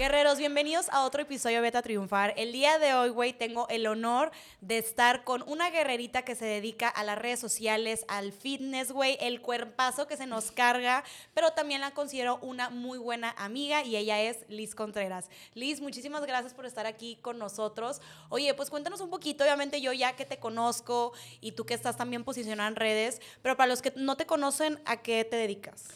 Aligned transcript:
Guerreros, 0.00 0.38
bienvenidos 0.38 0.88
a 0.88 1.04
otro 1.04 1.20
episodio 1.20 1.60
Beta 1.60 1.82
Triunfar. 1.82 2.32
El 2.38 2.52
día 2.52 2.78
de 2.78 2.94
hoy, 2.94 3.10
güey, 3.10 3.34
tengo 3.34 3.68
el 3.68 3.86
honor 3.86 4.30
de 4.62 4.78
estar 4.78 5.24
con 5.24 5.44
una 5.46 5.68
guerrerita 5.68 6.22
que 6.22 6.34
se 6.34 6.46
dedica 6.46 6.88
a 6.88 7.04
las 7.04 7.18
redes 7.18 7.38
sociales, 7.38 8.06
al 8.08 8.32
fitness, 8.32 8.92
güey, 8.92 9.18
el 9.20 9.42
cuerpazo 9.42 10.06
que 10.06 10.16
se 10.16 10.24
nos 10.24 10.52
carga, 10.52 11.04
pero 11.34 11.50
también 11.50 11.82
la 11.82 11.90
considero 11.90 12.38
una 12.40 12.70
muy 12.70 12.96
buena 12.96 13.34
amiga 13.36 13.84
y 13.84 13.96
ella 13.96 14.18
es 14.22 14.38
Liz 14.48 14.74
Contreras. 14.74 15.28
Liz, 15.52 15.82
muchísimas 15.82 16.24
gracias 16.24 16.54
por 16.54 16.64
estar 16.64 16.86
aquí 16.86 17.18
con 17.20 17.38
nosotros. 17.38 18.00
Oye, 18.30 18.54
pues 18.54 18.70
cuéntanos 18.70 19.02
un 19.02 19.10
poquito, 19.10 19.44
obviamente 19.44 19.82
yo 19.82 19.92
ya 19.92 20.16
que 20.16 20.24
te 20.24 20.38
conozco 20.38 21.12
y 21.42 21.52
tú 21.52 21.66
que 21.66 21.74
estás 21.74 21.98
también 21.98 22.24
posicionada 22.24 22.70
en 22.70 22.76
redes, 22.76 23.20
pero 23.42 23.54
para 23.58 23.68
los 23.68 23.82
que 23.82 23.92
no 23.96 24.16
te 24.16 24.24
conocen, 24.24 24.80
¿a 24.86 25.02
qué 25.02 25.26
te 25.26 25.36
dedicas? 25.36 25.88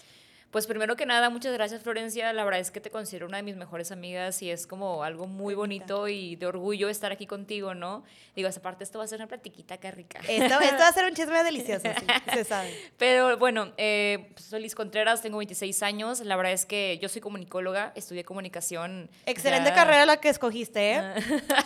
Pues 0.54 0.68
primero 0.68 0.94
que 0.94 1.04
nada, 1.04 1.30
muchas 1.30 1.52
gracias 1.52 1.82
Florencia. 1.82 2.32
La 2.32 2.44
verdad 2.44 2.60
es 2.60 2.70
que 2.70 2.80
te 2.80 2.88
considero 2.88 3.26
una 3.26 3.38
de 3.38 3.42
mis 3.42 3.56
mejores 3.56 3.90
amigas 3.90 4.40
y 4.40 4.52
es 4.52 4.68
como 4.68 5.02
algo 5.02 5.26
muy 5.26 5.56
bonito 5.56 6.06
y 6.06 6.36
de 6.36 6.46
orgullo 6.46 6.88
estar 6.88 7.10
aquí 7.10 7.26
contigo, 7.26 7.74
¿no? 7.74 8.04
Digo, 8.36 8.48
esa 8.48 8.62
parte 8.62 8.84
esto 8.84 8.98
va 9.00 9.04
a 9.04 9.08
ser 9.08 9.18
una 9.18 9.26
platiquita 9.26 9.78
que 9.78 9.90
rica. 9.90 10.20
Esto, 10.28 10.60
esto 10.60 10.78
va 10.78 10.86
a 10.86 10.92
ser 10.92 11.06
un 11.06 11.14
chisme 11.14 11.42
delicioso, 11.42 11.88
sí, 11.98 12.06
se 12.32 12.44
sabe. 12.44 12.72
Pero 12.98 13.36
bueno, 13.36 13.72
eh, 13.78 14.28
pues, 14.32 14.44
soy 14.44 14.62
Liz 14.62 14.76
Contreras, 14.76 15.22
tengo 15.22 15.38
26 15.38 15.82
años. 15.82 16.20
La 16.20 16.36
verdad 16.36 16.52
es 16.52 16.66
que 16.66 17.00
yo 17.02 17.08
soy 17.08 17.20
comunicóloga, 17.20 17.90
estudié 17.96 18.22
comunicación. 18.22 19.10
Excelente 19.26 19.72
carrera 19.72 20.06
la 20.06 20.18
que 20.18 20.28
escogiste, 20.28 20.92
¿eh? 20.92 20.98
Ah. 20.98 21.16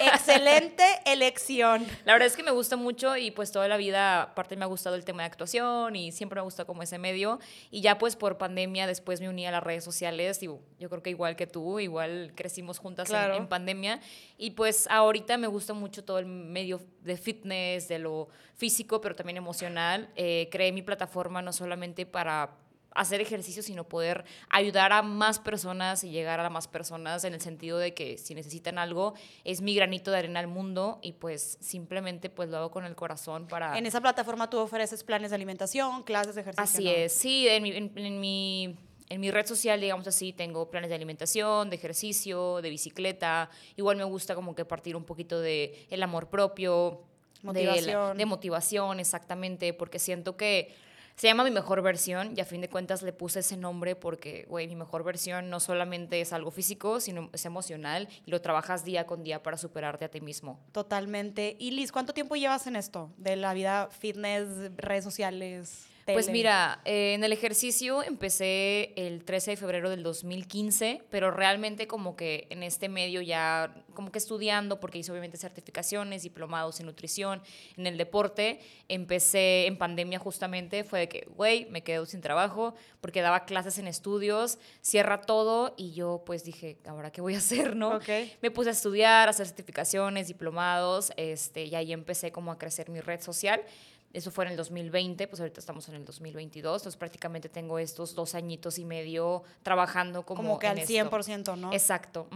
Excelente 0.14 0.83
elección. 1.05 1.86
La 2.06 2.14
verdad 2.14 2.27
es 2.27 2.36
que 2.36 2.42
me 2.42 2.52
gusta 2.52 2.77
mucho 2.77 3.19
y 3.19 3.33
pues 3.33 3.52
toda 3.52 3.69
la 3.69 3.77
vida, 3.77 4.23
aparte 4.23 4.56
me 4.56 4.64
ha 4.64 4.69
gustado 4.69 4.97
el 4.97 5.05
tema 5.05 5.25
de 5.25 5.27
actuación 5.27 5.95
y 5.95 6.11
siempre 6.11 6.36
me 6.36 6.41
ha 6.41 6.45
gustado 6.45 6.67
como 6.67 6.83
ese 6.83 6.97
medio. 6.97 7.39
Y 7.70 7.83
ya 7.83 7.98
pues 7.98 8.17
por 8.17 8.39
pandemia 8.39 8.77
después 8.86 9.20
me 9.20 9.28
uní 9.28 9.46
a 9.46 9.50
las 9.50 9.62
redes 9.62 9.84
sociales, 9.84 10.40
yo 10.40 10.60
creo 10.78 11.02
que 11.02 11.10
igual 11.10 11.36
que 11.36 11.46
tú, 11.46 11.80
igual 11.80 12.32
crecimos 12.34 12.78
juntas 12.78 13.10
en, 13.10 13.48
pandemia, 13.48 14.00
y 14.36 14.52
pues 14.52 14.86
ahorita 14.90 15.36
me 15.38 15.46
gusta 15.46 15.74
mucho 15.74 16.04
todo 16.04 16.18
el 16.18 16.26
medio 16.26 16.80
de 17.02 17.16
fitness, 17.16 17.88
de 17.88 17.98
lo 17.98 18.28
físico, 18.54 19.00
pero 19.00 19.14
también 19.14 19.36
emocional. 19.36 20.10
Eh, 20.16 20.48
creé 20.50 20.72
mi 20.72 20.82
plataforma 20.82 21.42
no 21.42 21.52
solamente 21.52 22.06
para 22.06 22.56
hacer 22.94 23.20
ejercicio, 23.20 23.62
sino 23.62 23.84
poder 23.84 24.25
ayudar 24.48 24.92
a 24.92 25.03
más 25.03 25.39
personas 25.39 26.05
y 26.05 26.11
llegar 26.11 26.41
a 26.41 26.50
más 26.50 26.69
personas 26.69 27.25
en 27.25 27.34
el 27.34 27.41
sentido 27.41 27.78
de 27.78 27.95
que 27.95 28.19
si 28.19 28.34
necesitan 28.34 28.78
algo, 28.78 29.14
es 29.45 29.61
mi 29.61 29.75
granito 29.75 30.11
de 30.11 30.19
arena 30.19 30.41
al 30.41 30.48
mundo 30.48 30.98
y 31.03 31.12
pues 31.12 31.58
simplemente 31.61 32.30
pues 32.30 32.48
lo 32.48 32.58
hago 32.58 32.70
con 32.70 32.84
el 32.84 32.95
corazón 32.95 33.47
para... 33.47 33.78
En 33.78 33.86
esa 33.86 34.00
plataforma 34.00 34.50
tú 34.50 34.58
ofreces 34.58 35.05
planes 35.05 35.30
de 35.30 35.36
alimentación, 35.36 36.03
clases 36.03 36.34
de 36.34 36.41
ejercicio. 36.42 36.64
Así 36.64 36.89
es, 36.89 37.12
sí, 37.12 37.47
en 37.48 37.62
mi, 37.62 37.70
en, 37.77 38.20
mi 38.20 38.77
en 39.08 39.20
mi 39.20 39.30
red 39.30 39.47
social, 39.47 39.80
digamos 39.80 40.06
así, 40.06 40.33
tengo 40.33 40.70
planes 40.70 40.91
de 40.91 40.97
alimentación, 40.97 41.70
de 41.70 41.77
ejercicio, 41.77 42.61
de 42.61 42.70
bicicleta. 42.70 43.50
Igual 43.77 43.97
me 43.97 44.05
gusta 44.05 44.34
como 44.34 44.55
que 44.55 44.64
partir 44.64 44.97
un 44.97 45.05
poquito 45.05 45.41
de 45.41 45.86
el 45.91 46.02
amor 46.02 46.28
propio, 46.28 47.02
motivación. 47.42 48.17
de 48.17 48.27
motivación, 48.27 49.00
exactamente, 49.00 49.73
porque 49.73 49.98
siento 49.98 50.36
que 50.36 50.75
se 51.19 51.27
llama 51.27 51.42
Mi 51.42 51.50
Mejor 51.50 51.83
Versión 51.83 52.33
y 52.36 52.41
a 52.41 52.44
fin 52.44 52.61
de 52.61 52.69
cuentas 52.69 53.02
le 53.02 53.12
puse 53.12 53.41
ese 53.41 53.56
nombre 53.56 53.97
porque, 53.97 54.47
güey, 54.48 54.69
mi 54.69 54.77
mejor 54.77 55.02
versión 55.02 55.50
no 55.50 55.58
solamente 55.58 56.20
es 56.20 56.33
algo 56.33 56.52
físico, 56.52 57.00
sino 57.00 57.28
es 57.33 57.44
emocional 57.44 58.08
y 58.24 58.30
lo 58.30 58.41
trabajas 58.41 58.84
día 58.84 59.05
con 59.05 59.24
día 59.24 59.42
para 59.42 59.56
superarte 59.56 60.05
a 60.05 60.11
ti 60.11 60.20
mismo. 60.20 60.61
Totalmente. 60.70 61.56
Y 61.58 61.72
Liz, 61.72 61.91
¿cuánto 61.91 62.14
tiempo 62.14 62.36
llevas 62.36 62.69
en 62.69 62.77
esto 62.77 63.11
de 63.16 63.34
la 63.34 63.52
vida 63.52 63.89
fitness, 63.91 64.70
redes 64.77 65.02
sociales? 65.02 65.89
Pues 66.14 66.30
mira, 66.30 66.80
eh, 66.84 67.14
en 67.14 67.24
el 67.24 67.33
ejercicio 67.33 68.02
empecé 68.02 68.92
el 68.96 69.24
13 69.24 69.52
de 69.52 69.56
febrero 69.56 69.91
del 69.91 70.02
2015, 70.02 71.02
pero 71.11 71.30
realmente 71.30 71.86
como 71.86 72.17
que 72.17 72.46
en 72.50 72.62
este 72.62 72.89
medio 72.89 73.20
ya 73.20 73.74
como 73.98 74.13
que 74.13 74.19
estudiando, 74.19 74.79
porque 74.79 74.98
hice 74.98 75.11
obviamente 75.11 75.39
certificaciones, 75.39 76.23
diplomados 76.23 76.79
en 76.79 76.86
nutrición, 76.86 77.42
en 77.77 77.85
el 77.89 77.98
deporte, 77.98 78.61
empecé 78.86 79.67
en 79.67 79.77
pandemia 79.77 80.20
justamente, 80.20 80.85
fue 80.85 81.01
de 81.01 81.09
que, 81.09 81.27
güey, 81.35 81.67
me 81.70 81.83
quedo 81.83 82.07
sin 82.07 82.20
trabajo 82.20 82.77
porque 83.01 83.23
daba 83.23 83.45
clases 83.45 83.77
en 83.79 83.89
estudios, 83.89 84.59
cierra 84.83 85.23
todo 85.23 85.75
y 85.77 85.95
yo 85.95 86.23
pues 86.25 86.45
dije, 86.45 86.79
¿ahora 86.86 87.11
qué 87.11 87.20
voy 87.20 87.35
a 87.35 87.39
hacer, 87.39 87.75
no? 87.75 87.98
Me 88.41 88.53
puse 88.53 88.69
a 88.69 88.73
estudiar, 88.73 89.27
a 89.27 89.33
hacer 89.33 89.48
certificaciones, 89.48 90.29
diplomados, 90.29 91.13
este, 91.17 91.65
y 91.65 91.75
ahí 91.75 91.92
empecé 91.92 92.30
como 92.30 92.53
a 92.53 92.57
crecer 92.57 92.91
mi 92.91 93.01
red 93.01 93.20
social. 93.20 93.61
Eso 94.13 94.30
fue 94.30 94.46
en 94.46 94.52
el 94.52 94.57
2020, 94.57 95.29
pues 95.29 95.39
ahorita 95.39 95.61
estamos 95.61 95.86
en 95.91 95.96
el 95.96 96.05
2022, 96.05 96.80
entonces 96.80 96.96
prácticamente 96.96 97.51
tengo 97.51 97.79
estos 97.79 98.14
dos 98.14 98.35
añitos 98.35 98.79
y 98.79 98.85
medio 98.86 99.42
trabajando 99.63 100.24
como, 100.24 100.42
como 100.42 100.58
que 100.58 100.67
al 100.67 100.79
100%, 100.79 101.58
¿no? 101.58 101.73
Exacto. 101.74 102.27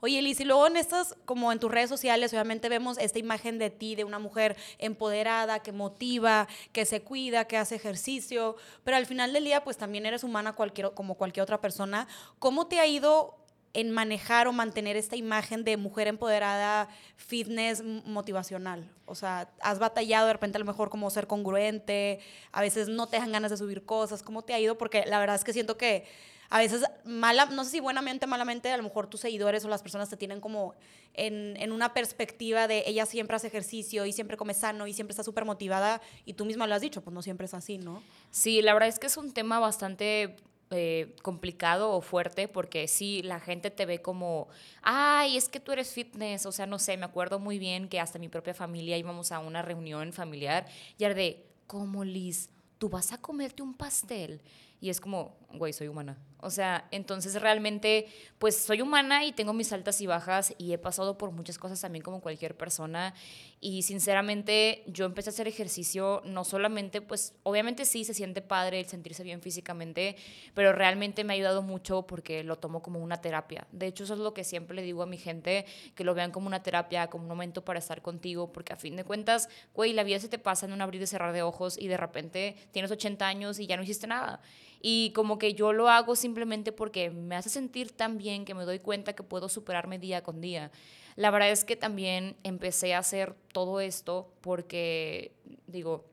Oye, 0.00 0.22
Liz, 0.22 0.40
y 0.40 0.44
luego 0.44 0.66
en 0.66 0.78
estas, 0.78 1.14
como 1.26 1.52
en 1.52 1.58
tus 1.58 1.70
redes 1.70 1.90
sociales, 1.90 2.32
obviamente 2.32 2.70
vemos 2.70 2.96
esta 2.96 3.18
imagen 3.18 3.58
de 3.58 3.68
ti, 3.68 3.96
de 3.96 4.04
una 4.04 4.18
mujer 4.18 4.56
empoderada, 4.78 5.58
que 5.58 5.72
motiva, 5.72 6.48
que 6.72 6.86
se 6.86 7.02
cuida, 7.02 7.44
que 7.44 7.58
hace 7.58 7.74
ejercicio, 7.74 8.56
pero 8.82 8.96
al 8.96 9.04
final 9.04 9.34
del 9.34 9.44
día, 9.44 9.62
pues 9.62 9.76
también 9.76 10.06
eres 10.06 10.24
humana 10.24 10.54
cualquier, 10.54 10.92
como 10.94 11.16
cualquier 11.16 11.42
otra 11.42 11.60
persona. 11.60 12.08
¿Cómo 12.38 12.66
te 12.66 12.80
ha 12.80 12.86
ido 12.86 13.39
en 13.72 13.90
manejar 13.90 14.48
o 14.48 14.52
mantener 14.52 14.96
esta 14.96 15.16
imagen 15.16 15.64
de 15.64 15.76
mujer 15.76 16.08
empoderada, 16.08 16.88
fitness 17.16 17.82
motivacional? 17.82 18.90
O 19.06 19.14
sea, 19.14 19.50
has 19.60 19.78
batallado 19.78 20.26
de 20.26 20.32
repente 20.32 20.56
a 20.56 20.60
lo 20.60 20.64
mejor 20.64 20.90
como 20.90 21.10
ser 21.10 21.26
congruente, 21.26 22.20
a 22.52 22.60
veces 22.60 22.88
no 22.88 23.06
te 23.06 23.16
dejan 23.16 23.32
ganas 23.32 23.50
de 23.50 23.56
subir 23.56 23.84
cosas, 23.84 24.22
¿cómo 24.22 24.42
te 24.42 24.54
ha 24.54 24.60
ido? 24.60 24.78
Porque 24.78 25.04
la 25.06 25.18
verdad 25.18 25.36
es 25.36 25.44
que 25.44 25.52
siento 25.52 25.76
que 25.76 26.06
a 26.50 26.58
veces, 26.58 26.82
mala, 27.04 27.46
no 27.46 27.62
sé 27.64 27.70
si 27.70 27.80
buenamente 27.80 28.26
o 28.26 28.28
malamente, 28.28 28.72
a 28.72 28.76
lo 28.76 28.82
mejor 28.82 29.06
tus 29.06 29.20
seguidores 29.20 29.64
o 29.64 29.68
las 29.68 29.82
personas 29.82 30.10
te 30.10 30.16
tienen 30.16 30.40
como 30.40 30.74
en, 31.14 31.56
en 31.56 31.70
una 31.70 31.94
perspectiva 31.94 32.66
de 32.66 32.82
ella 32.86 33.06
siempre 33.06 33.36
hace 33.36 33.46
ejercicio 33.46 34.04
y 34.04 34.12
siempre 34.12 34.36
come 34.36 34.52
sano 34.52 34.88
y 34.88 34.92
siempre 34.92 35.12
está 35.12 35.22
súper 35.22 35.44
motivada 35.44 36.00
y 36.24 36.34
tú 36.34 36.44
misma 36.44 36.66
lo 36.66 36.74
has 36.74 36.80
dicho, 36.80 37.02
pues 37.02 37.14
no 37.14 37.22
siempre 37.22 37.46
es 37.46 37.54
así, 37.54 37.78
¿no? 37.78 38.02
Sí, 38.32 38.62
la 38.62 38.72
verdad 38.72 38.88
es 38.88 38.98
que 38.98 39.06
es 39.06 39.16
un 39.16 39.32
tema 39.32 39.60
bastante 39.60 40.36
eh, 40.70 41.16
complicado 41.22 41.90
o 41.90 42.00
fuerte 42.00 42.46
porque 42.46 42.86
sí, 42.86 43.22
la 43.22 43.40
gente 43.40 43.70
te 43.70 43.86
ve 43.86 44.00
como, 44.00 44.48
ay, 44.82 45.36
es 45.36 45.48
que 45.48 45.58
tú 45.58 45.72
eres 45.72 45.92
fitness, 45.92 46.46
o 46.46 46.52
sea, 46.52 46.66
no 46.66 46.78
sé, 46.78 46.96
me 46.96 47.06
acuerdo 47.06 47.38
muy 47.38 47.58
bien 47.58 47.88
que 47.88 47.98
hasta 47.98 48.18
mi 48.20 48.28
propia 48.28 48.54
familia 48.54 48.96
íbamos 48.96 49.32
a 49.32 49.40
una 49.40 49.62
reunión 49.62 50.12
familiar 50.12 50.66
y 50.96 51.04
era 51.04 51.14
de, 51.14 51.44
¿cómo 51.66 52.04
Liz? 52.04 52.50
¿Tú 52.78 52.88
vas 52.88 53.12
a 53.12 53.18
comerte 53.18 53.62
un 53.62 53.74
pastel? 53.74 54.40
Y 54.80 54.90
es 54.90 55.00
como, 55.00 55.36
güey, 55.52 55.72
soy 55.72 55.88
humana. 55.88 56.18
O 56.42 56.48
sea, 56.48 56.88
entonces 56.90 57.40
realmente, 57.40 58.06
pues 58.38 58.56
soy 58.56 58.80
humana 58.80 59.24
y 59.24 59.32
tengo 59.32 59.52
mis 59.52 59.72
altas 59.72 60.00
y 60.00 60.06
bajas 60.06 60.54
y 60.56 60.72
he 60.72 60.78
pasado 60.78 61.18
por 61.18 61.32
muchas 61.32 61.58
cosas 61.58 61.80
también 61.80 62.02
como 62.02 62.22
cualquier 62.22 62.56
persona. 62.56 63.14
Y 63.60 63.82
sinceramente, 63.82 64.82
yo 64.86 65.04
empecé 65.04 65.28
a 65.28 65.32
hacer 65.32 65.48
ejercicio 65.48 66.22
no 66.24 66.44
solamente, 66.44 67.02
pues 67.02 67.34
obviamente 67.42 67.84
sí 67.84 68.04
se 68.04 68.14
siente 68.14 68.40
padre 68.40 68.80
el 68.80 68.86
sentirse 68.86 69.22
bien 69.22 69.42
físicamente, 69.42 70.16
pero 70.54 70.72
realmente 70.72 71.24
me 71.24 71.34
ha 71.34 71.36
ayudado 71.36 71.60
mucho 71.60 72.06
porque 72.06 72.42
lo 72.42 72.56
tomo 72.56 72.80
como 72.80 73.00
una 73.00 73.20
terapia. 73.20 73.66
De 73.70 73.86
hecho, 73.86 74.04
eso 74.04 74.14
es 74.14 74.20
lo 74.20 74.32
que 74.32 74.44
siempre 74.44 74.74
le 74.74 74.82
digo 74.82 75.02
a 75.02 75.06
mi 75.06 75.18
gente, 75.18 75.66
que 75.94 76.04
lo 76.04 76.14
vean 76.14 76.30
como 76.30 76.46
una 76.46 76.62
terapia, 76.62 77.08
como 77.08 77.24
un 77.24 77.28
momento 77.28 77.62
para 77.64 77.80
estar 77.80 78.00
contigo, 78.00 78.50
porque 78.50 78.72
a 78.72 78.76
fin 78.76 78.96
de 78.96 79.04
cuentas, 79.04 79.50
güey, 79.74 79.92
la 79.92 80.04
vida 80.04 80.18
se 80.18 80.30
te 80.30 80.38
pasa 80.38 80.64
en 80.64 80.72
un 80.72 80.80
abrir 80.80 81.02
y 81.02 81.06
cerrar 81.06 81.34
de 81.34 81.42
ojos 81.42 81.76
y 81.78 81.88
de 81.88 81.98
repente 81.98 82.56
tienes 82.72 82.90
80 82.90 83.26
años 83.26 83.58
y 83.58 83.66
ya 83.66 83.76
no 83.76 83.82
hiciste 83.82 84.06
nada. 84.06 84.40
Y 84.80 85.12
como 85.12 85.38
que 85.38 85.54
yo 85.54 85.72
lo 85.72 85.88
hago 85.88 86.16
simplemente 86.16 86.72
porque 86.72 87.10
me 87.10 87.36
hace 87.36 87.50
sentir 87.50 87.92
tan 87.92 88.16
bien 88.16 88.44
que 88.44 88.54
me 88.54 88.64
doy 88.64 88.78
cuenta 88.78 89.12
que 89.12 89.22
puedo 89.22 89.48
superarme 89.48 89.98
día 89.98 90.22
con 90.22 90.40
día. 90.40 90.70
La 91.16 91.30
verdad 91.30 91.50
es 91.50 91.64
que 91.64 91.76
también 91.76 92.36
empecé 92.44 92.94
a 92.94 92.98
hacer 92.98 93.34
todo 93.52 93.80
esto 93.80 94.32
porque, 94.40 95.32
digo, 95.66 96.04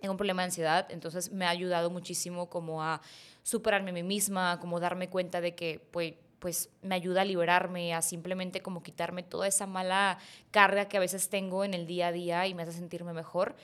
tengo 0.00 0.12
un 0.12 0.18
problema 0.18 0.42
de 0.42 0.46
ansiedad, 0.46 0.86
entonces 0.90 1.30
me 1.32 1.44
ha 1.44 1.50
ayudado 1.50 1.90
muchísimo 1.90 2.48
como 2.48 2.82
a 2.82 3.02
superarme 3.42 3.90
a 3.90 3.94
mí 3.94 4.02
misma, 4.02 4.58
como 4.60 4.80
darme 4.80 5.08
cuenta 5.10 5.40
de 5.40 5.54
que, 5.54 5.80
pues, 5.90 6.14
pues 6.38 6.70
me 6.82 6.94
ayuda 6.94 7.22
a 7.22 7.24
liberarme, 7.24 7.94
a 7.94 8.02
simplemente 8.02 8.60
como 8.60 8.82
quitarme 8.82 9.22
toda 9.22 9.48
esa 9.48 9.66
mala 9.66 10.18
carga 10.50 10.86
que 10.86 10.96
a 10.96 11.00
veces 11.00 11.28
tengo 11.28 11.64
en 11.64 11.74
el 11.74 11.86
día 11.86 12.08
a 12.08 12.12
día 12.12 12.46
y 12.46 12.54
me 12.54 12.62
hace 12.62 12.72
sentirme 12.72 13.12
mejor. 13.12 13.56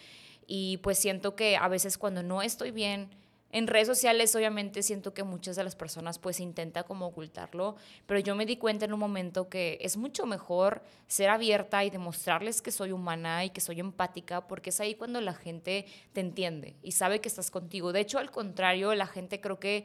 Y 0.46 0.78
pues 0.78 0.98
siento 0.98 1.36
que 1.36 1.56
a 1.56 1.68
veces 1.68 1.98
cuando 1.98 2.22
no 2.22 2.42
estoy 2.42 2.70
bien, 2.70 3.08
en 3.52 3.66
redes 3.66 3.86
sociales 3.86 4.34
obviamente 4.34 4.82
siento 4.82 5.12
que 5.12 5.22
muchas 5.22 5.56
de 5.56 5.64
las 5.64 5.76
personas 5.76 6.18
pues 6.18 6.40
intenta 6.40 6.82
como 6.84 7.06
ocultarlo, 7.06 7.76
pero 8.06 8.18
yo 8.18 8.34
me 8.34 8.46
di 8.46 8.56
cuenta 8.56 8.86
en 8.86 8.94
un 8.94 8.98
momento 8.98 9.48
que 9.50 9.78
es 9.82 9.98
mucho 9.98 10.24
mejor 10.24 10.82
ser 11.06 11.28
abierta 11.28 11.84
y 11.84 11.90
demostrarles 11.90 12.62
que 12.62 12.72
soy 12.72 12.92
humana 12.92 13.44
y 13.44 13.50
que 13.50 13.60
soy 13.60 13.80
empática, 13.80 14.48
porque 14.48 14.70
es 14.70 14.80
ahí 14.80 14.94
cuando 14.94 15.20
la 15.20 15.34
gente 15.34 15.84
te 16.14 16.20
entiende 16.20 16.76
y 16.82 16.92
sabe 16.92 17.20
que 17.20 17.28
estás 17.28 17.50
contigo. 17.50 17.92
De 17.92 18.00
hecho, 18.00 18.18
al 18.18 18.30
contrario, 18.30 18.94
la 18.94 19.06
gente 19.06 19.40
creo 19.40 19.60
que 19.60 19.84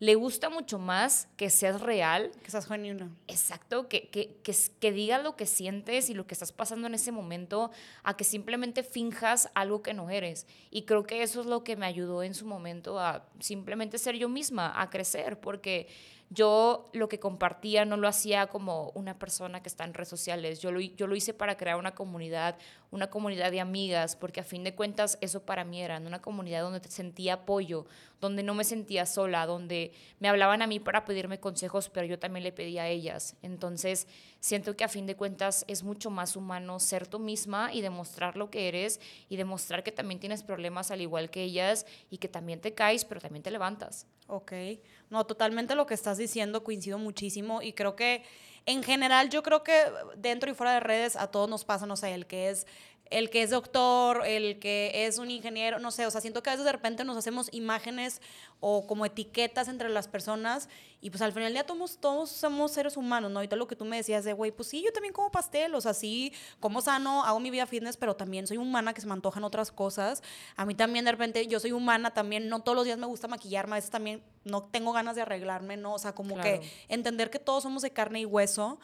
le 0.00 0.14
gusta 0.14 0.48
mucho 0.48 0.78
más 0.78 1.28
que 1.36 1.50
seas 1.50 1.82
real. 1.82 2.32
Que 2.42 2.50
seas 2.50 2.66
genuina. 2.66 3.10
Exacto, 3.28 3.86
que, 3.86 4.08
que, 4.08 4.38
que, 4.42 4.56
que 4.80 4.92
digas 4.92 5.22
lo 5.22 5.36
que 5.36 5.44
sientes 5.44 6.08
y 6.08 6.14
lo 6.14 6.26
que 6.26 6.32
estás 6.32 6.52
pasando 6.52 6.86
en 6.86 6.94
ese 6.94 7.12
momento, 7.12 7.70
a 8.02 8.16
que 8.16 8.24
simplemente 8.24 8.82
finjas 8.82 9.50
algo 9.54 9.82
que 9.82 9.92
no 9.92 10.08
eres. 10.08 10.46
Y 10.70 10.82
creo 10.82 11.04
que 11.04 11.22
eso 11.22 11.42
es 11.42 11.46
lo 11.46 11.64
que 11.64 11.76
me 11.76 11.84
ayudó 11.84 12.22
en 12.22 12.32
su 12.32 12.46
momento 12.46 12.98
a 12.98 13.26
simplemente 13.40 13.98
ser 13.98 14.16
yo 14.16 14.30
misma, 14.30 14.80
a 14.80 14.88
crecer, 14.88 15.38
porque 15.38 15.86
yo 16.30 16.88
lo 16.92 17.08
que 17.08 17.18
compartía 17.18 17.84
no 17.84 17.96
lo 17.96 18.08
hacía 18.08 18.46
como 18.46 18.90
una 18.94 19.18
persona 19.18 19.62
que 19.62 19.68
está 19.68 19.84
en 19.84 19.92
redes 19.92 20.08
sociales, 20.08 20.60
yo 20.60 20.70
lo, 20.70 20.80
yo 20.80 21.08
lo 21.08 21.16
hice 21.16 21.34
para 21.34 21.56
crear 21.56 21.76
una 21.76 21.94
comunidad, 21.94 22.56
una 22.90 23.08
comunidad 23.08 23.50
de 23.50 23.60
amigas, 23.60 24.16
porque 24.16 24.40
a 24.40 24.44
fin 24.44 24.64
de 24.64 24.74
cuentas 24.74 25.18
eso 25.20 25.44
para 25.44 25.64
mí 25.64 25.80
era 25.80 25.98
una 25.98 26.20
comunidad 26.20 26.62
donde 26.62 26.80
sentía 26.88 27.34
apoyo, 27.34 27.86
donde 28.20 28.42
no 28.42 28.54
me 28.54 28.64
sentía 28.64 29.06
sola, 29.06 29.46
donde 29.46 29.92
me 30.18 30.28
hablaban 30.28 30.60
a 30.62 30.66
mí 30.66 30.80
para 30.80 31.04
pedirme 31.04 31.40
consejos, 31.40 31.88
pero 31.88 32.06
yo 32.06 32.18
también 32.18 32.42
le 32.42 32.52
pedía 32.52 32.82
a 32.82 32.88
ellas. 32.88 33.36
Entonces, 33.42 34.06
siento 34.40 34.76
que 34.76 34.84
a 34.84 34.88
fin 34.88 35.06
de 35.06 35.16
cuentas 35.16 35.64
es 35.68 35.84
mucho 35.84 36.10
más 36.10 36.36
humano 36.36 36.80
ser 36.80 37.06
tú 37.06 37.18
misma 37.18 37.72
y 37.72 37.80
demostrar 37.80 38.36
lo 38.36 38.50
que 38.50 38.68
eres 38.68 39.00
y 39.28 39.36
demostrar 39.36 39.82
que 39.82 39.92
también 39.92 40.20
tienes 40.20 40.42
problemas 40.42 40.90
al 40.90 41.00
igual 41.00 41.30
que 41.30 41.44
ellas 41.44 41.86
y 42.10 42.18
que 42.18 42.28
también 42.28 42.60
te 42.60 42.74
caes, 42.74 43.04
pero 43.04 43.20
también 43.20 43.42
te 43.42 43.50
levantas. 43.50 44.06
Ok, 44.26 44.52
no, 45.10 45.26
totalmente 45.26 45.74
lo 45.74 45.86
que 45.86 45.94
estás 45.94 46.18
diciendo 46.18 46.62
coincido 46.62 46.98
muchísimo 46.98 47.62
y 47.62 47.72
creo 47.72 47.96
que 47.96 48.22
en 48.66 48.82
general 48.82 49.30
yo 49.30 49.42
creo 49.42 49.62
que 49.62 49.84
dentro 50.16 50.50
y 50.50 50.54
fuera 50.54 50.74
de 50.74 50.80
redes 50.80 51.16
a 51.16 51.28
todos 51.28 51.48
nos 51.48 51.64
pasa, 51.64 51.86
no 51.86 51.96
sé, 51.96 52.14
el 52.14 52.26
que 52.26 52.50
es 52.50 52.66
el 53.10 53.28
que 53.28 53.42
es 53.42 53.50
doctor, 53.50 54.24
el 54.24 54.60
que 54.60 55.06
es 55.06 55.18
un 55.18 55.30
ingeniero, 55.30 55.80
no 55.80 55.90
sé, 55.90 56.06
o 56.06 56.10
sea, 56.10 56.20
siento 56.20 56.42
que 56.42 56.50
a 56.50 56.52
veces 56.52 56.64
de 56.64 56.72
repente 56.72 57.04
nos 57.04 57.16
hacemos 57.16 57.48
imágenes 57.52 58.22
o 58.60 58.86
como 58.86 59.04
etiquetas 59.04 59.66
entre 59.66 59.88
las 59.88 60.06
personas 60.06 60.68
y 61.00 61.10
pues 61.10 61.20
al 61.20 61.32
final 61.32 61.46
del 61.46 61.54
día 61.54 61.66
todos, 61.66 61.98
todos 61.98 62.30
somos 62.30 62.70
seres 62.70 62.96
humanos, 62.96 63.30
¿no? 63.30 63.40
Ahorita 63.40 63.56
lo 63.56 63.66
que 63.66 63.74
tú 63.74 63.84
me 63.84 63.96
decías 63.96 64.24
de, 64.24 64.32
güey, 64.32 64.52
pues 64.52 64.68
sí, 64.68 64.82
yo 64.84 64.92
también 64.92 65.12
como 65.12 65.30
pastel, 65.32 65.74
o 65.74 65.80
sea, 65.80 65.92
sí, 65.92 66.32
como 66.60 66.80
sano, 66.82 67.24
hago 67.24 67.40
mi 67.40 67.50
vida 67.50 67.66
fitness, 67.66 67.96
pero 67.96 68.14
también 68.14 68.46
soy 68.46 68.58
humana 68.58 68.94
que 68.94 69.00
se 69.00 69.08
me 69.08 69.12
antojan 69.14 69.42
otras 69.42 69.72
cosas. 69.72 70.22
A 70.56 70.64
mí 70.64 70.76
también 70.76 71.04
de 71.04 71.10
repente 71.10 71.46
yo 71.48 71.58
soy 71.58 71.72
humana, 71.72 72.12
también 72.12 72.48
no 72.48 72.62
todos 72.62 72.76
los 72.76 72.84
días 72.84 72.98
me 72.98 73.06
gusta 73.06 73.26
maquillarme, 73.26 73.72
a 73.72 73.76
veces 73.76 73.90
también 73.90 74.22
no 74.44 74.62
tengo 74.64 74.92
ganas 74.92 75.16
de 75.16 75.22
arreglarme, 75.22 75.76
¿no? 75.76 75.94
O 75.94 75.98
sea, 75.98 76.14
como 76.14 76.38
que 76.38 76.60
entender 76.88 77.30
que 77.30 77.40
todos 77.40 77.64
somos 77.64 77.82
de 77.82 77.90
carne 77.90 78.20
y 78.20 78.24
hueso. 78.24 78.78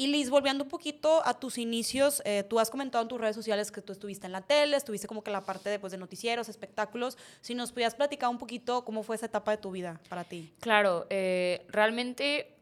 Y 0.00 0.06
Liz, 0.06 0.30
volviendo 0.30 0.64
un 0.64 0.70
poquito 0.70 1.20
a 1.26 1.34
tus 1.38 1.58
inicios, 1.58 2.22
eh, 2.24 2.42
tú 2.42 2.58
has 2.58 2.70
comentado 2.70 3.02
en 3.02 3.08
tus 3.08 3.20
redes 3.20 3.36
sociales 3.36 3.70
que 3.70 3.82
tú 3.82 3.92
estuviste 3.92 4.24
en 4.24 4.32
la 4.32 4.40
tele, 4.40 4.74
estuviste 4.78 5.06
como 5.06 5.22
que 5.22 5.28
en 5.28 5.34
la 5.34 5.44
parte 5.44 5.68
de, 5.68 5.78
pues, 5.78 5.90
de 5.90 5.98
noticieros, 5.98 6.48
espectáculos. 6.48 7.18
Si 7.42 7.54
nos 7.54 7.70
pudieras 7.70 7.94
platicar 7.94 8.30
un 8.30 8.38
poquito 8.38 8.82
cómo 8.82 9.02
fue 9.02 9.16
esa 9.16 9.26
etapa 9.26 9.50
de 9.50 9.58
tu 9.58 9.70
vida 9.70 10.00
para 10.08 10.24
ti. 10.24 10.54
Claro, 10.60 11.06
eh, 11.10 11.66
realmente 11.68 12.56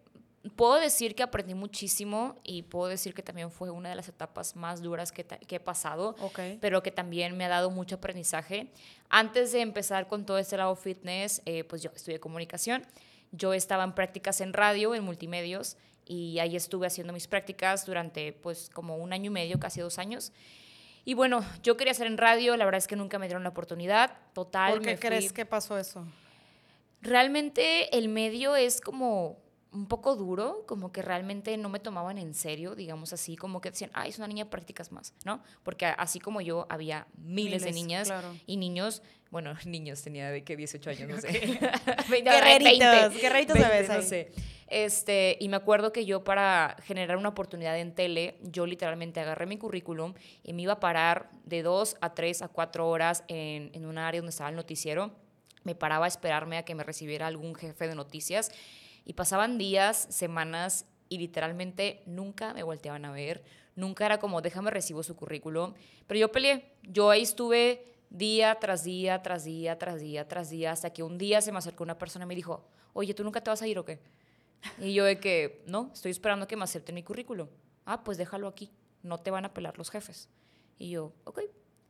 puedo 0.56 0.80
decir 0.80 1.14
que 1.14 1.22
aprendí 1.22 1.54
muchísimo 1.54 2.34
y 2.42 2.62
puedo 2.62 2.88
decir 2.88 3.14
que 3.14 3.22
también 3.22 3.52
fue 3.52 3.70
una 3.70 3.90
de 3.90 3.94
las 3.94 4.08
etapas 4.08 4.56
más 4.56 4.82
duras 4.82 5.12
que, 5.12 5.24
que 5.24 5.56
he 5.56 5.60
pasado, 5.60 6.16
pero 6.60 6.82
que 6.82 6.90
también 6.90 7.36
me 7.36 7.44
ha 7.44 7.48
dado 7.48 7.70
mucho 7.70 7.94
aprendizaje. 7.94 8.72
Antes 9.10 9.52
de 9.52 9.60
empezar 9.60 10.08
con 10.08 10.26
todo 10.26 10.38
este 10.38 10.56
lado 10.56 10.74
fitness, 10.74 11.40
eh, 11.46 11.62
pues 11.62 11.82
yo 11.82 11.92
estudié 11.94 12.18
comunicación. 12.18 12.84
Yo 13.30 13.52
estaba 13.52 13.84
en 13.84 13.92
prácticas 13.92 14.40
en 14.40 14.54
radio, 14.54 14.94
en 14.94 15.04
multimedios, 15.04 15.76
y 16.08 16.38
ahí 16.38 16.56
estuve 16.56 16.86
haciendo 16.86 17.12
mis 17.12 17.28
prácticas 17.28 17.86
durante 17.86 18.32
pues 18.32 18.70
como 18.72 18.96
un 18.96 19.12
año 19.12 19.26
y 19.26 19.34
medio, 19.34 19.60
casi 19.60 19.80
dos 19.80 19.98
años. 19.98 20.32
Y 21.04 21.14
bueno, 21.14 21.44
yo 21.62 21.76
quería 21.76 21.92
hacer 21.92 22.06
en 22.06 22.18
radio, 22.18 22.56
la 22.56 22.64
verdad 22.64 22.78
es 22.78 22.86
que 22.86 22.96
nunca 22.96 23.18
me 23.18 23.26
dieron 23.26 23.42
la 23.42 23.50
oportunidad, 23.50 24.16
total. 24.32 24.72
¿Por 24.72 24.82
qué 24.82 24.98
crees 24.98 25.32
que 25.32 25.46
pasó 25.46 25.78
eso? 25.78 26.04
Realmente 27.00 27.96
el 27.96 28.08
medio 28.08 28.56
es 28.56 28.80
como 28.80 29.38
un 29.72 29.86
poco 29.86 30.16
duro, 30.16 30.64
como 30.66 30.92
que 30.92 31.02
realmente 31.02 31.56
no 31.56 31.68
me 31.68 31.78
tomaban 31.78 32.18
en 32.18 32.34
serio, 32.34 32.74
digamos 32.74 33.12
así, 33.12 33.36
como 33.36 33.60
que 33.60 33.70
decían, 33.70 33.90
ay, 33.92 34.10
es 34.10 34.18
una 34.18 34.26
niña 34.26 34.44
de 34.44 34.50
prácticas 34.50 34.90
más, 34.92 35.14
¿no? 35.24 35.42
Porque 35.62 35.86
así 35.86 36.20
como 36.20 36.40
yo, 36.40 36.66
había 36.70 37.06
miles, 37.18 37.62
de 37.64 37.72
niñas 37.72 38.10
y 38.46 38.56
niños, 38.56 39.02
bueno, 39.30 39.54
niños 39.66 40.02
tenía 40.02 40.30
de 40.30 40.44
que 40.44 40.56
18 40.56 40.90
años, 40.90 41.08
no 41.08 41.20
sé. 41.20 41.30
guerreritos, 42.24 43.20
guerreritos 43.20 43.58
de 43.58 43.68
vez 43.68 43.88
No 43.88 44.02
sé. 44.02 44.30
Este, 44.68 45.38
y 45.40 45.48
me 45.48 45.56
acuerdo 45.56 45.92
que 45.92 46.04
yo 46.04 46.24
para 46.24 46.76
generar 46.84 47.16
una 47.16 47.30
oportunidad 47.30 47.78
en 47.78 47.94
tele, 47.94 48.36
yo 48.42 48.66
literalmente 48.66 49.18
agarré 49.18 49.46
mi 49.46 49.56
currículum 49.56 50.12
y 50.42 50.52
me 50.52 50.62
iba 50.62 50.74
a 50.74 50.80
parar 50.80 51.30
de 51.44 51.62
dos 51.62 51.96
a 52.02 52.12
tres 52.12 52.42
a 52.42 52.48
cuatro 52.48 52.86
horas 52.86 53.24
en, 53.28 53.70
en 53.72 53.86
un 53.86 53.96
área 53.96 54.20
donde 54.20 54.30
estaba 54.30 54.50
el 54.50 54.56
noticiero. 54.56 55.10
Me 55.64 55.74
paraba 55.74 56.04
a 56.04 56.08
esperarme 56.08 56.58
a 56.58 56.64
que 56.64 56.74
me 56.74 56.84
recibiera 56.84 57.26
algún 57.26 57.54
jefe 57.54 57.88
de 57.88 57.94
noticias 57.94 58.50
y 59.06 59.14
pasaban 59.14 59.56
días, 59.56 60.06
semanas 60.10 60.84
y 61.08 61.16
literalmente 61.16 62.02
nunca 62.04 62.52
me 62.52 62.62
volteaban 62.62 63.06
a 63.06 63.12
ver. 63.12 63.42
Nunca 63.74 64.04
era 64.04 64.18
como, 64.18 64.42
déjame 64.42 64.70
recibo 64.70 65.02
su 65.02 65.16
currículum. 65.16 65.72
Pero 66.06 66.20
yo 66.20 66.32
peleé. 66.32 66.72
Yo 66.82 67.10
ahí 67.10 67.22
estuve 67.22 67.97
día 68.10 68.56
tras 68.60 68.84
día, 68.84 69.22
tras 69.22 69.44
día, 69.44 69.78
tras 69.78 70.00
día, 70.00 70.28
tras 70.28 70.50
día, 70.50 70.72
hasta 70.72 70.90
que 70.92 71.02
un 71.02 71.18
día 71.18 71.40
se 71.40 71.52
me 71.52 71.58
acercó 71.58 71.84
una 71.84 71.98
persona 71.98 72.24
y 72.24 72.28
me 72.28 72.34
dijo, 72.34 72.64
oye, 72.92 73.14
¿tú 73.14 73.24
nunca 73.24 73.40
te 73.40 73.50
vas 73.50 73.62
a 73.62 73.66
ir 73.66 73.78
o 73.78 73.84
qué? 73.84 74.00
Y 74.80 74.94
yo 74.94 75.04
de 75.04 75.20
que, 75.20 75.62
no, 75.66 75.90
estoy 75.92 76.10
esperando 76.10 76.48
que 76.48 76.56
me 76.56 76.64
acepten 76.64 76.94
mi 76.94 77.02
currículum. 77.02 77.48
Ah, 77.84 78.02
pues 78.04 78.18
déjalo 78.18 78.48
aquí, 78.48 78.70
no 79.02 79.18
te 79.18 79.30
van 79.30 79.44
a 79.44 79.54
pelar 79.54 79.78
los 79.78 79.90
jefes. 79.90 80.28
Y 80.78 80.90
yo, 80.90 81.12
ok, 81.24 81.40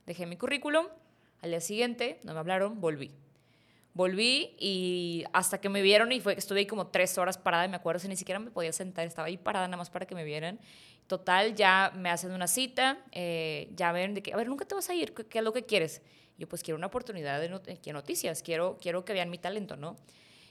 dejé 0.06 0.26
mi 0.26 0.36
currículum, 0.36 0.86
al 1.40 1.50
día 1.50 1.60
siguiente 1.60 2.20
no 2.24 2.34
me 2.34 2.40
hablaron, 2.40 2.80
volví. 2.80 3.12
Volví 3.94 4.54
y 4.58 5.24
hasta 5.32 5.60
que 5.60 5.68
me 5.68 5.82
vieron 5.82 6.12
y 6.12 6.20
fue 6.20 6.34
que 6.34 6.40
estuve 6.40 6.60
ahí 6.60 6.66
como 6.66 6.86
tres 6.86 7.18
horas 7.18 7.36
parada 7.36 7.66
me 7.66 7.76
acuerdo 7.76 7.98
si 7.98 8.06
ni 8.06 8.16
siquiera 8.16 8.38
me 8.38 8.50
podía 8.50 8.72
sentar, 8.72 9.06
estaba 9.06 9.26
ahí 9.26 9.36
parada 9.36 9.66
nada 9.66 9.76
más 9.76 9.90
para 9.90 10.06
que 10.06 10.14
me 10.14 10.24
vieran. 10.24 10.60
Total, 11.08 11.54
ya 11.56 11.92
me 11.96 12.10
hacen 12.10 12.30
una 12.30 12.46
cita, 12.46 12.98
eh, 13.10 13.70
ya 13.74 13.90
ven 13.90 14.14
de 14.14 14.22
que, 14.22 14.32
a 14.32 14.36
ver, 14.36 14.46
nunca 14.46 14.64
te 14.64 14.76
vas 14.76 14.88
a 14.88 14.94
ir, 14.94 15.12
¿qué, 15.12 15.38
es 15.38 15.44
lo 15.44 15.52
que 15.52 15.64
quieres? 15.64 16.02
Yo 16.36 16.48
pues 16.48 16.62
quiero 16.62 16.78
una 16.78 16.86
oportunidad 16.86 17.40
de, 17.40 17.48
de 17.48 17.92
noticias, 17.92 18.42
quiero, 18.42 18.78
quiero 18.80 19.04
que 19.04 19.12
vean 19.14 19.30
mi 19.30 19.38
talento, 19.38 19.76
¿no? 19.76 19.96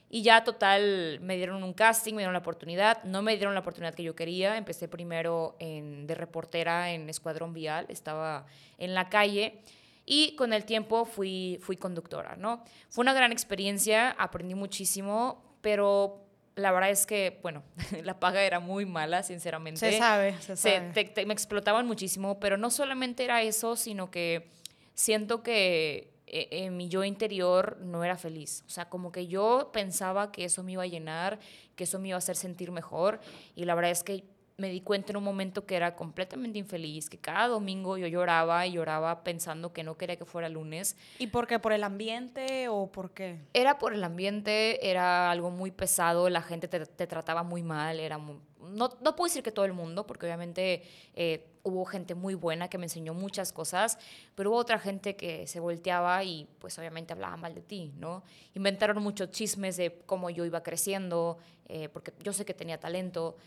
Y 0.09 0.21
ya 0.21 0.43
total, 0.43 1.19
me 1.21 1.35
dieron 1.35 1.63
un 1.63 1.73
casting, 1.73 2.13
me 2.13 2.19
dieron 2.19 2.33
la 2.33 2.39
oportunidad. 2.39 3.03
No 3.03 3.21
me 3.21 3.35
dieron 3.35 3.53
la 3.53 3.59
oportunidad 3.59 3.93
que 3.93 4.03
yo 4.03 4.15
quería. 4.15 4.57
Empecé 4.57 4.87
primero 4.87 5.57
en, 5.59 6.07
de 6.07 6.15
reportera 6.15 6.91
en 6.91 7.09
Escuadrón 7.09 7.53
Vial, 7.53 7.85
estaba 7.89 8.45
en 8.77 8.93
la 8.93 9.09
calle. 9.09 9.59
Y 10.05 10.35
con 10.37 10.53
el 10.53 10.63
tiempo 10.63 11.03
fui, 11.03 11.59
fui 11.61 11.75
conductora, 11.75 12.37
¿no? 12.37 12.63
Fue 12.89 13.01
una 13.01 13.13
gran 13.13 13.33
experiencia, 13.33 14.11
aprendí 14.11 14.55
muchísimo, 14.55 15.43
pero 15.59 16.26
la 16.57 16.71
verdad 16.71 16.89
es 16.89 17.05
que, 17.05 17.39
bueno, 17.43 17.63
la 18.03 18.19
paga 18.19 18.41
era 18.41 18.59
muy 18.59 18.85
mala, 18.85 19.23
sinceramente. 19.23 19.79
Se 19.79 19.97
sabe, 19.97 20.35
se 20.41 20.57
sabe. 20.57 20.91
me 21.25 21.33
explotaban 21.33 21.85
muchísimo, 21.85 22.39
pero 22.39 22.57
no 22.57 22.69
solamente 22.71 23.23
era 23.23 23.41
eso, 23.43 23.75
sino 23.75 24.11
que 24.11 24.49
siento 24.93 25.43
que 25.43 26.11
eh, 26.25 26.47
en 26.51 26.75
mi 26.75 26.89
yo 26.89 27.03
interior 27.03 27.77
no 27.79 28.03
era 28.03 28.17
feliz. 28.17 28.63
O 28.65 28.69
sea, 28.69 28.89
como 28.89 29.11
que 29.11 29.27
yo 29.27 29.69
pensaba 29.71 30.31
que 30.31 30.45
eso 30.45 30.63
me 30.63 30.73
iba 30.73 30.83
a 30.83 30.87
llenar, 30.87 31.39
que 31.75 31.83
eso 31.83 31.99
me 31.99 32.09
iba 32.09 32.15
a 32.15 32.17
hacer 32.17 32.35
sentir 32.35 32.71
mejor. 32.71 33.19
Y 33.55 33.65
la 33.65 33.75
verdad 33.75 33.91
es 33.91 34.03
que 34.03 34.25
me 34.57 34.69
di 34.69 34.81
cuenta 34.81 35.11
en 35.11 35.17
un 35.17 35.23
momento 35.23 35.67
que 35.67 35.75
era 35.75 35.95
completamente 35.95 36.57
infeliz, 36.57 37.09
que 37.09 37.19
cada 37.19 37.47
domingo 37.47 37.95
yo 37.97 38.07
lloraba 38.07 38.65
y 38.65 38.71
lloraba 38.71 39.23
pensando 39.23 39.71
que 39.71 39.83
no 39.83 39.97
quería 39.97 40.15
que 40.15 40.25
fuera 40.25 40.49
lunes. 40.49 40.97
¿Y 41.19 41.27
por 41.27 41.45
qué? 41.45 41.59
¿Por 41.59 41.73
el 41.73 41.83
ambiente 41.83 42.67
o 42.67 42.91
por 42.91 43.11
qué? 43.11 43.39
Era 43.53 43.77
por 43.77 43.93
el 43.93 44.03
ambiente, 44.03 44.89
era 44.89 45.29
algo 45.29 45.51
muy 45.51 45.69
pesado, 45.69 46.27
la 46.29 46.41
gente 46.41 46.67
te, 46.67 46.87
te 46.87 47.05
trataba 47.05 47.43
muy 47.43 47.61
mal, 47.61 47.99
era 47.99 48.17
no, 48.17 48.89
no 49.01 49.15
puedo 49.15 49.27
decir 49.27 49.43
que 49.43 49.51
todo 49.51 49.65
el 49.65 49.73
mundo, 49.73 50.05
porque 50.07 50.25
obviamente 50.25 50.83
eh, 51.13 51.45
hubo 51.63 51.85
gente 51.85 52.15
muy 52.15 52.35
buena 52.35 52.69
que 52.69 52.77
me 52.77 52.85
enseñó 52.85 53.13
muchas 53.13 53.53
cosas, 53.53 53.97
pero 54.35 54.51
hubo 54.51 54.57
otra 54.57 54.79
gente 54.79 55.15
que 55.15 55.47
se 55.47 55.59
volteaba 55.59 56.23
y 56.23 56.47
pues 56.59 56.77
obviamente 56.79 57.13
hablaba 57.13 57.37
mal 57.37 57.53
de 57.53 57.61
ti, 57.61 57.93
¿no? 57.97 58.23
Inventaron 58.55 59.01
muchos 59.01 59.31
chismes 59.31 59.77
de 59.77 60.01
cómo 60.05 60.29
yo 60.29 60.45
iba 60.45 60.63
creciendo, 60.63 61.37
eh, 61.67 61.89
porque 61.89 62.13
yo 62.23 62.33
sé 62.33 62.45
que 62.45 62.53
tenía 62.53 62.79
talento. 62.79 63.37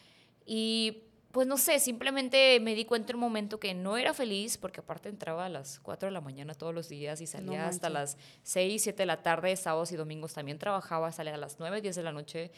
Y 0.53 1.05
pues 1.31 1.47
no 1.47 1.57
sé, 1.57 1.79
simplemente 1.79 2.59
me 2.59 2.75
di 2.75 2.85
cuenta 2.85 3.13
en 3.13 3.19
un 3.19 3.21
momento 3.21 3.61
que 3.61 3.73
no 3.73 3.97
era 3.97 4.13
feliz, 4.13 4.59
porque 4.59 4.81
aparte 4.81 5.09
entraba 5.09 5.47
a 5.47 5.49
las 5.49 5.79
4 5.79 6.09
de 6.09 6.13
la 6.13 6.21
mañana 6.21 6.55
todos 6.55 6.75
los 6.75 6.89
días 6.89 7.21
y 7.21 7.29
salía 7.29 7.69
hasta 7.69 7.89
las 7.89 8.17
6, 8.43 8.83
7 8.83 9.01
de 9.01 9.07
la 9.07 9.23
tarde, 9.23 9.55
sábados 9.55 9.93
y 9.93 9.97
domingos 9.97 10.33
también 10.33 10.59
trabajaba, 10.59 11.13
salía 11.13 11.35
a 11.35 11.37
las 11.37 11.61
9, 11.61 11.81
10 11.81 11.95
de 11.95 12.03
la 12.03 12.11
noche. 12.11 12.51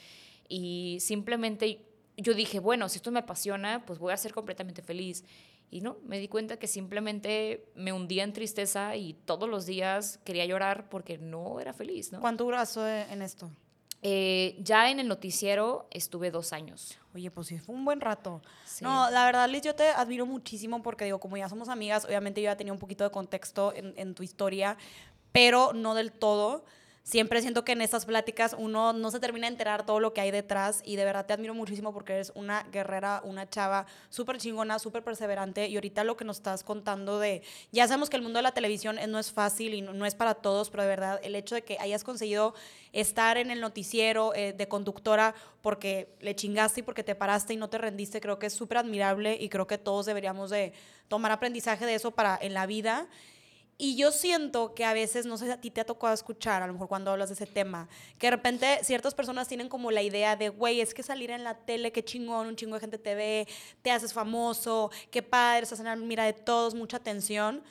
Y 0.48 0.96
simplemente 1.00 1.84
yo 2.16 2.32
dije, 2.32 2.60
bueno, 2.60 2.88
si 2.88 2.96
esto 2.96 3.10
me 3.10 3.18
apasiona, 3.18 3.84
pues 3.84 3.98
voy 3.98 4.14
a 4.14 4.16
ser 4.16 4.32
completamente 4.32 4.80
feliz. 4.80 5.22
Y 5.70 5.82
no, 5.82 5.98
me 6.06 6.18
di 6.18 6.28
cuenta 6.28 6.58
que 6.58 6.68
simplemente 6.68 7.70
me 7.74 7.92
hundía 7.92 8.24
en 8.24 8.32
tristeza 8.32 8.96
y 8.96 9.12
todos 9.12 9.50
los 9.50 9.66
días 9.66 10.18
quería 10.24 10.46
llorar 10.46 10.88
porque 10.88 11.18
no 11.18 11.60
era 11.60 11.74
feliz, 11.74 12.10
¿no? 12.10 12.20
¿Cuánto 12.20 12.44
duraste 12.44 13.02
en 13.12 13.20
esto? 13.20 13.50
Eh, 14.04 14.56
ya 14.58 14.90
en 14.90 14.98
el 14.98 15.06
noticiero 15.06 15.86
estuve 15.90 16.32
dos 16.32 16.52
años. 16.52 16.98
Oye, 17.14 17.30
pues 17.30 17.46
sí, 17.46 17.58
fue 17.58 17.74
un 17.74 17.84
buen 17.84 18.00
rato. 18.00 18.42
No, 18.80 19.08
la 19.10 19.24
verdad, 19.24 19.48
Liz, 19.48 19.62
yo 19.62 19.76
te 19.76 19.88
admiro 19.88 20.26
muchísimo 20.26 20.82
porque 20.82 21.04
digo, 21.04 21.20
como 21.20 21.36
ya 21.36 21.48
somos 21.48 21.68
amigas, 21.68 22.04
obviamente 22.04 22.42
yo 22.42 22.46
ya 22.46 22.56
tenía 22.56 22.72
un 22.72 22.80
poquito 22.80 23.04
de 23.04 23.10
contexto 23.10 23.72
en, 23.74 23.94
en 23.96 24.14
tu 24.14 24.24
historia, 24.24 24.76
pero 25.30 25.72
no 25.72 25.94
del 25.94 26.10
todo. 26.10 26.64
Siempre 27.02 27.40
siento 27.40 27.64
que 27.64 27.72
en 27.72 27.82
estas 27.82 28.06
pláticas 28.06 28.54
uno 28.56 28.92
no 28.92 29.10
se 29.10 29.18
termina 29.18 29.46
de 29.46 29.52
enterar 29.52 29.84
todo 29.84 29.98
lo 29.98 30.12
que 30.12 30.20
hay 30.20 30.30
detrás 30.30 30.82
y 30.84 30.96
de 30.96 31.04
verdad 31.04 31.26
te 31.26 31.32
admiro 31.32 31.54
muchísimo 31.54 31.92
porque 31.92 32.14
eres 32.14 32.32
una 32.34 32.62
guerrera, 32.70 33.20
una 33.24 33.48
chava 33.48 33.86
súper 34.08 34.38
chingona, 34.38 34.78
súper 34.78 35.02
perseverante 35.02 35.66
y 35.66 35.74
ahorita 35.74 36.04
lo 36.04 36.16
que 36.16 36.24
nos 36.24 36.36
estás 36.36 36.62
contando 36.62 37.18
de, 37.18 37.42
ya 37.72 37.88
sabemos 37.88 38.08
que 38.08 38.16
el 38.16 38.22
mundo 38.22 38.38
de 38.38 38.44
la 38.44 38.52
televisión 38.52 38.98
no 39.08 39.18
es 39.18 39.32
fácil 39.32 39.74
y 39.74 39.82
no, 39.82 40.06
es 40.06 40.14
para 40.14 40.34
todos, 40.34 40.70
pero 40.70 40.84
de 40.84 40.88
verdad 40.88 41.20
el 41.22 41.34
hecho 41.34 41.54
de 41.54 41.62
que 41.62 41.76
hayas 41.80 42.04
conseguido 42.04 42.54
estar 42.92 43.36
en 43.36 43.50
el 43.50 43.60
noticiero 43.60 44.34
eh, 44.34 44.52
de 44.52 44.68
conductora 44.68 45.34
porque 45.60 46.14
le 46.20 46.36
chingaste 46.36 46.80
y 46.80 46.82
porque 46.82 47.02
te 47.02 47.14
paraste 47.14 47.54
y 47.54 47.56
no 47.56 47.68
te 47.68 47.78
rendiste, 47.78 48.20
creo 48.20 48.38
que 48.38 48.46
es 48.46 48.52
súper 48.52 48.78
admirable 48.78 49.36
y 49.40 49.48
creo 49.48 49.66
que 49.66 49.78
todos 49.78 50.06
deberíamos 50.06 50.50
de 50.50 50.72
tomar 51.08 51.32
aprendizaje 51.32 51.84
de 51.84 51.94
eso 51.94 52.12
para 52.12 52.38
en 52.40 52.54
la 52.54 52.66
vida. 52.66 53.08
Y 53.78 53.96
yo 53.96 54.12
siento 54.12 54.74
que 54.74 54.84
a 54.84 54.92
veces, 54.92 55.26
no 55.26 55.36
sé 55.36 55.50
a 55.50 55.60
ti 55.60 55.70
te 55.70 55.80
ha 55.80 55.84
tocado 55.84 56.14
escuchar, 56.14 56.62
a 56.62 56.66
lo 56.66 56.72
mejor 56.72 56.88
cuando 56.88 57.10
hablas 57.10 57.30
de 57.30 57.34
ese 57.34 57.46
tema, 57.46 57.88
que 58.18 58.28
de 58.28 58.32
repente 58.32 58.78
ciertas 58.84 59.14
personas 59.14 59.48
tienen 59.48 59.68
como 59.68 59.90
la 59.90 60.02
idea 60.02 60.36
de, 60.36 60.50
güey, 60.50 60.80
es 60.80 60.94
que 60.94 61.02
salir 61.02 61.30
en 61.30 61.42
la 61.42 61.54
tele, 61.54 61.90
qué 61.90 62.04
chingón, 62.04 62.46
un 62.46 62.56
chingo 62.56 62.74
de 62.74 62.80
gente 62.80 62.98
te 62.98 63.14
ve, 63.14 63.48
te 63.82 63.90
haces 63.90 64.12
famoso, 64.12 64.90
qué 65.10 65.22
padre, 65.22 65.64
estás 65.64 65.80
en 65.80 65.86
la 65.86 65.96
mira 65.96 66.24
de 66.24 66.32
todos, 66.32 66.74
mucha 66.74 66.98
atención. 66.98 67.62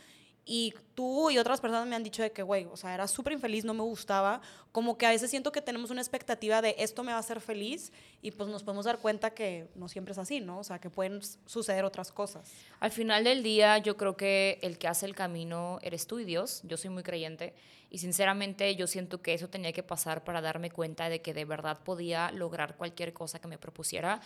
Y 0.44 0.74
tú 0.96 1.30
y 1.30 1.38
otras 1.38 1.62
personas 1.62 1.88
me 1.88 1.96
han 1.96 2.04
dicho 2.04 2.24
de 2.24 2.32
que, 2.32 2.42
güey, 2.42 2.66
o 2.66 2.76
sea, 2.76 2.94
era 2.96 3.08
súper 3.08 3.34
infeliz, 3.34 3.64
no 3.64 3.76
me 3.76 3.84
gustaba. 3.84 4.42
Como 4.72 4.98
que 4.98 5.06
a 5.06 5.12
veces 5.12 5.30
siento 5.30 5.52
que 5.52 5.62
tenemos 5.62 5.92
una 5.92 6.02
expectativa 6.02 6.62
de 6.64 6.76
esto 6.80 7.04
me 7.04 7.12
va 7.12 7.18
a 7.18 7.20
hacer 7.20 7.42
feliz 7.42 7.92
y 8.24 8.32
pues 8.32 8.50
nos 8.50 8.64
podemos 8.64 8.86
dar 8.86 8.98
cuenta 8.98 9.32
que 9.32 9.68
no 9.76 9.88
siempre 9.88 10.14
es 10.14 10.18
así, 10.18 10.42
¿no? 10.42 10.60
O 10.60 10.64
sea, 10.64 10.80
que 10.80 10.90
pueden 10.90 11.22
suceder 11.46 11.86
otras 11.86 12.12
cosas. 12.12 12.52
Al 12.80 12.92
final 12.92 13.24
del 13.24 13.44
día, 13.44 13.78
yo 13.78 13.98
creo 13.98 14.18
que 14.18 14.58
el 14.64 14.80
que 14.80 14.88
hace 14.88 15.06
el 15.06 15.14
camino 15.14 15.78
eres 15.84 16.08
tú 16.08 16.18
y 16.18 16.26
Dios. 16.26 16.62
Yo 16.64 16.76
soy 16.76 16.90
muy 16.90 17.04
creyente 17.04 17.54
y 17.92 18.00
sinceramente 18.00 18.76
yo 18.76 18.88
siento 18.88 19.22
que 19.22 19.36
eso 19.36 19.48
tenía 19.48 19.74
que 19.74 19.84
pasar 19.84 20.24
para 20.24 20.42
darme 20.42 20.72
cuenta 20.72 21.08
de 21.10 21.22
que 21.22 21.36
de 21.36 21.46
verdad 21.46 21.78
podía 21.84 22.32
lograr 22.32 22.78
cualquier 22.78 23.14
cosa 23.14 23.40
que 23.40 23.48
me 23.48 23.60
propusiera. 23.60 24.22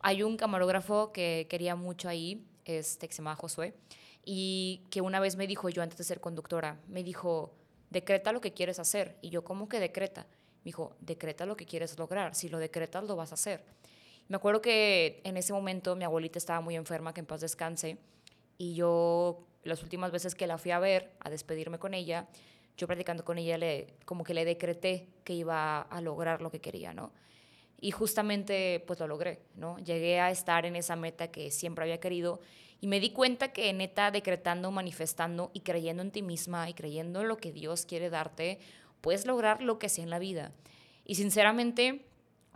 Hay 0.00 0.22
un 0.22 0.38
camarógrafo 0.38 1.12
que 1.12 1.46
quería 1.50 1.76
mucho 1.76 2.08
ahí, 2.08 2.46
este, 2.64 3.06
que 3.08 3.12
se 3.12 3.18
llama 3.18 3.36
Josué 3.36 3.74
y 4.24 4.86
que 4.90 5.00
una 5.00 5.20
vez 5.20 5.36
me 5.36 5.46
dijo 5.46 5.68
yo 5.68 5.82
antes 5.82 5.98
de 5.98 6.04
ser 6.04 6.20
conductora, 6.20 6.80
me 6.88 7.02
dijo, 7.02 7.54
decreta 7.90 8.32
lo 8.32 8.40
que 8.40 8.52
quieres 8.52 8.78
hacer. 8.78 9.16
Y 9.20 9.30
yo, 9.30 9.44
¿cómo 9.44 9.68
que 9.68 9.80
decreta? 9.80 10.26
Me 10.62 10.66
dijo, 10.66 10.96
decreta 11.00 11.46
lo 11.46 11.56
que 11.56 11.66
quieres 11.66 11.98
lograr. 11.98 12.34
Si 12.34 12.48
lo 12.48 12.58
decretas, 12.58 13.04
lo 13.04 13.16
vas 13.16 13.32
a 13.32 13.34
hacer. 13.34 13.64
Me 14.28 14.36
acuerdo 14.36 14.60
que 14.60 15.20
en 15.24 15.36
ese 15.36 15.52
momento 15.52 15.96
mi 15.96 16.04
abuelita 16.04 16.38
estaba 16.38 16.60
muy 16.60 16.76
enferma, 16.76 17.12
que 17.12 17.20
en 17.20 17.26
paz 17.26 17.40
descanse, 17.40 17.98
y 18.58 18.74
yo 18.74 19.46
las 19.64 19.82
últimas 19.82 20.12
veces 20.12 20.34
que 20.34 20.46
la 20.46 20.58
fui 20.58 20.70
a 20.70 20.78
ver, 20.78 21.12
a 21.20 21.30
despedirme 21.30 21.78
con 21.78 21.94
ella, 21.94 22.28
yo 22.76 22.86
platicando 22.86 23.24
con 23.24 23.38
ella, 23.38 23.58
le, 23.58 23.94
como 24.04 24.22
que 24.22 24.34
le 24.34 24.44
decreté 24.44 25.08
que 25.24 25.34
iba 25.34 25.80
a 25.80 26.00
lograr 26.00 26.42
lo 26.42 26.50
que 26.50 26.60
quería, 26.60 26.94
¿no? 26.94 27.12
Y 27.80 27.90
justamente 27.90 28.84
pues 28.86 29.00
lo 29.00 29.08
logré, 29.08 29.40
¿no? 29.54 29.78
Llegué 29.78 30.20
a 30.20 30.30
estar 30.30 30.64
en 30.66 30.76
esa 30.76 30.94
meta 30.96 31.30
que 31.30 31.50
siempre 31.50 31.84
había 31.84 31.98
querido 31.98 32.40
y 32.80 32.86
me 32.86 33.00
di 33.00 33.10
cuenta 33.10 33.52
que 33.52 33.72
neta, 33.72 34.10
decretando, 34.10 34.70
manifestando 34.70 35.50
y 35.52 35.60
creyendo 35.60 36.02
en 36.02 36.10
ti 36.10 36.22
misma 36.22 36.68
y 36.68 36.74
creyendo 36.74 37.20
en 37.20 37.28
lo 37.28 37.36
que 37.36 37.52
Dios 37.52 37.84
quiere 37.84 38.10
darte, 38.10 38.58
puedes 39.00 39.26
lograr 39.26 39.62
lo 39.62 39.78
que 39.78 39.88
sea 39.88 40.04
en 40.04 40.10
la 40.10 40.18
vida. 40.18 40.52
Y 41.04 41.16
sinceramente, 41.16 42.06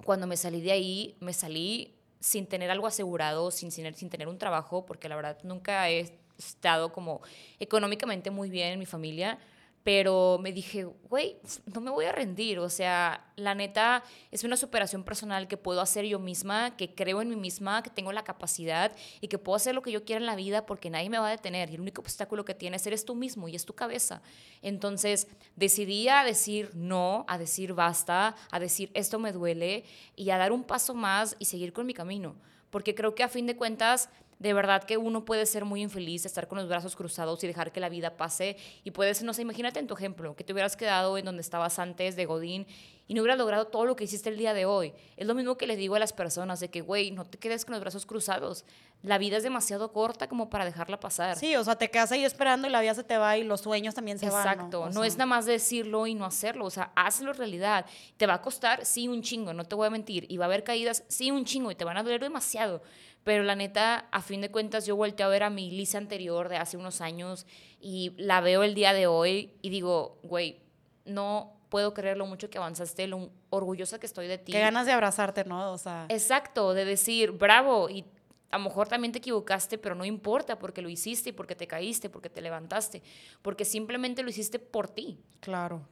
cuando 0.05 0.27
me 0.27 0.37
salí 0.37 0.61
de 0.61 0.73
ahí, 0.73 1.17
me 1.21 1.33
salí 1.33 1.95
sin 2.21 2.47
tener 2.47 2.71
algo 2.71 2.87
asegurado, 2.87 3.51
sin, 3.51 3.71
sin, 3.71 3.93
sin 3.95 4.09
tener 4.09 4.29
un 4.29 4.39
trabajo, 4.39 4.87
porque 4.87 5.09
la 5.09 5.17
verdad 5.17 5.39
nunca 5.43 5.91
he 5.91 6.19
estado 6.39 6.93
como 6.93 7.21
económicamente 7.61 8.31
muy 8.31 8.49
bien 8.49 8.73
en 8.73 8.79
mi 8.79 8.87
familia 8.87 9.39
pero 9.85 10.39
me 10.43 10.51
dije, 10.51 10.85
güey, 10.85 11.37
no 11.73 11.83
me 11.83 11.91
voy 11.91 12.07
a 12.07 12.13
rendir, 12.13 12.59
o 12.59 12.71
sea, 12.71 13.31
la 13.37 13.55
neta 13.55 14.03
es 14.31 14.43
una 14.43 14.57
superación 14.57 15.05
personal 15.05 15.47
que 15.47 15.59
puedo 15.59 15.83
hacer 15.83 16.07
yo 16.07 16.19
misma, 16.19 16.75
que 16.75 16.95
creo 16.95 17.21
en 17.21 17.29
mí 17.29 17.37
misma, 17.37 17.83
que 17.83 17.91
tengo 17.91 18.11
la 18.11 18.25
capacidad 18.25 18.93
y 19.21 19.29
que 19.29 19.37
puedo 19.37 19.57
hacer 19.57 19.75
lo 19.75 19.83
que 19.83 19.93
yo 19.93 20.07
quiera 20.07 20.21
en 20.21 20.27
la 20.27 20.37
vida 20.37 20.65
porque 20.65 20.89
nadie 20.89 21.11
me 21.11 21.19
va 21.19 21.29
a 21.29 21.31
detener 21.31 21.69
y 21.69 21.75
el 21.75 21.83
único 21.83 22.01
obstáculo 22.01 22.47
que 22.47 22.55
tienes 22.55 22.87
eres 22.87 23.05
tú 23.05 23.15
mismo 23.15 23.47
y 23.47 23.57
es 23.57 23.67
tu 23.67 23.75
cabeza. 23.75 24.23
Entonces 24.63 25.29
decidí 25.55 26.09
a 26.09 26.25
decir 26.25 26.71
no, 26.75 27.27
a 27.29 27.37
decir 27.37 27.75
basta, 27.75 28.37
a 28.51 28.59
decir 28.59 28.91
esto 28.95 29.19
me 29.19 29.33
duele 29.33 29.85
y 30.17 30.31
a 30.31 30.39
dar 30.39 30.53
un 30.53 30.65
paso 30.65 30.95
más 30.95 31.37
y 31.39 31.45
seguir 31.45 31.75
con 31.75 31.85
mi 31.85 31.93
camino, 31.93 32.37
porque 32.71 32.95
creo 32.95 33.15
que 33.15 33.23
a 33.23 33.29
fin 33.29 33.47
de 33.47 33.57
cuentas 33.57 34.09
de 34.45 34.53
verdad 34.53 34.85
que 34.85 34.99
uno 34.99 35.25
puede 35.25 35.47
ser 35.47 35.65
muy 35.65 35.81
infeliz, 35.81 36.27
estar 36.27 36.47
con 36.47 36.59
los 36.59 36.69
brazos 36.69 36.95
cruzados 36.95 37.43
y 37.43 37.47
dejar 37.47 37.73
que 37.73 37.81
la 37.81 37.89
vida 37.89 38.19
pase. 38.19 38.59
Y 38.85 38.91
puedes, 38.91 39.23
no 39.23 39.33
sé, 39.33 39.41
imagínate 39.41 39.81
en 39.81 39.87
tu 39.87 39.95
ejemplo, 39.95 40.37
que 40.37 40.45
te 40.45 40.53
hubieras 40.53 40.77
quedado 40.77 41.17
en 41.17 41.25
donde 41.25 41.41
estabas 41.41 41.79
antes 41.79 42.15
de 42.15 42.27
Godín 42.27 42.67
y 43.09 43.15
no 43.15 43.23
hubieras 43.23 43.39
logrado 43.39 43.69
todo 43.69 43.87
lo 43.87 43.97
que 43.97 44.05
hiciste 44.05 44.29
el 44.29 44.37
día 44.37 44.53
de 44.53 44.67
hoy. 44.67 44.93
Es 45.17 45.27
lo 45.27 45.35
mismo 45.35 45.57
que 45.57 45.67
les 45.67 45.79
digo 45.79 45.95
a 45.95 45.99
las 45.99 46.13
personas, 46.13 46.61
de 46.61 46.69
que, 46.69 46.83
güey, 46.83 47.11
no 47.11 47.25
te 47.25 47.39
quedes 47.39 47.65
con 47.65 47.73
los 47.73 47.81
brazos 47.81 48.05
cruzados. 48.05 48.67
La 49.03 49.17
vida 49.17 49.39
es 49.39 49.43
demasiado 49.43 49.93
corta 49.93 50.29
como 50.29 50.51
para 50.51 50.67
dejarla 50.67 51.01
pasar. 51.01 51.39
Sí, 51.39 51.57
o 51.57 51.65
sea, 51.65 51.77
te 51.77 51.91
quedas 51.91 52.13
ahí 52.13 52.27
esperando 52.27 52.69
y 52.69 52.71
la 52.71 52.83
vida 52.83 52.93
se 52.93 53.03
te 53.03 53.17
va 53.17 53.39
y 53.39 53.45
los 53.45 53.63
sueños 53.63 53.95
también 53.95 54.19
se 54.19 54.29
van. 54.29 54.47
Exacto, 54.47 54.91
no, 54.91 55.05
es 55.05 55.17
nada 55.17 55.27
más 55.27 55.47
decirlo 55.47 56.07
y 56.07 56.15
no 56.15 56.27
hacerlo, 56.27 56.67
o 56.67 56.71
sea, 56.71 56.93
hazlo 56.97 57.33
realidad. 57.33 57.87
Te 58.19 58.27
va 58.27 58.35
a 58.35 58.43
costar, 58.43 58.85
sí, 58.85 59.09
un 59.09 59.23
chingo, 59.23 59.55
no 59.55 59.65
te 59.65 59.75
voy 59.75 59.87
a 59.87 59.91
mentir. 59.91 60.27
Y 60.29 60.37
va 60.37 60.45
a 60.45 60.49
haber 60.49 60.65
caídas, 60.65 61.03
sí, 61.09 61.31
un 61.31 61.47
chingo, 61.47 61.71
y 61.71 61.75
te 61.75 61.87
van 61.87 61.97
a 61.97 62.03
doler 62.03 62.21
demasiado 62.21 62.83
pero 63.25 63.43
la 63.43 63.57
neta, 63.57 64.07
a 64.13 64.21
fin 64.21 64.41
de 64.41 64.51
cuentas, 64.51 64.87
yo 64.87 64.97
volteo 64.97 65.27
a 65.27 65.31
ver 65.31 65.43
a 65.43 65.51
mi 65.51 65.71
Lisa 65.71 65.99
anterior 65.99 66.49
de 66.49 66.59
hace 66.59 66.77
unos 66.77 67.01
años 67.01 67.47
y 67.81 68.13
la 68.17 68.41
veo 68.41 68.63
el 68.63 68.75
día 68.75 68.93
de 68.93 69.07
hoy 69.07 69.53
y 69.63 69.71
digo, 69.71 70.19
güey, 70.23 70.61
no 71.05 71.55
puedo 71.71 71.93
creer 71.95 72.17
lo 72.17 72.27
mucho 72.27 72.51
que 72.51 72.59
avanzaste, 72.59 73.07
lo 73.09 73.31
orgullosa 73.51 73.99
que 73.99 74.07
estoy 74.07 74.27
de 74.29 74.39
ti. 74.39 74.53
Qué 74.53 74.61
ganas 74.61 74.87
de 74.87 74.93
abrazarte, 74.93 75.45
¿no? 75.45 75.73
O 75.73 75.79
sea. 75.79 76.07
Exacto, 76.09 76.75
de 76.75 76.85
decir, 76.85 77.33
bravo, 77.33 77.89
y 77.91 78.05
a 78.51 78.59
lo 78.59 78.65
mejor 78.65 78.87
también 78.87 79.11
te 79.11 79.19
equivocaste, 79.19 79.79
pero 79.79 79.97
no 79.97 80.05
importa 80.05 80.59
porque 80.59 80.83
lo 80.83 80.89
hiciste 80.89 81.31
y 81.31 81.33
porque 81.33 81.57
te 81.57 81.67
caíste, 81.67 82.09
porque 82.09 82.31
te 82.31 82.41
levantaste, 82.41 83.03
porque 83.43 83.65
simplemente 83.65 84.23
lo 84.23 84.31
hiciste 84.31 84.61
por 84.61 84.89
ti. 84.89 85.19
Claro. 85.41 85.89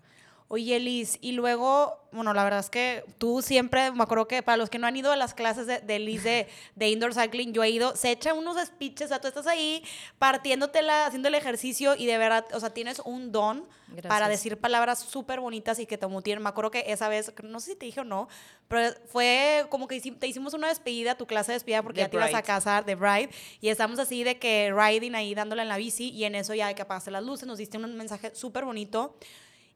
Oye, 0.55 0.79
Liz, 0.81 1.17
y 1.23 1.33
luego, 1.33 1.99
bueno, 2.13 2.35
la 2.35 2.45
verdad 2.45 2.61
es 2.61 2.69
que 2.69 3.07
tú 3.17 3.41
siempre, 3.41 3.91
me 3.91 4.03
acuerdo 4.03 4.29
que 4.29 4.43
para 4.43 4.59
los 4.59 4.69
que 4.69 4.79
no 4.79 4.87
han 4.87 4.95
ido 4.95 5.11
a 5.11 5.17
las 5.17 5.33
clases 5.33 5.67
de, 5.67 5.81
de 5.81 5.99
Liz 5.99 6.25
de, 6.25 6.47
indoor 6.91 7.15
cycling, 7.15 7.55
yo 7.55 7.65
he 7.65 7.71
ido, 7.71 7.97
se 7.97 8.11
echa 8.11 8.35
unos 8.35 8.63
speeches, 8.63 9.07
o 9.07 9.09
sea, 9.09 9.19
tú 9.19 9.29
estás 9.29 9.47
ahí 9.47 9.83
partiéndotela, 10.19 11.07
haciendo 11.07 11.29
el 11.29 11.37
ejercicio 11.37 11.95
y 11.97 12.05
de 12.05 12.19
verdad, 12.19 12.45
o 12.53 12.61
sea, 12.61 12.69
tienes 12.69 13.01
un 13.07 13.33
don 13.33 13.65
para 14.07 14.29
decir 14.29 14.59
palabras 14.59 14.99
súper 14.99 15.41
bonitas 15.41 15.79
y 15.79 15.87
que 15.87 15.97
te 15.97 16.07
motiven. 16.07 16.43
Me 16.43 16.51
acuerdo 16.51 16.71
que 16.71 16.85
esa 16.87 17.09
vez, 17.09 17.33
no 17.43 17.59
sé 17.59 17.71
si 17.71 17.77
te 17.79 17.87
dije 17.87 18.01
o 18.01 18.05
no, 18.05 18.29
pero 18.69 18.95
fue 19.07 19.65
como 19.71 19.89
que 19.89 19.99
te 20.03 20.27
hicimos 20.27 20.53
una 20.53 20.69
despedida, 20.69 21.15
tu 21.15 21.27
clase 21.27 21.53
de 21.53 21.57
despedida, 21.57 21.83
porque 21.83 22.01
ya 22.01 22.11
te 22.11 22.19
ibas 22.19 22.35
a 22.35 22.43
casar 22.43 22.85
de 22.85 22.95
Bride, 22.95 23.31
y 23.63 23.71
estamos 23.71 23.99
así 23.99 24.23
de 24.23 24.39
que 24.39 24.71
riding 24.71 25.15
ahí 25.15 25.35
dándole 25.35 25.63
en 25.63 25.69
la 25.69 25.79
bici, 25.79 26.11
y 26.11 26.25
en 26.25 26.35
eso 26.35 26.53
ya 26.53 26.67
de 26.67 26.75
que 26.75 26.83
apagaste 26.83 27.11
las 27.11 27.25
luces, 27.25 27.49
nos 27.49 27.57
diste 27.57 27.79
un 27.79 27.97
mensaje 27.97 28.35
súper 28.35 28.67
bonito. 28.67 29.17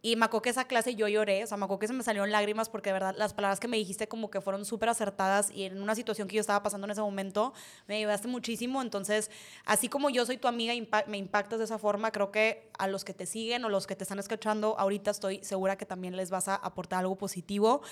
Y 0.07 0.15
me 0.15 0.27
acuerdo 0.27 0.43
que 0.43 0.51
esa 0.51 0.69
clase 0.69 0.95
yo 0.95 1.09
lloré, 1.09 1.43
o 1.43 1.49
sea, 1.49 1.57
me 1.57 1.65
acuerdo 1.65 1.81
que 1.81 1.89
se 1.89 1.93
me 1.93 2.05
salieron 2.05 2.31
lágrimas 2.31 2.69
porque 2.69 2.91
de 2.91 2.93
verdad 2.93 3.17
las 3.19 3.35
palabras 3.35 3.59
que 3.59 3.67
me 3.67 3.77
dijiste 3.77 4.07
como 4.07 4.31
que 4.31 4.41
fueron 4.41 4.65
súper 4.65 4.89
acertadas 4.89 5.51
y 5.51 5.65
en 5.65 5.83
una 5.83 5.97
situación 5.97 6.29
que 6.29 6.37
yo 6.37 6.41
estaba 6.41 6.63
pasando 6.63 6.85
en 6.85 6.93
ese 6.93 7.01
momento 7.01 7.53
me 7.89 7.97
ayudaste 7.97 8.29
muchísimo. 8.29 8.83
Entonces, 8.83 9.33
así 9.65 9.89
como 9.89 10.09
yo 10.09 10.25
soy 10.25 10.37
tu 10.37 10.47
amiga, 10.47 10.73
me 11.09 11.19
impactas 11.19 11.59
de 11.59 11.65
esa 11.65 11.77
forma, 11.77 12.13
creo 12.13 12.31
que 12.31 12.71
a 12.79 12.87
los 12.87 13.05
que 13.05 13.15
te 13.15 13.27
siguen 13.27 13.65
o 13.65 13.69
los 13.69 13.89
que 13.89 13.97
te 13.97 14.05
están 14.05 14.21
escuchando 14.21 14.79
ahorita 14.79 15.11
estoy 15.11 15.43
segura 15.43 15.77
que 15.77 15.87
también 15.87 16.15
les 16.17 16.31
vas 16.31 16.47
a 16.47 16.55
aportar 16.55 17.01
algo 17.01 17.17
positivo. 17.17 17.83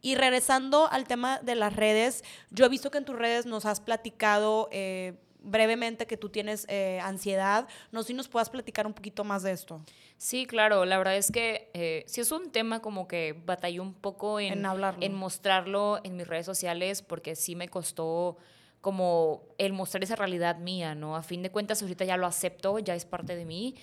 Y 0.00 0.14
regresando 0.14 0.88
al 0.92 1.08
tema 1.08 1.40
de 1.40 1.56
las 1.56 1.74
redes, 1.74 2.22
yo 2.52 2.64
he 2.64 2.68
visto 2.68 2.92
que 2.92 2.98
en 2.98 3.04
tus 3.04 3.16
redes 3.16 3.44
nos 3.44 3.66
has 3.66 3.80
platicado... 3.80 4.68
Eh, 4.70 5.14
brevemente 5.40 6.06
que 6.06 6.16
tú 6.16 6.28
tienes 6.28 6.66
eh, 6.68 7.00
ansiedad. 7.02 7.68
No 7.92 8.02
sé 8.02 8.08
si 8.08 8.14
nos 8.14 8.28
puedas 8.28 8.50
platicar 8.50 8.86
un 8.86 8.92
poquito 8.92 9.24
más 9.24 9.42
de 9.42 9.52
esto. 9.52 9.82
Sí, 10.16 10.46
claro. 10.46 10.84
La 10.84 10.98
verdad 10.98 11.16
es 11.16 11.30
que 11.30 11.70
eh, 11.74 12.04
sí 12.06 12.20
es 12.20 12.32
un 12.32 12.50
tema 12.50 12.80
como 12.80 13.06
que 13.08 13.40
batallé 13.44 13.80
un 13.80 13.94
poco 13.94 14.40
en, 14.40 14.52
en, 14.52 14.66
hablarlo. 14.66 15.04
en 15.04 15.14
mostrarlo 15.14 16.00
en 16.04 16.16
mis 16.16 16.26
redes 16.26 16.46
sociales 16.46 17.02
porque 17.02 17.36
sí 17.36 17.54
me 17.56 17.68
costó 17.68 18.36
como 18.80 19.42
el 19.58 19.72
mostrar 19.72 20.04
esa 20.04 20.14
realidad 20.14 20.58
mía, 20.58 20.94
¿no? 20.94 21.16
A 21.16 21.22
fin 21.22 21.42
de 21.42 21.50
cuentas 21.50 21.82
ahorita 21.82 22.04
ya 22.04 22.16
lo 22.16 22.26
acepto, 22.26 22.78
ya 22.78 22.94
es 22.94 23.04
parte 23.04 23.34
de 23.34 23.44
mí, 23.44 23.74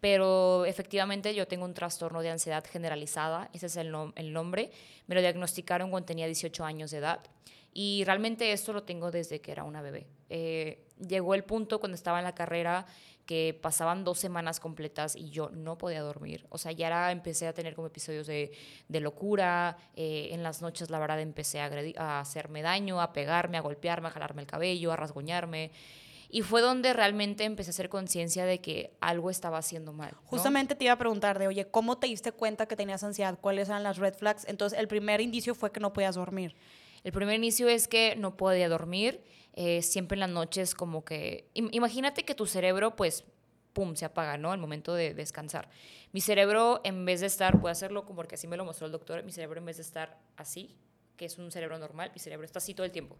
pero 0.00 0.66
efectivamente 0.66 1.34
yo 1.34 1.48
tengo 1.48 1.64
un 1.64 1.72
trastorno 1.72 2.20
de 2.20 2.30
ansiedad 2.30 2.64
generalizada, 2.70 3.48
ese 3.52 3.66
es 3.66 3.76
el, 3.76 3.94
el 4.16 4.32
nombre. 4.32 4.70
Me 5.06 5.14
lo 5.14 5.22
diagnosticaron 5.22 5.90
cuando 5.90 6.06
tenía 6.06 6.26
18 6.26 6.64
años 6.64 6.90
de 6.90 6.98
edad. 6.98 7.20
Y 7.72 8.02
realmente 8.04 8.52
esto 8.52 8.72
lo 8.72 8.82
tengo 8.82 9.10
desde 9.10 9.40
que 9.40 9.52
era 9.52 9.64
una 9.64 9.80
bebé. 9.80 10.06
Eh, 10.30 10.86
llegó 11.06 11.34
el 11.34 11.44
punto 11.44 11.80
cuando 11.80 11.96
estaba 11.96 12.18
en 12.18 12.24
la 12.24 12.34
carrera 12.34 12.86
que 13.26 13.56
pasaban 13.60 14.02
dos 14.02 14.18
semanas 14.18 14.58
completas 14.58 15.14
y 15.14 15.30
yo 15.30 15.50
no 15.50 15.78
podía 15.78 16.00
dormir. 16.00 16.46
O 16.48 16.58
sea, 16.58 16.72
ya 16.72 16.88
era, 16.88 17.12
empecé 17.12 17.46
a 17.46 17.52
tener 17.52 17.74
como 17.74 17.86
episodios 17.86 18.26
de, 18.26 18.50
de 18.88 19.00
locura. 19.00 19.76
Eh, 19.94 20.30
en 20.32 20.42
las 20.42 20.62
noches, 20.62 20.90
la 20.90 20.98
verdad, 20.98 21.20
empecé 21.20 21.60
a, 21.60 21.70
a 21.98 22.20
hacerme 22.20 22.62
daño, 22.62 23.00
a 23.00 23.12
pegarme, 23.12 23.56
a 23.58 23.60
golpearme, 23.60 24.08
a 24.08 24.10
jalarme 24.10 24.42
el 24.42 24.48
cabello, 24.48 24.90
a 24.90 24.96
rasguñarme. 24.96 25.70
Y 26.28 26.42
fue 26.42 26.60
donde 26.60 26.92
realmente 26.92 27.44
empecé 27.44 27.70
a 27.70 27.72
hacer 27.72 27.88
conciencia 27.88 28.44
de 28.44 28.60
que 28.60 28.96
algo 29.00 29.30
estaba 29.30 29.58
haciendo 29.58 29.92
mal. 29.92 30.16
Justamente 30.24 30.76
te 30.76 30.84
iba 30.84 30.92
a 30.92 30.98
preguntar 30.98 31.38
de, 31.40 31.48
oye, 31.48 31.66
¿cómo 31.66 31.98
te 31.98 32.06
diste 32.06 32.30
cuenta 32.30 32.66
que 32.66 32.76
tenías 32.76 33.02
ansiedad? 33.02 33.38
¿Cuáles 33.40 33.68
eran 33.68 33.82
las 33.82 33.98
red 33.98 34.14
flags? 34.14 34.44
Entonces, 34.48 34.78
el 34.78 34.86
primer 34.86 35.20
indicio 35.20 35.56
fue 35.56 35.72
que 35.72 35.80
no 35.80 35.92
podías 35.92 36.14
dormir. 36.14 36.54
El 37.02 37.12
primer 37.12 37.36
inicio 37.36 37.68
es 37.68 37.88
que 37.88 38.14
no 38.16 38.36
podía 38.36 38.68
dormir. 38.68 39.22
Eh, 39.54 39.82
siempre 39.82 40.16
en 40.16 40.20
las 40.20 40.30
noches 40.30 40.74
como 40.74 41.04
que... 41.04 41.48
Imagínate 41.54 42.24
que 42.24 42.34
tu 42.34 42.46
cerebro 42.46 42.96
pues 42.96 43.24
pum, 43.72 43.94
se 43.94 44.04
apaga, 44.04 44.36
¿no? 44.36 44.52
Al 44.52 44.58
momento 44.58 44.94
de 44.94 45.14
descansar. 45.14 45.68
Mi 46.12 46.20
cerebro, 46.20 46.80
en 46.84 47.04
vez 47.04 47.20
de 47.20 47.26
estar, 47.26 47.60
puede 47.60 47.72
hacerlo 47.72 48.04
como 48.04 48.16
porque 48.16 48.34
así 48.34 48.46
me 48.46 48.56
lo 48.56 48.64
mostró 48.64 48.86
el 48.86 48.92
doctor, 48.92 49.22
mi 49.22 49.32
cerebro 49.32 49.58
en 49.60 49.66
vez 49.66 49.76
de 49.76 49.82
estar 49.82 50.18
así, 50.36 50.76
que 51.16 51.24
es 51.24 51.38
un 51.38 51.50
cerebro 51.50 51.78
normal, 51.78 52.10
mi 52.12 52.18
cerebro 52.18 52.44
está 52.44 52.58
así 52.58 52.74
todo 52.74 52.84
el 52.84 52.92
tiempo. 52.92 53.16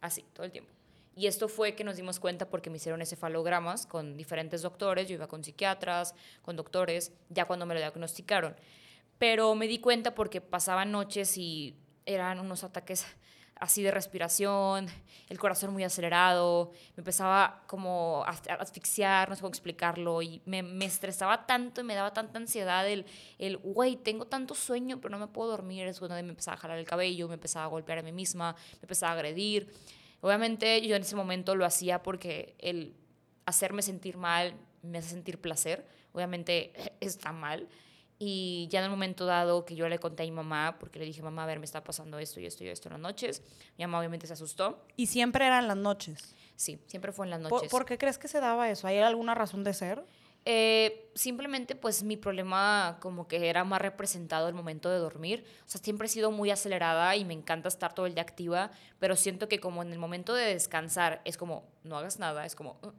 Así, 0.00 0.24
todo 0.32 0.44
el 0.44 0.52
tiempo. 0.52 0.72
Y 1.16 1.26
esto 1.26 1.48
fue 1.48 1.74
que 1.74 1.84
nos 1.84 1.96
dimos 1.96 2.20
cuenta 2.20 2.48
porque 2.48 2.70
me 2.70 2.76
hicieron 2.76 3.00
encefalogramas 3.00 3.86
con 3.86 4.16
diferentes 4.16 4.62
doctores, 4.62 5.08
yo 5.08 5.14
iba 5.14 5.26
con 5.26 5.44
psiquiatras, 5.44 6.14
con 6.42 6.56
doctores, 6.56 7.12
ya 7.28 7.46
cuando 7.46 7.66
me 7.66 7.74
lo 7.74 7.80
diagnosticaron. 7.80 8.56
Pero 9.18 9.54
me 9.54 9.66
di 9.66 9.80
cuenta 9.80 10.14
porque 10.14 10.40
pasaban 10.40 10.92
noches 10.92 11.36
y 11.36 11.76
eran 12.06 12.40
unos 12.40 12.64
ataques 12.64 13.04
así 13.60 13.82
de 13.82 13.90
respiración, 13.90 14.86
el 15.28 15.38
corazón 15.38 15.72
muy 15.72 15.84
acelerado, 15.84 16.72
me 16.96 17.02
empezaba 17.02 17.62
como 17.66 18.24
a 18.26 18.30
asfixiar, 18.58 19.28
no 19.28 19.36
sé 19.36 19.42
cómo 19.42 19.50
explicarlo, 19.50 20.22
y 20.22 20.40
me, 20.46 20.60
estresaba 20.84 21.46
tanto 21.46 21.82
y 21.82 21.84
me 21.84 21.94
daba 21.94 22.12
tanta 22.12 22.38
ansiedad 22.38 22.88
el, 22.88 23.04
el, 23.38 23.58
güey, 23.58 23.96
tengo 23.96 24.26
tanto 24.26 24.54
sueño, 24.54 24.98
pero 25.00 25.10
no 25.10 25.18
me 25.18 25.28
puedo 25.28 25.50
dormir, 25.50 25.86
es 25.86 25.98
cuando 25.98 26.14
me 26.16 26.20
empezaba 26.20 26.56
a 26.56 26.60
jalar 26.60 26.78
el 26.78 26.86
cabello, 26.86 27.28
me 27.28 27.34
empezaba 27.34 27.66
a 27.66 27.68
golpear 27.68 27.98
a 27.98 28.02
mí 28.02 28.12
misma, 28.12 28.56
me 28.72 28.82
empezaba 28.82 29.12
a 29.12 29.14
agredir. 29.14 29.70
Obviamente 30.22 30.80
yo 30.86 30.96
en 30.96 31.02
ese 31.02 31.14
momento 31.14 31.54
lo 31.54 31.66
hacía 31.66 32.02
porque 32.02 32.54
el 32.58 32.96
hacerme 33.44 33.82
sentir 33.82 34.16
mal 34.16 34.54
me 34.82 34.98
hace 34.98 35.10
sentir 35.10 35.38
placer, 35.38 35.86
obviamente 36.12 36.72
está 37.00 37.30
mal, 37.32 37.68
y 38.22 38.68
ya 38.70 38.80
en 38.80 38.84
el 38.84 38.90
momento 38.90 39.24
dado 39.24 39.64
que 39.64 39.74
yo 39.74 39.88
le 39.88 39.98
conté 39.98 40.24
a 40.24 40.26
mi 40.26 40.32
mamá, 40.32 40.76
porque 40.78 40.98
le 40.98 41.06
dije, 41.06 41.22
mamá, 41.22 41.44
a 41.44 41.46
ver, 41.46 41.58
me 41.58 41.64
está 41.64 41.82
pasando 41.82 42.18
esto 42.18 42.38
y 42.38 42.44
esto 42.44 42.62
y 42.62 42.68
esto 42.68 42.88
en 42.88 42.92
las 42.92 43.00
noches, 43.00 43.42
mi 43.78 43.84
mamá 43.84 43.98
obviamente 43.98 44.26
se 44.26 44.34
asustó. 44.34 44.84
¿Y 44.94 45.06
siempre 45.06 45.46
eran 45.46 45.66
las 45.66 45.78
noches? 45.78 46.36
Sí, 46.54 46.78
siempre 46.86 47.12
fue 47.12 47.24
en 47.24 47.30
las 47.30 47.40
noches. 47.40 47.70
¿Por, 47.70 47.86
qué 47.86 47.96
crees 47.96 48.18
que 48.18 48.28
se 48.28 48.38
daba 48.38 48.68
eso? 48.68 48.86
¿Hay 48.86 48.98
alguna 48.98 49.34
razón 49.34 49.64
de 49.64 49.72
ser? 49.72 50.04
Eh, 50.44 51.10
simplemente 51.14 51.74
pues 51.74 52.02
mi 52.02 52.16
problema 52.18 52.98
como 53.00 53.26
que 53.26 53.48
era 53.48 53.64
más 53.64 53.80
representado 53.80 54.48
el 54.48 54.54
momento 54.54 54.90
de 54.90 54.98
dormir. 54.98 55.46
O 55.66 55.70
sea, 55.70 55.80
siempre 55.80 56.06
he 56.06 56.10
sido 56.10 56.30
muy 56.30 56.50
acelerada 56.50 57.16
y 57.16 57.24
me 57.24 57.32
encanta 57.32 57.68
estar 57.68 57.94
todo 57.94 58.04
el 58.04 58.12
día 58.12 58.22
activa, 58.22 58.70
pero 58.98 59.16
siento 59.16 59.48
que 59.48 59.60
como 59.60 59.82
en 59.82 59.92
el 59.92 59.98
momento 59.98 60.34
de 60.34 60.44
descansar 60.44 61.22
es 61.24 61.38
como 61.38 61.64
no 61.84 61.96
hagas 61.96 62.18
nada, 62.18 62.44
es 62.44 62.54
como 62.54 62.78
uh, 62.82 62.90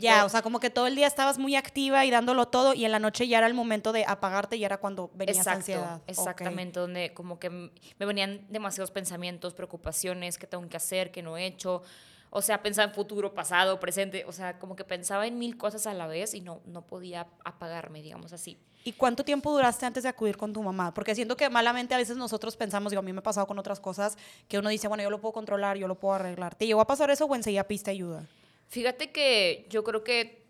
ya, 0.00 0.24
o 0.24 0.28
sea, 0.28 0.42
como 0.42 0.60
que 0.60 0.70
todo 0.70 0.86
el 0.86 0.94
día 0.94 1.06
estabas 1.06 1.38
muy 1.38 1.56
activa 1.56 2.04
y 2.04 2.10
dándolo 2.10 2.48
todo 2.48 2.74
y 2.74 2.84
en 2.84 2.92
la 2.92 2.98
noche 2.98 3.28
ya 3.28 3.38
era 3.38 3.46
el 3.46 3.54
momento 3.54 3.92
de 3.92 4.04
apagarte 4.04 4.56
y 4.56 4.64
era 4.64 4.78
cuando 4.78 5.10
venía 5.14 5.40
esa 5.40 5.52
ansiedad. 5.52 6.00
Exactamente, 6.06 6.80
donde 6.80 7.12
como 7.14 7.38
que 7.38 7.50
me 7.50 8.06
venían 8.06 8.46
demasiados 8.48 8.90
pensamientos, 8.90 9.54
preocupaciones, 9.54 10.38
qué 10.38 10.46
tengo 10.46 10.68
que 10.68 10.76
hacer, 10.76 11.10
qué 11.10 11.22
no 11.22 11.36
he 11.36 11.46
hecho. 11.46 11.82
O 12.34 12.40
sea, 12.40 12.62
pensaba 12.62 12.88
en 12.88 12.94
futuro, 12.94 13.34
pasado, 13.34 13.78
presente. 13.78 14.24
O 14.26 14.32
sea, 14.32 14.58
como 14.58 14.74
que 14.74 14.84
pensaba 14.84 15.26
en 15.26 15.38
mil 15.38 15.58
cosas 15.58 15.86
a 15.86 15.92
la 15.92 16.06
vez 16.06 16.32
y 16.32 16.40
no, 16.40 16.62
no 16.64 16.80
podía 16.80 17.26
apagarme, 17.44 18.00
digamos 18.00 18.32
así. 18.32 18.58
¿Y 18.84 18.92
cuánto 18.92 19.22
tiempo 19.22 19.52
duraste 19.52 19.84
antes 19.84 20.02
de 20.02 20.08
acudir 20.08 20.38
con 20.38 20.50
tu 20.50 20.62
mamá? 20.62 20.94
Porque 20.94 21.14
siento 21.14 21.36
que 21.36 21.50
malamente 21.50 21.94
a 21.94 21.98
veces 21.98 22.16
nosotros 22.16 22.56
pensamos, 22.56 22.90
digo, 22.90 23.00
a 23.00 23.02
mí 23.02 23.12
me 23.12 23.18
ha 23.18 23.22
pasado 23.22 23.46
con 23.46 23.58
otras 23.58 23.80
cosas, 23.80 24.16
que 24.48 24.58
uno 24.58 24.70
dice, 24.70 24.88
bueno, 24.88 25.02
yo 25.02 25.10
lo 25.10 25.20
puedo 25.20 25.34
controlar, 25.34 25.76
yo 25.76 25.86
lo 25.86 25.94
puedo 25.94 26.14
arreglar. 26.14 26.54
¿Te 26.54 26.66
llegó 26.66 26.80
a 26.80 26.86
pasar 26.86 27.10
eso 27.10 27.26
o 27.26 27.34
enseguida 27.34 27.64
piste 27.64 27.90
ayuda? 27.90 28.26
Fíjate 28.72 29.10
que 29.10 29.66
yo 29.68 29.84
creo 29.84 30.02
que 30.02 30.46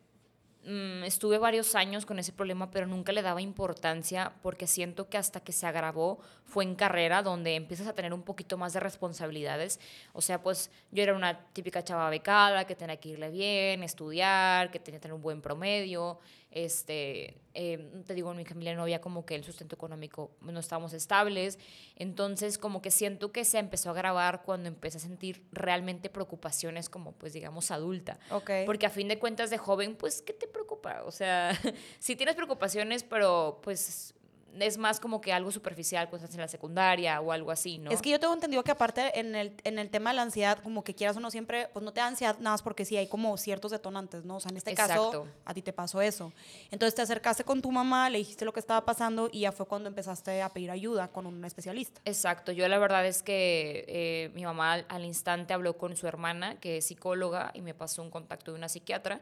mm, 0.64 1.02
estuve 1.02 1.38
varios 1.38 1.75
años 1.75 2.07
con 2.07 2.21
ese 2.21 2.33
problema, 2.33 2.71
pero 2.71 2.87
nunca 2.87 3.11
le 3.11 3.21
daba 3.21 3.43
importancia 3.43 4.33
porque 4.43 4.69
siento 4.69 5.09
que 5.09 5.19
hasta 5.19 5.41
que 5.41 5.50
se 5.50 5.67
agravó 5.67 6.21
fue 6.45 6.62
en 6.62 6.76
carrera 6.76 7.25
donde 7.25 7.57
empiezas 7.57 7.88
a 7.88 7.95
tener 7.95 8.14
un 8.14 8.23
poquito 8.23 8.57
más 8.57 8.75
de 8.75 8.79
responsabilidades. 8.79 9.81
O 10.12 10.21
sea, 10.21 10.41
pues 10.41 10.71
yo 10.93 11.02
era 11.02 11.17
una 11.17 11.47
típica 11.47 11.83
chava 11.83 12.09
becada 12.11 12.64
que 12.64 12.76
tenía 12.76 12.97
que 12.99 13.09
irle 13.09 13.29
bien, 13.29 13.83
estudiar, 13.83 14.71
que 14.71 14.79
tenía 14.79 15.00
que 15.00 15.02
tener 15.02 15.17
un 15.17 15.23
buen 15.23 15.43
promedio 15.43 16.21
este, 16.53 17.37
eh, 17.55 17.91
te 18.07 18.15
digo, 18.15 18.31
en 18.31 18.37
mi 18.37 18.45
familia 18.45 18.75
no 18.75 18.83
había 18.83 19.01
como 19.01 19.25
que 19.25 19.35
el 19.35 19.45
sustento 19.45 19.75
económico, 19.75 20.31
no 20.41 20.61
estábamos 20.61 20.93
estables, 20.93 21.59
entonces 21.97 22.59
como 22.59 22.83
que 22.83 22.91
siento 22.91 23.33
que 23.33 23.45
se 23.45 23.59
empezó 23.59 23.88
a 23.88 23.93
agravar 23.93 24.43
cuando 24.43 24.69
empecé 24.69 24.99
a 24.99 25.01
sentir 25.01 25.45
realmente 25.53 26.11
preocupaciones 26.11 26.88
como 26.88 27.12
pues 27.12 27.33
digamos 27.33 27.71
adulta, 27.71 28.19
okay. 28.31 28.67
porque 28.67 28.87
a 28.87 28.91
fin 28.91 29.09
de 29.09 29.19
cuentas 29.19 29.51
de 29.51 29.59
joven 29.59 29.97
pues 29.97 30.23
¿qué 30.23 30.33
te 30.33 30.47
preocupa? 30.47 31.03
O 31.05 31.11
sea, 31.11 31.59
si 31.99 32.17
tienes 32.17 32.35
preocupaciones 32.35 33.03
pero 33.03 33.61
pues 33.62 34.15
es 34.61 34.79
más 34.79 35.01
como 35.01 35.21
que 35.21 35.33
algo 35.33 35.51
superficial 35.51 36.09
cuando 36.09 36.25
estás 36.25 36.35
en 36.35 36.43
la 36.43 36.49
secundaria 36.49 37.21
o 37.21 37.33
algo 37.33 37.51
así, 37.51 37.79
¿no? 37.79 37.91
Es 37.91 38.03
que 38.03 38.11
yo 38.11 38.21
tengo 38.21 38.35
entendido 38.35 38.62
que 38.65 38.71
aparte 38.71 39.19
en 39.19 39.35
el, 39.35 39.55
en 39.65 39.79
el 39.79 39.91
tema 39.91 40.11
de 40.11 40.17
la 40.17 40.23
ansiedad, 40.23 40.59
como 40.62 40.85
que 40.85 40.95
quieras 40.95 41.17
o 41.17 41.21
no 41.21 41.31
siempre, 41.31 41.69
pues 41.73 41.85
no 41.85 41.93
te 41.93 42.01
da 42.01 42.09
ansiedad 42.09 42.37
nada 42.38 42.55
más 42.55 42.62
porque 42.62 42.85
sí 42.85 42.97
hay 42.97 43.07
como 43.07 43.37
ciertos 43.37 43.71
detonantes, 43.71 44.25
¿no? 44.25 44.37
O 44.37 44.41
sea, 44.41 44.51
en 44.51 44.57
este 44.57 44.75
caso, 44.75 45.27
a 45.45 45.55
ti 45.55 45.62
te 45.62 45.73
pasó 45.73 46.03
eso. 46.03 46.33
Entonces 46.71 46.95
te 46.95 47.03
acercaste 47.03 47.45
con 47.45 47.62
tu 47.62 47.71
mamá, 47.71 48.11
le 48.11 48.19
dijiste 48.19 48.45
lo 48.45 48.53
que 48.53 48.61
estaba 48.61 48.85
pasando 48.85 49.29
y 49.33 49.41
ya 49.41 49.53
fue 49.53 49.67
cuando 49.67 49.88
empezaste 49.88 50.43
a 50.43 50.49
pedir 50.51 50.71
ayuda 50.71 51.09
con 51.09 51.27
un 51.27 51.45
especialista. 51.45 52.01
Exacto. 52.05 52.53
Yo 52.53 52.67
la 52.69 52.79
verdad 52.79 53.07
es 53.07 53.23
que 53.23 53.85
eh, 53.88 54.31
mi 54.35 54.45
mamá 54.45 54.75
al 54.88 55.05
instante 55.05 55.55
habló 55.55 55.77
con 55.77 55.97
su 55.97 56.07
hermana, 56.07 56.59
que 56.61 56.79
es 56.79 56.87
psicóloga, 56.87 57.51
y 57.55 57.62
me 57.62 57.75
pasó 57.75 58.03
un 58.03 58.11
contacto 58.11 58.53
de 58.53 58.59
una 58.59 58.69
psiquiatra. 58.69 59.21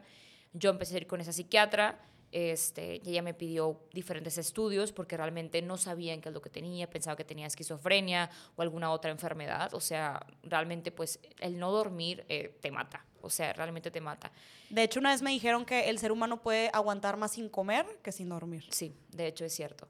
Yo 0.53 0.69
empecé 0.69 0.95
a 0.95 0.97
ir 0.97 1.07
con 1.07 1.21
esa 1.21 1.31
psiquiatra 1.31 1.99
este, 2.31 3.01
ella 3.07 3.21
me 3.21 3.33
pidió 3.33 3.81
diferentes 3.93 4.37
estudios 4.37 4.91
porque 4.91 5.17
realmente 5.17 5.61
no 5.61 5.77
sabían 5.77 6.21
qué 6.21 6.29
es 6.29 6.33
lo 6.33 6.41
que 6.41 6.49
tenía, 6.49 6.89
pensaba 6.89 7.15
que 7.15 7.25
tenía 7.25 7.47
esquizofrenia 7.47 8.29
o 8.55 8.61
alguna 8.61 8.91
otra 8.91 9.11
enfermedad. 9.11 9.73
O 9.73 9.81
sea, 9.81 10.25
realmente 10.43 10.91
pues 10.91 11.19
el 11.39 11.59
no 11.59 11.71
dormir 11.71 12.25
eh, 12.29 12.57
te 12.61 12.71
mata. 12.71 13.05
O 13.21 13.29
sea, 13.29 13.53
realmente 13.53 13.91
te 13.91 14.01
mata. 14.01 14.31
De 14.69 14.83
hecho, 14.83 14.99
una 14.99 15.11
vez 15.11 15.21
me 15.21 15.31
dijeron 15.31 15.65
que 15.65 15.89
el 15.89 15.99
ser 15.99 16.11
humano 16.11 16.41
puede 16.41 16.69
aguantar 16.73 17.17
más 17.17 17.33
sin 17.33 17.49
comer 17.49 17.85
que 18.01 18.11
sin 18.11 18.29
dormir. 18.29 18.65
Sí, 18.69 18.95
de 19.09 19.27
hecho 19.27 19.45
es 19.45 19.53
cierto. 19.53 19.87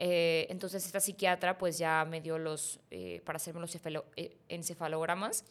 Eh, 0.00 0.46
entonces 0.50 0.86
esta 0.86 1.00
psiquiatra 1.00 1.58
pues 1.58 1.76
ya 1.76 2.04
me 2.04 2.20
dio 2.20 2.38
los, 2.38 2.78
eh, 2.90 3.20
para 3.24 3.36
hacerme 3.36 3.60
los 3.60 3.76
encefalogramas 4.48 5.44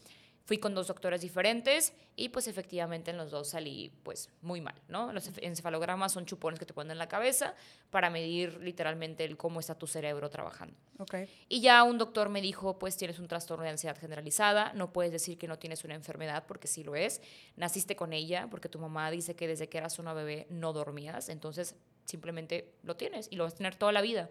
Fui 0.48 0.60
con 0.60 0.74
dos 0.74 0.88
doctores 0.88 1.20
diferentes 1.20 1.92
y 2.16 2.30
pues 2.30 2.48
efectivamente 2.48 3.12
en 3.12 3.18
los 3.18 3.32
dos 3.32 3.50
salí 3.50 3.92
pues 4.04 4.30
muy 4.42 4.62
mal, 4.62 4.82
¿no? 4.88 5.12
Los 5.12 5.30
encefalogramas 5.42 6.14
son 6.14 6.26
chupones 6.26 6.58
que 6.58 6.66
te 6.66 6.74
ponen 6.74 6.92
en 6.92 7.00
la 7.00 7.10
cabeza 7.10 7.54
para 7.90 8.10
medir 8.10 8.58
literalmente 8.62 9.26
el 9.26 9.36
cómo 9.36 9.60
está 9.60 9.76
tu 9.76 9.88
cerebro 9.88 10.30
trabajando. 10.30 10.74
Okay. 11.00 11.28
Y 11.50 11.60
ya 11.60 11.84
un 11.84 11.98
doctor 11.98 12.30
me 12.30 12.40
dijo, 12.40 12.80
pues 12.80 12.96
tienes 12.96 13.20
un 13.20 13.28
trastorno 13.28 13.66
de 13.66 13.72
ansiedad 13.72 13.98
generalizada, 14.00 14.72
no 14.72 14.94
puedes 14.94 15.12
decir 15.12 15.38
que 15.38 15.50
no 15.50 15.60
tienes 15.60 15.84
una 15.84 15.96
enfermedad 15.96 16.46
porque 16.48 16.70
sí 16.70 16.82
lo 16.82 16.96
es, 16.96 17.22
naciste 17.58 17.98
con 17.98 18.14
ella 18.14 18.48
porque 18.50 18.70
tu 18.70 18.80
mamá 18.80 19.12
dice 19.12 19.36
que 19.36 19.50
desde 19.50 19.68
que 19.68 19.80
eras 19.80 20.00
una 20.00 20.14
bebé 20.14 20.48
no 20.50 20.72
dormías, 20.72 21.28
entonces 21.28 21.76
simplemente 22.06 22.74
lo 22.84 22.96
tienes 22.96 23.28
y 23.30 23.36
lo 23.36 23.44
vas 23.44 23.56
a 23.56 23.58
tener 23.58 23.76
toda 23.76 23.92
la 23.92 24.00
vida. 24.00 24.30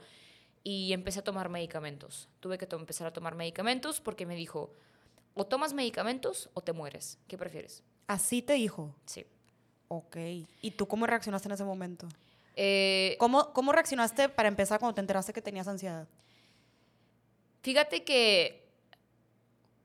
Y 0.65 0.95
empecé 0.95 1.21
a 1.21 1.25
tomar 1.25 1.51
medicamentos. 1.51 2.31
Tuve 2.41 2.57
que 2.57 2.67
empezar 2.75 3.07
a 3.07 3.13
tomar 3.13 3.35
medicamentos 3.35 4.01
porque 4.01 4.25
me 4.25 4.35
dijo, 4.35 4.73
o 5.37 5.45
tomas 5.45 5.75
medicamentos 5.75 6.51
o 6.55 6.63
te 6.63 6.73
mueres. 6.73 7.19
¿Qué 7.29 7.37
prefieres? 7.37 7.83
Así 8.09 8.43
te 8.43 8.55
dijo. 8.55 8.95
Sí. 9.05 9.27
Ok. 9.89 10.17
¿Y 10.63 10.71
tú 10.73 10.89
cómo 10.89 11.07
reaccionaste 11.07 11.47
en 11.49 11.53
ese 11.53 11.65
momento? 11.65 12.09
Eh, 12.57 13.17
¿Cómo, 13.21 13.53
¿Cómo 13.53 13.71
reaccionaste 13.71 14.31
para 14.31 14.49
empezar 14.49 14.81
cuando 14.81 14.95
te 14.95 15.03
enteraste 15.03 15.33
que 15.33 15.43
tenías 15.43 15.69
ansiedad? 15.69 16.09
Fíjate 17.63 18.03
que 18.03 18.67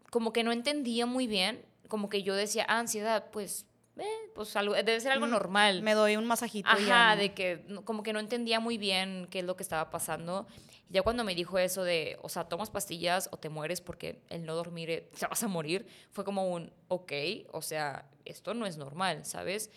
como 0.10 0.32
que 0.32 0.44
no 0.44 0.52
entendía 0.52 1.06
muy 1.06 1.28
bien, 1.28 1.66
como 1.90 2.08
que 2.08 2.24
yo 2.24 2.34
decía, 2.34 2.66
ah, 2.70 2.80
ansiedad, 2.80 3.30
pues, 3.32 3.66
eh, 3.98 4.06
pues 4.34 4.56
algo, 4.56 4.74
debe 4.74 5.00
ser 5.02 5.12
algo 5.12 5.28
mm, 5.28 5.32
normal. 5.32 5.82
Me 5.82 5.94
doy 5.94 6.16
un 6.16 6.26
masajito. 6.26 6.70
Ajá, 6.70 7.18
de 7.18 7.34
que 7.34 7.66
como 7.84 8.04
que 8.04 8.14
no 8.14 8.20
entendía 8.20 8.62
muy 8.62 8.78
bien 8.78 9.28
qué 9.30 9.40
es 9.40 9.46
lo 9.46 9.58
que 9.58 9.64
estaba 9.64 9.90
pasando. 9.90 10.48
Ya 10.92 11.02
cuando 11.04 11.24
me 11.24 11.34
dijo 11.34 11.58
eso 11.58 11.84
de, 11.84 12.18
o 12.22 12.30
sea, 12.30 12.44
tomas 12.50 12.70
pastillas 12.70 13.30
o 13.32 13.38
te 13.38 13.50
mueres 13.50 13.80
porque 13.80 14.22
el 14.30 14.46
no 14.46 14.56
dormir 14.56 14.90
eh, 14.90 15.10
te 15.20 15.26
vas 15.26 15.42
a 15.42 15.48
morir, 15.48 15.88
fue 16.12 16.26
como 16.26 16.50
un, 16.50 16.72
ok, 16.90 17.12
o 17.52 17.62
sea, 17.62 18.10
esto 18.26 18.54
no 18.54 18.66
es 18.66 18.78
normal, 18.78 19.26
¿sabes? 19.26 19.70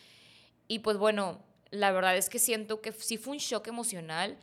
Y 0.66 0.80
pues 0.80 0.96
bueno, 0.96 1.40
la 1.70 1.92
verdad 1.92 2.16
es 2.16 2.28
que 2.28 2.38
siento 2.38 2.80
que 2.80 2.92
sí 2.92 3.16
fue 3.16 3.32
un 3.34 3.38
shock 3.38 3.68
emocional, 3.68 4.38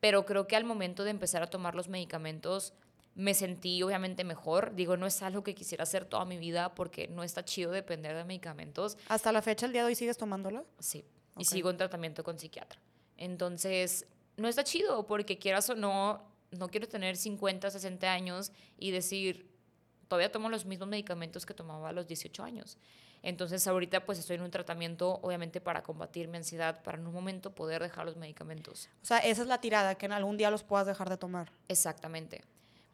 pero 0.00 0.26
creo 0.26 0.46
que 0.46 0.56
al 0.56 0.64
momento 0.64 1.04
de 1.04 1.10
empezar 1.10 1.42
a 1.42 1.46
tomar 1.48 1.74
los 1.74 1.88
medicamentos 1.88 2.74
me 3.14 3.34
sentí 3.34 3.82
obviamente 3.82 4.24
mejor. 4.24 4.74
Digo, 4.74 4.96
no 4.96 5.06
es 5.06 5.22
algo 5.22 5.42
que 5.42 5.54
quisiera 5.54 5.82
hacer 5.82 6.04
toda 6.04 6.24
mi 6.24 6.38
vida 6.38 6.74
porque 6.74 7.08
no 7.08 7.22
está 7.22 7.44
chido 7.44 7.70
depender 7.70 8.16
de 8.16 8.24
medicamentos. 8.24 8.96
¿Hasta 9.08 9.32
la 9.32 9.42
fecha, 9.42 9.66
el 9.66 9.72
día 9.72 9.82
de 9.82 9.88
hoy, 9.88 9.94
sigues 9.94 10.16
tomándolo? 10.16 10.66
Sí, 10.78 11.04
y 11.36 11.44
sigo 11.44 11.70
en 11.70 11.76
tratamiento 11.76 12.24
con 12.24 12.38
psiquiatra. 12.38 12.80
Entonces, 13.16 14.06
no 14.40 14.48
está 14.48 14.64
chido 14.64 15.06
porque 15.06 15.38
quieras 15.38 15.68
o 15.70 15.74
no, 15.74 16.22
no 16.50 16.68
quiero 16.68 16.88
tener 16.88 17.16
50, 17.16 17.70
60 17.70 18.12
años 18.12 18.52
y 18.78 18.90
decir, 18.90 19.50
todavía 20.08 20.32
tomo 20.32 20.48
los 20.48 20.64
mismos 20.64 20.88
medicamentos 20.88 21.46
que 21.46 21.54
tomaba 21.54 21.90
a 21.90 21.92
los 21.92 22.06
18 22.06 22.42
años. 22.42 22.78
Entonces 23.22 23.66
ahorita 23.66 24.06
pues 24.06 24.18
estoy 24.18 24.36
en 24.36 24.42
un 24.42 24.50
tratamiento 24.50 25.20
obviamente 25.22 25.60
para 25.60 25.82
combatir 25.82 26.26
mi 26.28 26.38
ansiedad, 26.38 26.82
para 26.82 26.98
en 26.98 27.06
un 27.06 27.12
momento 27.12 27.54
poder 27.54 27.82
dejar 27.82 28.06
los 28.06 28.16
medicamentos. 28.16 28.88
O 29.02 29.06
sea, 29.06 29.18
esa 29.18 29.42
es 29.42 29.48
la 29.48 29.60
tirada, 29.60 29.94
que 29.96 30.06
en 30.06 30.12
algún 30.12 30.38
día 30.38 30.50
los 30.50 30.64
puedas 30.64 30.86
dejar 30.86 31.10
de 31.10 31.18
tomar. 31.18 31.52
Exactamente. 31.68 32.42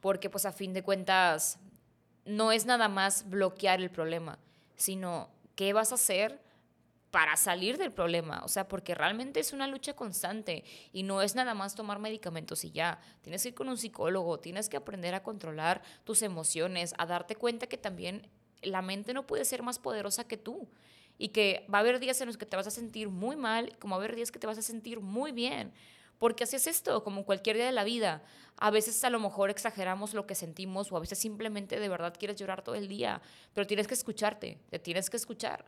Porque 0.00 0.28
pues 0.28 0.44
a 0.44 0.52
fin 0.52 0.72
de 0.72 0.82
cuentas 0.82 1.58
no 2.24 2.50
es 2.50 2.66
nada 2.66 2.88
más 2.88 3.28
bloquear 3.30 3.80
el 3.80 3.90
problema, 3.90 4.38
sino 4.74 5.30
qué 5.54 5.72
vas 5.72 5.92
a 5.92 5.94
hacer 5.94 6.40
para 7.16 7.34
salir 7.38 7.78
del 7.78 7.92
problema, 7.92 8.42
o 8.44 8.48
sea, 8.48 8.68
porque 8.68 8.94
realmente 8.94 9.40
es 9.40 9.54
una 9.54 9.66
lucha 9.66 9.96
constante 9.96 10.64
y 10.92 11.02
no 11.02 11.22
es 11.22 11.34
nada 11.34 11.54
más 11.54 11.74
tomar 11.74 11.98
medicamentos 11.98 12.62
y 12.62 12.72
ya, 12.72 13.00
tienes 13.22 13.42
que 13.42 13.48
ir 13.48 13.54
con 13.54 13.70
un 13.70 13.78
psicólogo, 13.78 14.38
tienes 14.38 14.68
que 14.68 14.76
aprender 14.76 15.14
a 15.14 15.22
controlar 15.22 15.80
tus 16.04 16.20
emociones, 16.20 16.92
a 16.98 17.06
darte 17.06 17.34
cuenta 17.34 17.68
que 17.68 17.78
también 17.78 18.28
la 18.60 18.82
mente 18.82 19.14
no 19.14 19.26
puede 19.26 19.46
ser 19.46 19.62
más 19.62 19.78
poderosa 19.78 20.28
que 20.28 20.36
tú 20.36 20.68
y 21.16 21.28
que 21.28 21.64
va 21.72 21.78
a 21.78 21.80
haber 21.80 22.00
días 22.00 22.20
en 22.20 22.26
los 22.26 22.36
que 22.36 22.44
te 22.44 22.54
vas 22.54 22.66
a 22.66 22.70
sentir 22.70 23.08
muy 23.08 23.34
mal, 23.34 23.74
como 23.78 23.94
va 23.94 24.02
a 24.02 24.04
haber 24.04 24.14
días 24.14 24.30
que 24.30 24.38
te 24.38 24.46
vas 24.46 24.58
a 24.58 24.62
sentir 24.62 25.00
muy 25.00 25.32
bien, 25.32 25.72
porque 26.18 26.44
así 26.44 26.56
es 26.56 26.66
esto, 26.66 27.02
como 27.02 27.24
cualquier 27.24 27.56
día 27.56 27.64
de 27.64 27.72
la 27.72 27.84
vida. 27.84 28.24
A 28.58 28.70
veces 28.70 29.02
a 29.04 29.08
lo 29.08 29.20
mejor 29.20 29.48
exageramos 29.48 30.12
lo 30.12 30.26
que 30.26 30.34
sentimos 30.34 30.92
o 30.92 30.98
a 30.98 31.00
veces 31.00 31.18
simplemente 31.18 31.80
de 31.80 31.88
verdad 31.88 32.12
quieres 32.18 32.36
llorar 32.36 32.60
todo 32.60 32.74
el 32.74 32.88
día, 32.88 33.22
pero 33.54 33.66
tienes 33.66 33.86
que 33.86 33.94
escucharte, 33.94 34.58
te 34.68 34.78
tienes 34.78 35.08
que 35.08 35.16
escuchar. 35.16 35.64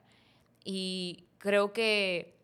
Y 0.64 1.24
creo 1.38 1.72
que 1.72 2.34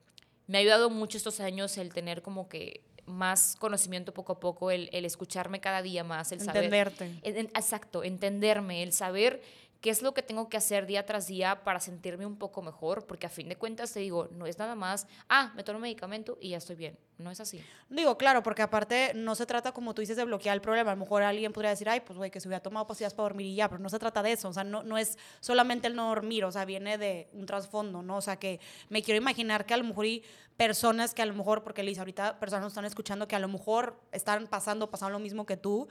me 0.46 0.58
ha 0.58 0.60
ayudado 0.60 0.90
mucho 0.90 1.16
estos 1.16 1.40
años 1.40 1.78
el 1.78 1.92
tener 1.92 2.22
como 2.22 2.48
que 2.48 2.82
más 3.06 3.56
conocimiento 3.56 4.14
poco 4.14 4.34
a 4.34 4.40
poco, 4.40 4.70
el, 4.70 4.88
escucharme 4.92 5.60
cada 5.60 5.82
día 5.82 6.04
más, 6.04 6.32
el 6.32 6.40
saber... 6.40 6.64
Entenderte. 6.64 7.10
exacto, 7.54 8.02
entenderme, 8.02 8.82
el 8.82 8.92
saber 8.92 9.42
qué 9.84 9.90
es 9.90 10.00
lo 10.00 10.14
que 10.14 10.22
tengo 10.22 10.48
que 10.48 10.56
hacer 10.56 10.86
día 10.86 11.04
tras 11.04 11.26
día 11.26 11.62
para 11.62 11.78
sentirme 11.78 12.24
un 12.24 12.38
poco 12.38 12.62
mejor, 12.62 13.04
porque 13.06 13.26
a 13.26 13.28
fin 13.28 13.50
de 13.50 13.56
cuentas 13.56 13.92
te 13.92 14.00
digo, 14.00 14.30
no 14.32 14.46
es 14.46 14.58
nada 14.58 14.74
más, 14.74 15.06
ah, 15.28 15.52
me 15.56 15.62
tomo 15.62 15.78
medicamento 15.78 16.38
y 16.40 16.48
ya 16.48 16.56
estoy 16.56 16.76
bien, 16.76 16.98
no 17.18 17.30
es 17.30 17.38
así. 17.38 17.62
Digo, 17.90 18.16
claro, 18.16 18.42
porque 18.42 18.62
aparte 18.62 19.12
no 19.14 19.34
se 19.34 19.44
trata, 19.44 19.72
como 19.72 19.92
tú 19.94 20.00
dices, 20.00 20.16
de 20.16 20.24
bloquear 20.24 20.54
el 20.54 20.62
problema, 20.62 20.92
a 20.92 20.94
lo 20.94 21.00
mejor 21.00 21.22
alguien 21.22 21.52
podría 21.52 21.68
decir, 21.68 21.86
ay, 21.90 22.00
pues 22.00 22.16
güey, 22.16 22.30
que 22.30 22.40
se 22.40 22.48
hubiera 22.48 22.62
tomado 22.62 22.86
pastillas 22.86 23.12
para 23.12 23.24
dormir 23.24 23.46
y 23.46 23.56
ya, 23.56 23.68
pero 23.68 23.78
no 23.78 23.90
se 23.90 23.98
trata 23.98 24.22
de 24.22 24.32
eso, 24.32 24.48
o 24.48 24.54
sea, 24.54 24.64
no, 24.64 24.82
no 24.82 24.96
es 24.96 25.18
solamente 25.40 25.86
el 25.86 25.94
no 25.96 26.08
dormir, 26.08 26.46
o 26.46 26.50
sea, 26.50 26.64
viene 26.64 26.96
de 26.96 27.28
un 27.34 27.44
trasfondo, 27.44 28.00
¿no? 28.00 28.16
O 28.16 28.22
sea, 28.22 28.36
que 28.36 28.60
me 28.88 29.02
quiero 29.02 29.20
imaginar 29.20 29.66
que 29.66 29.74
a 29.74 29.76
lo 29.76 29.84
mejor 29.84 30.06
hay 30.06 30.22
personas 30.56 31.12
que 31.12 31.20
a 31.20 31.26
lo 31.26 31.34
mejor, 31.34 31.62
porque 31.62 31.82
Lisa, 31.82 32.00
ahorita 32.00 32.40
personas 32.40 32.62
nos 32.62 32.72
están 32.72 32.86
escuchando 32.86 33.28
que 33.28 33.36
a 33.36 33.40
lo 33.40 33.48
mejor 33.48 34.00
están 34.12 34.46
pasando, 34.46 34.90
pasando 34.90 35.12
lo 35.12 35.18
mismo 35.18 35.44
que 35.44 35.58
tú, 35.58 35.88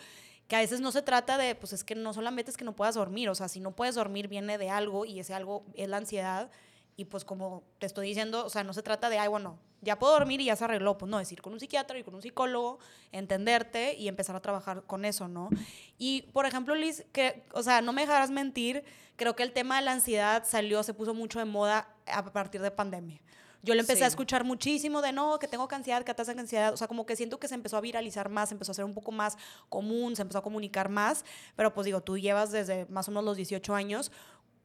que 0.53 0.57
a 0.57 0.59
veces 0.59 0.81
no 0.81 0.91
se 0.91 1.01
trata 1.01 1.39
de, 1.39 1.55
pues 1.55 1.73
es 1.73 1.83
que 1.83 1.95
no 1.95 2.13
solamente 2.13 2.51
es 2.51 2.57
que 2.57 2.63
no 2.63 2.75
puedas 2.75 2.93
dormir, 2.93 3.27
o 3.27 3.33
sea, 3.33 3.47
si 3.47 3.59
no 3.59 3.71
puedes 3.71 3.95
dormir 3.95 4.27
viene 4.27 4.59
de 4.59 4.69
algo 4.69 5.03
y 5.03 5.19
ese 5.19 5.33
algo 5.33 5.65
es 5.73 5.89
la 5.89 5.97
ansiedad 5.97 6.51
y 6.95 7.05
pues 7.05 7.25
como 7.25 7.63
te 7.79 7.87
estoy 7.87 8.09
diciendo, 8.09 8.45
o 8.45 8.51
sea, 8.51 8.63
no 8.63 8.71
se 8.71 8.83
trata 8.83 9.09
de, 9.09 9.17
ay, 9.17 9.29
bueno, 9.29 9.57
ya 9.81 9.97
puedo 9.97 10.13
dormir 10.13 10.41
y 10.41 10.45
ya 10.45 10.55
se 10.55 10.63
arregló, 10.65 10.95
pues 10.95 11.09
no, 11.09 11.19
es 11.19 11.31
ir 11.31 11.41
con 11.41 11.53
un 11.53 11.59
psiquiatra, 11.59 11.97
y 11.97 12.03
con 12.03 12.13
un 12.13 12.21
psicólogo, 12.21 12.77
entenderte 13.11 13.95
y 13.95 14.07
empezar 14.07 14.35
a 14.35 14.41
trabajar 14.41 14.83
con 14.83 15.05
eso, 15.05 15.27
¿no? 15.27 15.49
Y, 15.97 16.21
por 16.33 16.45
ejemplo, 16.45 16.75
Liz, 16.75 17.03
que, 17.11 17.47
o 17.53 17.63
sea, 17.63 17.81
no 17.81 17.91
me 17.91 18.01
dejarás 18.01 18.29
mentir, 18.29 18.83
creo 19.15 19.35
que 19.35 19.41
el 19.41 19.53
tema 19.53 19.77
de 19.77 19.85
la 19.85 19.93
ansiedad 19.93 20.43
salió, 20.45 20.83
se 20.83 20.93
puso 20.93 21.15
mucho 21.15 21.39
de 21.39 21.45
moda 21.45 21.87
a 22.05 22.23
partir 22.25 22.61
de 22.61 22.69
pandemia. 22.69 23.19
Yo 23.63 23.73
le 23.75 23.79
empecé 23.79 24.03
a 24.03 24.07
escuchar 24.07 24.43
muchísimo 24.43 25.01
de 25.01 25.13
no, 25.13 25.39
que 25.39 25.47
tengo 25.47 25.69
ansiedad, 25.71 26.03
que 26.03 26.11
atasa 26.11 26.33
ansiedad. 26.33 26.73
O 26.73 26.77
sea, 26.77 26.89
como 26.89 27.05
que 27.05 27.15
siento 27.15 27.39
que 27.39 27.47
se 27.47 27.55
empezó 27.55 27.77
a 27.77 27.81
viralizar 27.81 28.27
más, 28.27 28.51
empezó 28.51 28.73
a 28.73 28.75
ser 28.75 28.83
un 28.83 28.93
poco 28.93 29.13
más 29.13 29.37
común, 29.69 30.17
se 30.17 30.21
empezó 30.21 30.39
a 30.39 30.43
comunicar 30.43 30.89
más. 30.89 31.23
Pero 31.55 31.73
pues 31.73 31.85
digo, 31.85 32.01
tú 32.01 32.17
llevas 32.17 32.51
desde 32.51 32.85
más 32.87 33.07
o 33.07 33.11
menos 33.11 33.23
los 33.23 33.37
18 33.37 33.73
años. 33.73 34.11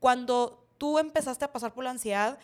Cuando 0.00 0.66
tú 0.78 0.98
empezaste 0.98 1.44
a 1.44 1.52
pasar 1.52 1.74
por 1.74 1.84
la 1.84 1.90
ansiedad, 1.90 2.40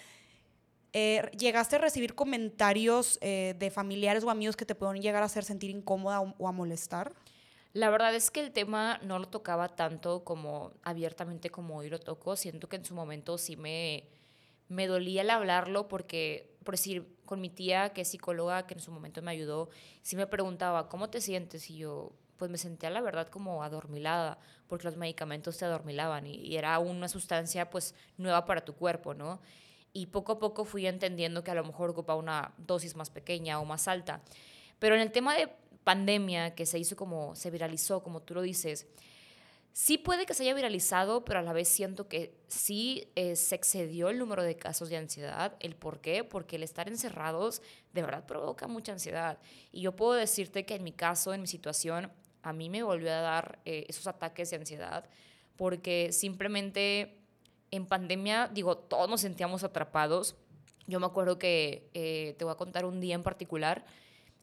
eh, 0.93 1.29
¿llegaste 1.37 1.75
a 1.75 1.81
recibir 1.81 2.15
comentarios 2.15 3.19
eh, 3.21 3.57
de 3.59 3.73
familiares 3.73 4.23
o 4.23 4.31
amigos 4.31 4.55
que 4.55 4.65
te 4.65 4.77
pueden 4.77 5.03
llegar 5.03 5.25
a 5.25 5.27
hacer 5.27 5.43
sentir 5.43 5.71
incómoda 5.71 6.21
o, 6.21 6.47
a 6.47 6.53
molestar? 6.53 7.13
La 7.73 7.91
verdad 7.91 8.15
es 8.15 8.31
que 8.31 8.39
el 8.39 8.53
tema 8.53 9.01
no 9.03 9.19
lo 9.19 9.27
tocaba 9.27 9.67
tanto 9.75 10.23
como 10.23 10.71
abiertamente 10.85 11.51
como 11.51 11.79
hoy 11.79 11.91
lo 11.91 11.99
toco. 11.99 12.37
Siento 12.37 12.69
que 12.69 12.77
en 12.77 12.85
su 12.85 12.95
momento 12.95 13.39
sí 13.39 13.57
me 13.57 14.05
me 14.75 14.87
dolía 14.87 15.23
el 15.23 15.31
hablarlo 15.31 15.89
porque, 15.89 16.57
por 16.65 16.75
decir, 16.75 17.07
con 17.25 17.41
mi 17.41 17.49
tía, 17.49 17.93
que 17.93 18.03
es 18.03 18.09
psicóloga, 18.09 18.67
que 18.67 18.75
en 18.75 18.81
su 18.81 18.91
momento 18.91 19.23
me 19.23 19.31
ayudó, 19.31 19.71
sí 20.03 20.17
me 20.17 20.27
preguntaba, 20.27 20.89
¿cómo 20.89 21.09
te 21.09 21.21
sientes? 21.21 21.71
Y 21.71 21.77
yo, 21.77 22.13
pues 22.37 22.51
me 22.51 22.59
sentía 22.59 22.91
la 22.91 23.01
verdad 23.01 23.29
como 23.29 23.63
adormilada, 23.63 24.39
porque 24.67 24.85
los 24.85 24.97
medicamentos 24.97 25.57
te 25.57 25.65
adormilaban 25.65 26.27
y, 26.27 26.57
era 26.57 26.79
una 26.81 27.09
sustancia 27.09 27.71
pues 27.71 27.95
nueva 28.19 28.45
para 28.45 28.65
tu 28.65 28.75
cuerpo, 28.75 29.15
¿no? 29.15 29.41
Y 29.93 30.07
poco 30.07 30.33
a 30.33 30.39
poco 30.41 30.65
fui 30.65 30.87
entendiendo 30.87 31.45
que 31.45 31.53
a 31.53 31.55
lo 31.55 31.65
mejor 31.65 31.91
ocupaba 31.91 32.19
una 32.19 32.53
dosis 32.59 32.97
más 32.97 33.11
pequeña 33.11 33.61
o 33.61 33.65
más 33.65 33.87
alta. 33.87 34.23
Pero 34.81 34.97
en 34.97 35.01
el 35.01 35.13
tema 35.13 35.37
de 35.37 35.49
pandemia, 35.85 36.55
que 36.57 36.67
se 36.67 36.81
hizo 36.81 36.97
como, 36.97 37.37
se 37.37 37.51
viralizó, 37.51 38.03
como 38.03 38.21
tú 38.21 38.35
lo 38.35 38.43
dices, 38.43 38.89
Sí 39.77 39.99
puede 39.99 40.25
que 40.25 40.35
se 40.35 40.45
haya 40.45 40.55
viralizado, 40.55 41.25
pero 41.25 41.41
a 41.41 41.43
la 41.43 41.53
vez 41.53 41.67
siento 41.67 42.07
que 42.07 42.39
sí 42.47 43.11
eh, 43.17 43.35
se 43.35 43.57
excedió 43.57 44.09
el 44.09 44.21
número 44.21 44.45
de 44.45 44.57
casos 44.57 44.89
de 44.89 44.97
ansiedad. 44.97 45.57
¿El 45.59 45.75
por 45.75 46.01
qué? 46.01 46.23
Porque 46.23 46.55
el 46.55 46.63
estar 46.63 46.89
encerrados 46.89 47.61
de 47.93 48.03
verdad 48.03 48.25
provoca 48.25 48.69
mucha 48.69 48.93
ansiedad. 48.93 49.41
Y 49.73 49.81
yo 49.81 49.97
puedo 49.97 50.13
decirte 50.13 50.65
que 50.65 50.77
en 50.77 50.85
mi 50.85 50.93
caso, 50.93 51.35
en 51.35 51.41
mi 51.41 51.49
situación, 51.49 52.13
a 52.43 52.53
mí 52.53 52.71
me 52.71 52.85
volvió 52.85 53.11
a 53.11 53.21
dar 53.21 53.59
eh, 53.65 53.85
esos 53.89 54.07
ataques 54.07 54.49
de 54.51 54.57
ansiedad 54.57 55.11
porque 55.57 56.13
simplemente 56.13 57.19
en 57.73 57.87
pandemia, 57.87 58.49
digo, 58.53 58.79
todos 58.79 59.09
nos 59.11 59.21
sentíamos 59.23 59.65
atrapados. 59.65 60.37
Yo 60.87 61.01
me 61.01 61.07
acuerdo 61.07 61.39
que, 61.39 61.91
eh, 61.95 62.37
te 62.39 62.45
voy 62.45 62.53
a 62.53 62.57
contar 62.57 62.85
un 62.85 63.01
día 63.01 63.17
en 63.17 63.23
particular, 63.23 63.85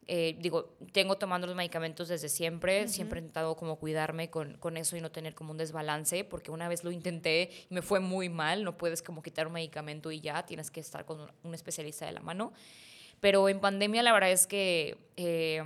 eh, 0.07 0.35
digo, 0.39 0.75
tengo 0.91 1.17
tomando 1.17 1.47
los 1.47 1.55
medicamentos 1.55 2.07
desde 2.07 2.27
siempre, 2.27 2.87
siempre 2.87 3.19
he 3.19 3.21
intentado 3.21 3.55
como 3.55 3.77
cuidarme 3.77 4.29
con, 4.29 4.57
con, 4.57 4.75
eso 4.77 4.97
y 4.97 5.01
no 5.01 5.11
tener 5.11 5.35
como 5.35 5.51
un 5.51 5.57
desbalance, 5.57 6.23
porque 6.23 6.51
una 6.51 6.67
vez 6.67 6.83
lo 6.83 6.91
intenté 6.91 7.49
y 7.69 7.73
me 7.73 7.81
fue 7.81 7.99
muy 7.99 8.27
mal, 8.27 8.63
no 8.63 8.77
puedes 8.77 9.01
como 9.01 9.21
quitar 9.21 9.47
un 9.47 9.53
medicamento 9.53 10.11
y 10.11 10.19
ya, 10.19 10.45
tienes 10.45 10.71
que 10.71 10.79
estar 10.79 11.05
con 11.05 11.31
un, 11.43 11.53
especialista 11.53 12.05
de 12.05 12.13
la 12.13 12.21
mano. 12.21 12.51
Pero 13.19 13.47
en 13.47 13.59
pandemia 13.59 14.01
la 14.01 14.13
verdad 14.13 14.31
es 14.31 14.47
que 14.47 14.97
eh, 15.15 15.63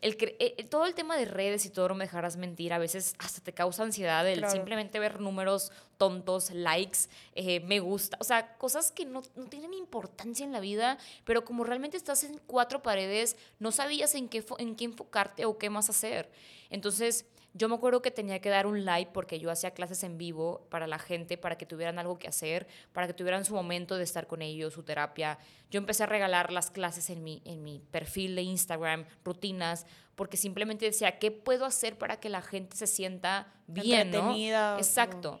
el, 0.00 0.16
eh, 0.20 0.64
todo 0.68 0.86
el 0.86 0.94
tema 0.94 1.16
de 1.16 1.24
redes 1.24 1.64
y 1.66 1.70
todo, 1.70 1.88
no 1.88 1.94
me 1.96 2.04
dejarás 2.04 2.36
mentir, 2.36 2.72
a 2.72 2.78
veces 2.78 3.14
hasta 3.18 3.40
te 3.40 3.52
causa 3.52 3.82
ansiedad 3.82 4.26
el 4.28 4.48
simplemente 4.48 4.98
ver 4.98 5.20
números 5.20 5.72
tontos, 5.96 6.50
likes, 6.50 7.08
eh, 7.34 7.60
me 7.60 7.80
gusta, 7.80 8.16
o 8.20 8.24
sea, 8.24 8.56
cosas 8.56 8.92
que 8.92 9.04
no, 9.04 9.22
no, 9.34 9.46
tienen 9.46 9.74
importancia 9.74 10.44
en 10.44 10.52
la 10.52 10.60
vida, 10.60 10.98
pero 11.24 11.44
como 11.44 11.64
realmente 11.64 11.96
estás 11.96 12.22
en 12.22 12.40
cuatro 12.46 12.82
paredes, 12.82 13.36
no 13.58 13.72
sabías 13.72 14.14
en 14.14 14.28
qué, 14.28 14.44
en 14.58 14.76
qué 14.76 14.84
enfocarte 14.84 15.44
o 15.44 15.58
qué 15.58 15.70
más 15.70 15.90
hacer. 15.90 16.30
Entonces, 16.70 17.24
yo 17.54 17.68
me 17.68 17.74
acuerdo 17.74 18.02
que 18.02 18.10
tenía 18.10 18.40
que 18.40 18.50
dar 18.50 18.66
un 18.66 18.84
like 18.84 19.10
porque 19.12 19.40
yo 19.40 19.50
hacía 19.50 19.72
clases 19.72 20.04
en 20.04 20.18
vivo 20.18 20.66
para 20.70 20.86
la 20.86 20.98
gente, 20.98 21.36
para 21.36 21.58
que 21.58 21.66
tuvieran 21.66 21.98
algo 21.98 22.18
que 22.18 22.28
hacer, 22.28 22.66
para 22.92 23.06
que 23.06 23.14
tuvieran 23.14 23.44
su 23.44 23.54
momento 23.54 23.96
de 23.96 24.04
estar 24.04 24.26
con 24.26 24.42
ellos, 24.42 24.74
su 24.74 24.82
terapia. 24.82 25.38
Yo 25.70 25.78
empecé 25.78 26.04
a 26.04 26.06
regalar 26.06 26.52
las 26.52 26.70
clases 26.70 27.10
en 27.10 27.24
mi, 27.24 27.42
en 27.44 27.64
mi 27.64 27.80
perfil 27.90 28.36
de 28.36 28.42
Instagram, 28.42 29.06
rutinas, 29.24 29.86
porque 30.14 30.36
simplemente 30.36 30.84
decía, 30.84 31.18
¿qué 31.18 31.30
puedo 31.30 31.64
hacer 31.64 31.96
para 31.96 32.20
que 32.20 32.28
la 32.28 32.42
gente 32.42 32.76
se 32.76 32.86
sienta 32.86 33.52
bien? 33.66 34.10
¿no? 34.10 34.34
Exacto. 34.76 35.40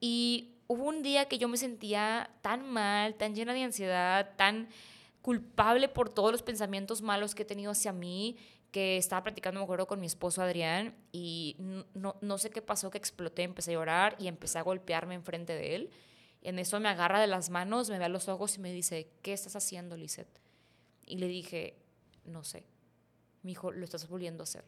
Y 0.00 0.56
hubo 0.66 0.84
un 0.84 1.02
día 1.02 1.26
que 1.26 1.38
yo 1.38 1.48
me 1.48 1.56
sentía 1.56 2.30
tan 2.42 2.68
mal, 2.68 3.14
tan 3.14 3.34
llena 3.34 3.54
de 3.54 3.62
ansiedad, 3.62 4.34
tan 4.36 4.68
culpable 5.22 5.88
por 5.88 6.08
todos 6.08 6.30
los 6.30 6.42
pensamientos 6.42 7.02
malos 7.02 7.34
que 7.34 7.42
he 7.42 7.46
tenido 7.46 7.72
hacia 7.72 7.92
mí, 7.92 8.36
que 8.70 8.96
estaba 8.96 9.22
platicando, 9.22 9.60
me 9.60 9.64
acuerdo, 9.64 9.86
con 9.86 10.00
mi 10.00 10.06
esposo 10.06 10.42
Adrián 10.42 10.94
y 11.12 11.56
no, 11.94 12.16
no 12.20 12.38
sé 12.38 12.50
qué 12.50 12.62
pasó, 12.62 12.90
que 12.90 12.98
exploté, 12.98 13.42
empecé 13.42 13.70
a 13.70 13.74
llorar 13.74 14.16
y 14.18 14.28
empecé 14.28 14.58
a 14.58 14.62
golpearme 14.62 15.14
enfrente 15.14 15.54
de 15.54 15.74
él. 15.74 15.90
En 16.42 16.58
eso 16.58 16.78
me 16.78 16.88
agarra 16.88 17.20
de 17.20 17.26
las 17.26 17.50
manos, 17.50 17.90
me 17.90 17.98
ve 17.98 18.04
a 18.04 18.08
los 18.08 18.28
ojos 18.28 18.56
y 18.56 18.60
me 18.60 18.72
dice, 18.72 19.10
¿qué 19.22 19.32
estás 19.32 19.56
haciendo, 19.56 19.96
Lisette? 19.96 20.40
Y 21.06 21.16
le 21.16 21.28
dije, 21.28 21.76
no 22.24 22.44
sé. 22.44 22.64
Me 23.42 23.50
dijo, 23.50 23.72
lo 23.72 23.84
estás 23.84 24.08
volviendo 24.08 24.42
a 24.42 24.44
hacer. 24.44 24.64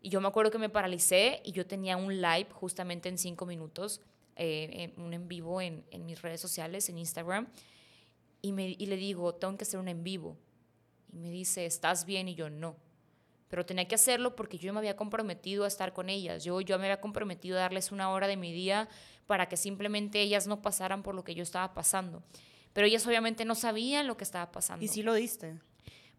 Y 0.00 0.10
yo 0.10 0.20
me 0.20 0.28
acuerdo 0.28 0.50
que 0.50 0.58
me 0.58 0.68
paralicé 0.68 1.40
y 1.44 1.52
yo 1.52 1.66
tenía 1.66 1.96
un 1.96 2.20
live 2.20 2.48
justamente 2.52 3.08
en 3.08 3.16
cinco 3.16 3.46
minutos, 3.46 4.02
eh, 4.36 4.92
un 4.98 5.14
en 5.14 5.28
vivo 5.28 5.60
en, 5.60 5.84
en, 5.90 6.04
mis 6.04 6.20
redes 6.20 6.40
sociales, 6.40 6.88
en 6.88 6.98
Instagram. 6.98 7.48
Y, 8.42 8.52
me, 8.52 8.68
y 8.68 8.86
le 8.86 8.96
digo, 8.96 9.34
tengo 9.34 9.56
que 9.56 9.62
hacer 9.64 9.80
un 9.80 9.88
en 9.88 10.04
vivo. 10.04 10.36
Y 11.14 11.18
me 11.18 11.30
dice, 11.30 11.64
¿estás 11.64 12.04
bien? 12.04 12.26
Y 12.26 12.34
yo, 12.34 12.50
no. 12.50 12.74
Pero 13.48 13.64
tenía 13.64 13.86
que 13.86 13.94
hacerlo 13.94 14.34
porque 14.34 14.58
yo 14.58 14.72
me 14.72 14.80
había 14.80 14.96
comprometido 14.96 15.62
a 15.62 15.68
estar 15.68 15.92
con 15.92 16.10
ellas. 16.10 16.42
Yo, 16.42 16.60
yo 16.60 16.76
me 16.76 16.86
había 16.86 17.00
comprometido 17.00 17.56
a 17.56 17.60
darles 17.60 17.92
una 17.92 18.10
hora 18.10 18.26
de 18.26 18.36
mi 18.36 18.52
día 18.52 18.88
para 19.28 19.48
que 19.48 19.56
simplemente 19.56 20.20
ellas 20.20 20.48
no 20.48 20.60
pasaran 20.60 21.04
por 21.04 21.14
lo 21.14 21.22
que 21.22 21.36
yo 21.36 21.44
estaba 21.44 21.72
pasando. 21.72 22.24
Pero 22.72 22.88
ellas 22.88 23.06
obviamente 23.06 23.44
no 23.44 23.54
sabían 23.54 24.08
lo 24.08 24.16
que 24.16 24.24
estaba 24.24 24.50
pasando. 24.50 24.84
¿Y 24.84 24.88
sí 24.88 25.04
lo 25.04 25.14
diste? 25.14 25.54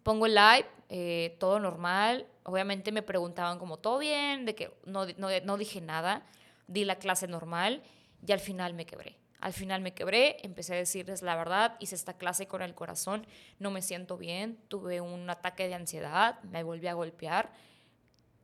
Pongo 0.02 0.28
el 0.28 0.36
live, 0.36 0.66
eh, 0.88 1.36
todo 1.38 1.60
normal. 1.60 2.26
Obviamente 2.44 2.94
me 2.94 3.02
preguntaban 3.02 3.60
como, 3.60 3.78
¿todo 3.78 3.98
bien? 3.98 4.46
De 4.46 4.56
que 4.56 4.72
no, 4.86 5.06
no, 5.18 5.28
no 5.44 5.58
dije 5.58 5.82
nada. 5.82 6.26
Di 6.68 6.86
la 6.86 6.96
clase 6.96 7.28
normal 7.28 7.84
y 8.26 8.32
al 8.32 8.40
final 8.40 8.74
me 8.74 8.86
quebré 8.86 9.18
Al 9.40 9.54
final 9.54 9.82
me 9.82 9.94
quebré, 9.94 10.38
empecé 10.44 10.74
a 10.74 10.78
decirles 10.78 11.22
la 11.22 11.36
verdad, 11.36 11.76
hice 11.80 11.96
esta 11.96 12.18
clase 12.18 12.48
con 12.48 12.62
el 12.62 12.74
corazón, 12.74 13.28
no 13.60 13.72
me 13.72 13.82
siento 13.82 14.18
bien, 14.18 14.58
tuve 14.68 15.02
un 15.02 15.30
ataque 15.30 15.68
de 15.68 15.76
ansiedad, 15.76 16.42
me 16.44 16.64
volví 16.64 16.88
a 16.88 16.94
golpear, 16.94 17.52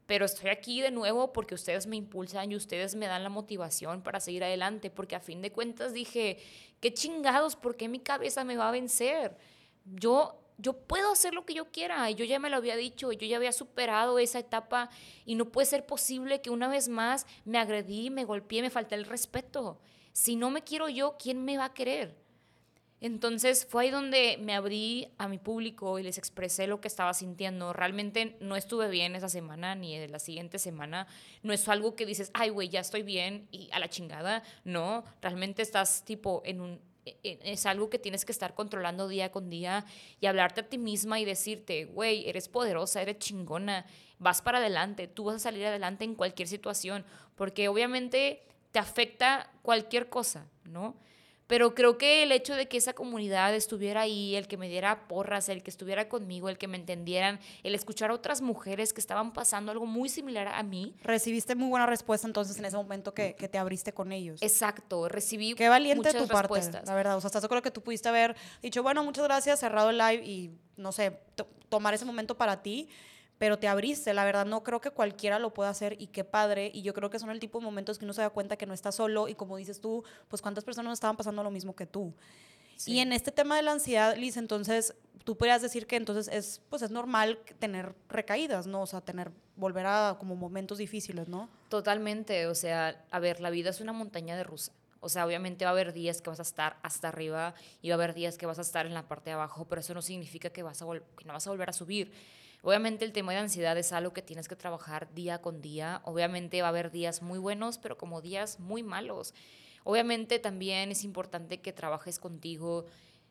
pero 0.06 0.26
estoy 0.26 0.50
aquí 0.50 0.82
de 0.82 0.92
nuevo 0.92 1.32
porque 1.32 1.56
ustedes 1.56 1.88
me 1.88 1.96
impulsan 1.96 2.52
y 2.52 2.56
ustedes 2.56 2.96
me 2.96 3.08
dan 3.08 3.24
la 3.24 3.30
motivación 3.30 4.02
para 4.02 4.20
seguir 4.20 4.44
adelante, 4.44 4.90
porque 4.90 5.16
a 5.16 5.22
fin 5.22 5.42
de 5.42 5.52
cuentas 5.52 5.94
dije, 5.94 6.38
qué 6.82 6.94
chingados, 6.94 7.56
¿por 7.56 7.78
qué 7.78 7.88
mi 7.88 8.00
cabeza 8.00 8.44
me 8.44 8.58
va 8.58 8.68
a 8.68 8.72
vencer? 8.72 9.38
Yo 9.86 10.42
yo 10.62 10.74
puedo 10.74 11.12
hacer 11.12 11.34
lo 11.34 11.46
que 11.46 11.54
yo 11.54 11.72
quiera. 11.72 12.10
Y 12.10 12.16
yo 12.16 12.24
ya 12.24 12.40
me 12.40 12.50
lo 12.50 12.58
había 12.58 12.76
dicho, 12.76 13.12
yo 13.12 13.28
ya 13.28 13.38
había 13.38 13.52
superado 13.52 14.20
esa 14.20 14.40
etapa 14.40 14.90
y 15.26 15.36
no 15.36 15.46
puede 15.46 15.66
ser 15.66 15.86
posible 15.86 16.42
que 16.42 16.50
una 16.50 16.68
vez 16.68 16.88
más 16.88 17.26
me 17.46 17.58
agredí, 17.58 18.10
me 18.10 18.26
golpeé, 18.26 18.62
me 18.62 18.70
falté 18.70 18.96
el 18.96 19.06
respeto. 19.06 19.80
Si 20.14 20.36
no 20.36 20.50
me 20.52 20.64
quiero 20.64 20.90
yo, 20.90 21.16
¿quién 21.18 21.44
me 21.44 21.58
va 21.58 21.66
a 21.66 21.74
querer? 21.74 22.16
Entonces 23.02 23.66
fue 23.68 23.86
ahí 23.86 23.90
donde 23.90 24.38
me 24.40 24.54
abrí 24.54 25.08
a 25.18 25.28
mi 25.28 25.40
público 25.40 25.98
y 25.98 26.04
les 26.04 26.20
expresé 26.20 26.68
lo 26.68 26.82
que 26.82 26.88
estaba 26.88 27.16
sintiendo. 27.16 27.74
Realmente 27.74 28.38
no 28.40 28.56
estuve 28.56 28.90
bien 28.90 29.16
esa 29.16 29.28
semana 29.28 29.74
ni 29.74 29.98
de 29.98 30.08
la 30.08 30.20
siguiente 30.20 30.60
semana. 30.60 31.08
No 31.42 31.52
es 31.52 31.68
algo 31.68 31.96
que 31.96 32.06
dices, 32.06 32.30
ay, 32.36 32.50
güey, 32.50 32.70
ya 32.70 32.80
estoy 32.80 33.02
bien 33.02 33.48
y 33.50 33.70
a 33.72 33.80
la 33.80 33.90
chingada. 33.90 34.44
No, 34.64 35.04
realmente 35.20 35.64
estás 35.64 36.06
tipo 36.06 36.44
en 36.46 36.62
un 36.62 36.92
e, 37.04 37.18
e, 37.24 37.40
es 37.44 37.66
algo 37.66 37.90
que 37.90 37.98
tienes 37.98 38.26
que 38.26 38.32
estar 38.32 38.54
controlando 38.54 39.08
día 39.08 39.32
con 39.32 39.50
día 39.50 39.86
y 40.20 40.28
hablarte 40.28 40.62
a 40.62 40.70
ti 40.70 40.78
misma 40.78 41.20
y 41.20 41.26
decirte, 41.26 41.86
güey, 41.86 42.30
eres 42.30 42.48
poderosa, 42.48 43.02
eres 43.02 43.18
chingona, 43.18 43.88
vas 44.20 44.44
para 44.44 44.60
adelante, 44.60 45.08
tú 45.08 45.24
vas 45.24 45.38
a 45.38 45.40
salir 45.40 45.66
adelante 45.66 46.06
en 46.06 46.14
cualquier 46.14 46.48
situación, 46.48 47.04
porque 47.36 47.68
obviamente 47.70 48.44
te 48.72 48.80
afecta 48.80 49.50
cualquier 49.62 50.10
cosa, 50.10 50.48
¿no? 50.66 50.96
Pero 51.52 51.76
creo 51.76 51.98
que 51.98 52.24
el 52.24 52.32
hecho 52.32 52.56
de 52.56 52.70
que 52.70 52.78
esa 52.78 52.94
comunidad 52.94 53.54
estuviera 53.54 54.00
ahí, 54.00 54.38
el 54.38 54.48
que 54.48 54.56
me 54.56 54.70
diera 54.70 55.10
porras, 55.10 55.50
el 55.50 55.64
que 55.64 55.70
estuviera 55.70 56.08
conmigo, 56.08 56.48
el 56.48 56.58
que 56.58 56.70
me 56.70 56.78
entendieran, 56.78 57.42
el 57.64 57.76
escuchar 57.76 58.10
a 58.10 58.14
otras 58.14 58.40
mujeres 58.40 58.94
que 58.94 59.02
estaban 59.02 59.34
pasando 59.34 59.74
algo 59.74 59.86
muy 59.86 60.08
similar 60.08 60.48
a 60.48 60.64
mí. 60.64 60.96
Recibiste 61.04 61.56
muy 61.56 61.68
buena 61.68 61.86
respuesta 61.88 62.26
entonces 62.26 62.58
en 62.58 62.64
ese 62.64 62.78
momento 62.78 63.14
que, 63.14 63.36
que 63.36 63.50
te 63.50 63.58
abriste 63.58 63.92
con 63.92 64.14
ellos. 64.14 64.42
Exacto, 64.42 65.10
recibí 65.10 65.54
Qué 65.54 65.68
valiente 65.68 66.14
tu 66.14 66.26
parte, 66.26 66.72
la 66.86 66.96
verdad. 66.96 67.18
O 67.18 67.20
sea, 67.20 67.28
hasta 67.28 67.42
yo 67.42 67.50
creo 67.50 67.62
que 67.62 67.72
tú 67.72 67.82
pudiste 67.82 68.08
haber 68.08 68.34
dicho, 68.62 68.82
bueno, 68.82 69.04
muchas 69.04 69.26
gracias, 69.26 69.60
cerrado 69.60 69.90
el 69.90 69.98
live 69.98 70.24
y, 70.26 70.52
no 70.78 70.94
sé, 70.94 71.20
tomar 71.68 71.94
ese 71.94 72.06
momento 72.06 72.38
para 72.38 72.62
ti 72.62 72.88
pero 73.42 73.58
te 73.58 73.68
abriste, 73.68 74.14
la 74.14 74.24
verdad 74.24 74.46
no 74.46 74.62
creo 74.62 74.82
que 74.82 74.92
cualquiera 74.92 75.40
lo 75.40 75.52
pueda 75.52 75.72
hacer 75.72 75.96
y 76.00 76.06
qué 76.06 76.24
padre, 76.24 76.70
y 76.76 76.84
yo 76.84 76.94
creo 76.94 77.10
que 77.10 77.18
son 77.18 77.32
el 77.32 77.40
tipo 77.40 77.58
de 77.58 77.66
momentos 77.66 77.98
que 77.98 78.06
uno 78.06 78.14
se 78.14 78.22
da 78.22 78.30
cuenta 78.30 78.56
que 78.56 78.68
no 78.68 78.74
está 78.76 78.92
solo 78.92 79.28
y 79.28 79.34
como 79.34 79.58
dices 79.58 79.82
tú, 79.82 80.04
pues 80.28 80.44
cuántas 80.44 80.64
personas 80.64 80.94
estaban 80.94 81.18
pasando 81.18 81.42
lo 81.42 81.50
mismo 81.50 81.76
que 81.76 81.88
tú. 81.88 82.14
Y 82.86 83.00
en 83.00 83.12
este 83.12 83.32
tema 83.32 83.56
de 83.56 83.64
la 83.64 83.72
ansiedad, 83.72 84.16
Liz, 84.16 84.38
entonces 84.38 84.94
tú 85.24 85.38
podrías 85.38 85.64
decir 85.64 85.88
que 85.88 85.96
entonces 85.96 86.28
es, 86.32 86.62
pues 86.70 86.84
es 86.84 86.92
normal 86.92 87.40
tener 87.58 87.96
recaídas, 88.10 88.68
¿no? 88.68 88.84
O 88.84 88.86
sea, 88.86 89.02
tener, 89.02 89.32
volver 89.56 89.88
a 89.88 90.18
como 90.20 90.36
momentos 90.36 90.78
difíciles, 90.78 91.28
¿no? 91.28 91.50
Totalmente, 91.70 92.46
o 92.46 92.54
sea, 92.54 93.04
a 93.10 93.18
ver, 93.18 93.40
la 93.40 93.50
vida 93.50 93.72
es 93.72 93.82
una 93.82 93.92
montaña 93.92 94.38
de 94.38 94.44
rusa. 94.44 94.72
O 95.00 95.10
sea, 95.10 95.26
obviamente 95.26 95.66
va 95.66 95.72
a 95.72 95.74
haber 95.74 95.94
días 95.94 96.22
que 96.22 96.30
vas 96.30 96.38
a 96.38 96.44
estar 96.44 96.78
hasta 96.84 97.08
arriba 97.08 97.56
y 97.82 97.90
va 97.90 97.96
a 97.96 97.98
haber 97.98 98.14
días 98.14 98.38
que 98.38 98.46
vas 98.46 98.60
a 98.60 98.62
estar 98.62 98.86
en 98.86 98.94
la 98.94 99.08
parte 99.08 99.32
de 99.32 99.34
abajo, 99.34 99.66
pero 99.66 99.82
eso 99.82 99.96
no 99.96 100.04
significa 100.04 100.52
que, 100.52 100.62
vas 100.62 100.84
a 100.84 100.86
que 101.18 101.26
no 101.26 101.34
vas 101.34 101.48
a 101.48 101.50
volver 101.50 101.72
a 101.72 101.74
subir. 101.74 102.14
Obviamente 102.64 103.06
el 103.06 103.12
tema 103.12 103.32
de 103.32 103.40
ansiedad 103.40 103.78
es 103.78 103.92
algo 103.92 104.14
que 104.14 104.22
tienes 104.22 104.48
que 104.48 104.56
trabajar 104.56 105.12
día 105.14 105.42
con 105.42 105.62
día. 105.62 106.02
Obviamente 106.06 106.62
va 106.62 106.68
a 106.68 106.70
haber 106.70 106.92
días 106.92 107.22
muy 107.22 107.40
buenos, 107.40 107.80
pero 107.80 107.98
como 107.98 108.22
días 108.22 108.60
muy 108.60 108.84
malos. 108.84 109.34
Obviamente 109.84 110.38
también 110.38 110.92
es 110.92 111.04
importante 111.04 111.60
que 111.60 111.74
trabajes 111.74 112.20
contigo, 112.20 112.86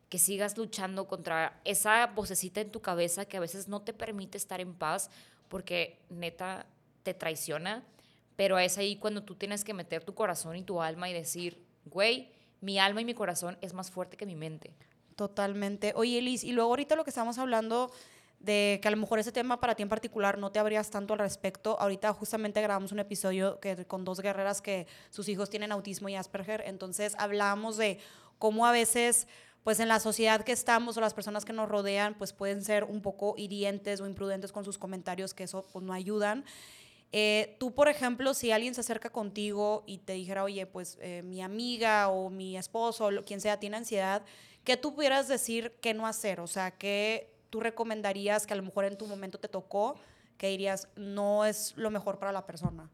que 0.09 0.17
sigas 0.17 0.57
luchando 0.57 1.07
contra 1.07 1.61
esa 1.63 2.07
vocecita 2.07 2.59
en 2.59 2.71
tu 2.71 2.81
cabeza 2.81 3.23
que 3.23 3.37
a 3.37 3.39
veces 3.39 3.69
no 3.69 3.81
te 3.81 3.93
permite 3.93 4.37
estar 4.37 4.59
en 4.59 4.73
paz 4.73 5.09
porque 5.47 5.99
neta 6.09 6.65
te 7.03 7.13
traiciona. 7.13 7.85
Pero 8.35 8.59
es 8.59 8.77
ahí 8.77 8.97
cuando 8.97 9.23
tú 9.23 9.35
tienes 9.35 9.63
que 9.63 9.73
meter 9.73 10.03
tu 10.03 10.13
corazón 10.13 10.57
y 10.57 10.63
tu 10.63 10.81
alma 10.81 11.09
y 11.09 11.13
decir, 11.13 11.63
güey, 11.85 12.31
mi 12.59 12.79
alma 12.79 12.99
y 12.99 13.05
mi 13.05 13.13
corazón 13.13 13.57
es 13.61 13.73
más 13.73 13.91
fuerte 13.91 14.17
que 14.17 14.25
mi 14.25 14.35
mente. 14.35 14.75
Totalmente. 15.15 15.93
Oye, 15.95 16.21
Liz, 16.21 16.43
y 16.43 16.51
luego 16.51 16.71
ahorita 16.71 16.95
lo 16.95 17.05
que 17.05 17.11
estamos 17.11 17.37
hablando 17.37 17.91
de 18.41 18.79
que 18.81 18.87
a 18.87 18.91
lo 18.91 18.97
mejor 18.97 19.19
ese 19.19 19.31
tema 19.31 19.59
para 19.59 19.75
ti 19.75 19.83
en 19.83 19.89
particular 19.89 20.37
no 20.37 20.51
te 20.51 20.59
abrías 20.59 20.89
tanto 20.89 21.13
al 21.13 21.19
respecto. 21.19 21.79
Ahorita 21.79 22.11
justamente 22.13 22.61
grabamos 22.61 22.91
un 22.91 22.99
episodio 22.99 23.59
que, 23.59 23.85
con 23.85 24.03
dos 24.03 24.19
guerreras 24.19 24.61
que 24.61 24.87
sus 25.09 25.29
hijos 25.29 25.49
tienen 25.49 25.71
autismo 25.71 26.09
y 26.09 26.15
Asperger, 26.15 26.63
entonces 26.65 27.15
hablábamos 27.17 27.77
de 27.77 27.99
cómo 28.39 28.65
a 28.65 28.71
veces 28.71 29.27
pues 29.63 29.79
en 29.79 29.87
la 29.87 29.99
sociedad 29.99 30.43
que 30.43 30.51
estamos 30.51 30.97
o 30.97 31.01
las 31.01 31.13
personas 31.13 31.45
que 31.45 31.53
nos 31.53 31.69
rodean 31.69 32.15
pues 32.15 32.33
pueden 32.33 32.63
ser 32.63 32.83
un 32.83 33.01
poco 33.01 33.35
hirientes 33.37 34.01
o 34.01 34.07
imprudentes 34.07 34.51
con 34.51 34.65
sus 34.65 34.79
comentarios 34.79 35.35
que 35.35 35.43
eso 35.43 35.67
pues 35.71 35.85
no 35.85 35.93
ayudan. 35.93 36.43
Eh, 37.11 37.57
tú, 37.59 37.75
por 37.75 37.89
ejemplo, 37.89 38.33
si 38.33 38.51
alguien 38.51 38.73
se 38.73 38.81
acerca 38.81 39.09
contigo 39.09 39.83
y 39.85 39.99
te 39.99 40.13
dijera, 40.13 40.43
oye, 40.43 40.65
pues 40.65 40.97
eh, 41.01 41.21
mi 41.23 41.41
amiga 41.41 42.09
o 42.09 42.29
mi 42.29 42.57
esposo 42.57 43.07
o 43.07 43.23
quien 43.23 43.41
sea 43.41 43.59
tiene 43.59 43.77
ansiedad, 43.77 44.23
¿qué 44.63 44.77
tú 44.77 44.95
pudieras 44.95 45.27
decir 45.27 45.73
qué 45.81 45.93
no 45.93 46.07
hacer? 46.07 46.39
O 46.39 46.47
sea, 46.47 46.71
¿qué, 46.71 47.30
tú 47.51 47.59
recomendarías 47.59 48.47
que 48.47 48.53
a 48.53 48.55
lo 48.55 48.63
mejor 48.63 48.85
en 48.85 48.97
tu 48.97 49.05
momento 49.05 49.39
te 49.39 49.47
tocó, 49.47 49.95
que 50.37 50.47
dirías 50.47 50.87
no 50.95 51.45
es 51.45 51.77
lo 51.77 51.91
mejor 51.91 52.17
para 52.17 52.31
la 52.31 52.47
persona? 52.47 52.89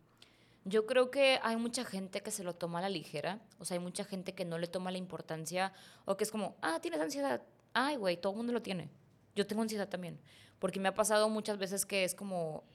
Yo 0.66 0.86
creo 0.86 1.10
que 1.12 1.40
hay 1.44 1.56
mucha 1.56 1.86
gente 1.86 2.22
que 2.22 2.32
se 2.32 2.44
lo 2.44 2.54
toma 2.54 2.80
a 2.80 2.82
la 2.82 2.90
ligera, 2.90 3.40
o 3.58 3.64
sea, 3.64 3.76
hay 3.76 3.84
mucha 3.84 4.04
gente 4.04 4.34
que 4.34 4.44
no 4.44 4.58
le 4.58 4.68
toma 4.68 4.92
la 4.92 4.98
importancia 4.98 5.72
o 6.04 6.18
que 6.18 6.26
es 6.26 6.32
como, 6.32 6.58
ah, 6.62 6.80
tienes 6.82 7.00
ansiedad, 7.00 7.42
ay, 7.72 7.96
güey, 7.96 8.18
todo 8.18 8.34
el 8.34 8.38
mundo 8.38 8.52
lo 8.52 8.62
tiene. 8.62 8.90
Yo 9.34 9.48
tengo 9.48 9.62
ansiedad 9.62 9.88
también, 9.88 10.20
porque 10.60 10.82
me 10.82 10.90
ha 10.90 10.96
pasado 10.96 11.30
muchas 11.30 11.58
veces 11.58 11.86
que 11.86 12.04
es 12.04 12.14
como, 12.14 12.66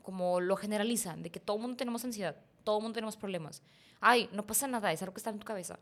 como 0.00 0.40
lo 0.40 0.56
generalizan, 0.56 1.22
de 1.22 1.30
que 1.30 1.40
todo 1.40 1.56
el 1.56 1.62
mundo 1.62 1.76
tenemos 1.76 2.02
ansiedad, 2.04 2.36
todo 2.62 2.78
el 2.78 2.82
mundo 2.82 2.94
tenemos 2.94 3.18
problemas. 3.18 3.62
Ay, 4.00 4.30
no 4.32 4.46
pasa 4.46 4.66
nada, 4.66 4.90
es 4.92 5.02
algo 5.02 5.12
que 5.12 5.18
está 5.18 5.30
en 5.30 5.38
tu 5.38 5.44
cabeza. 5.44 5.78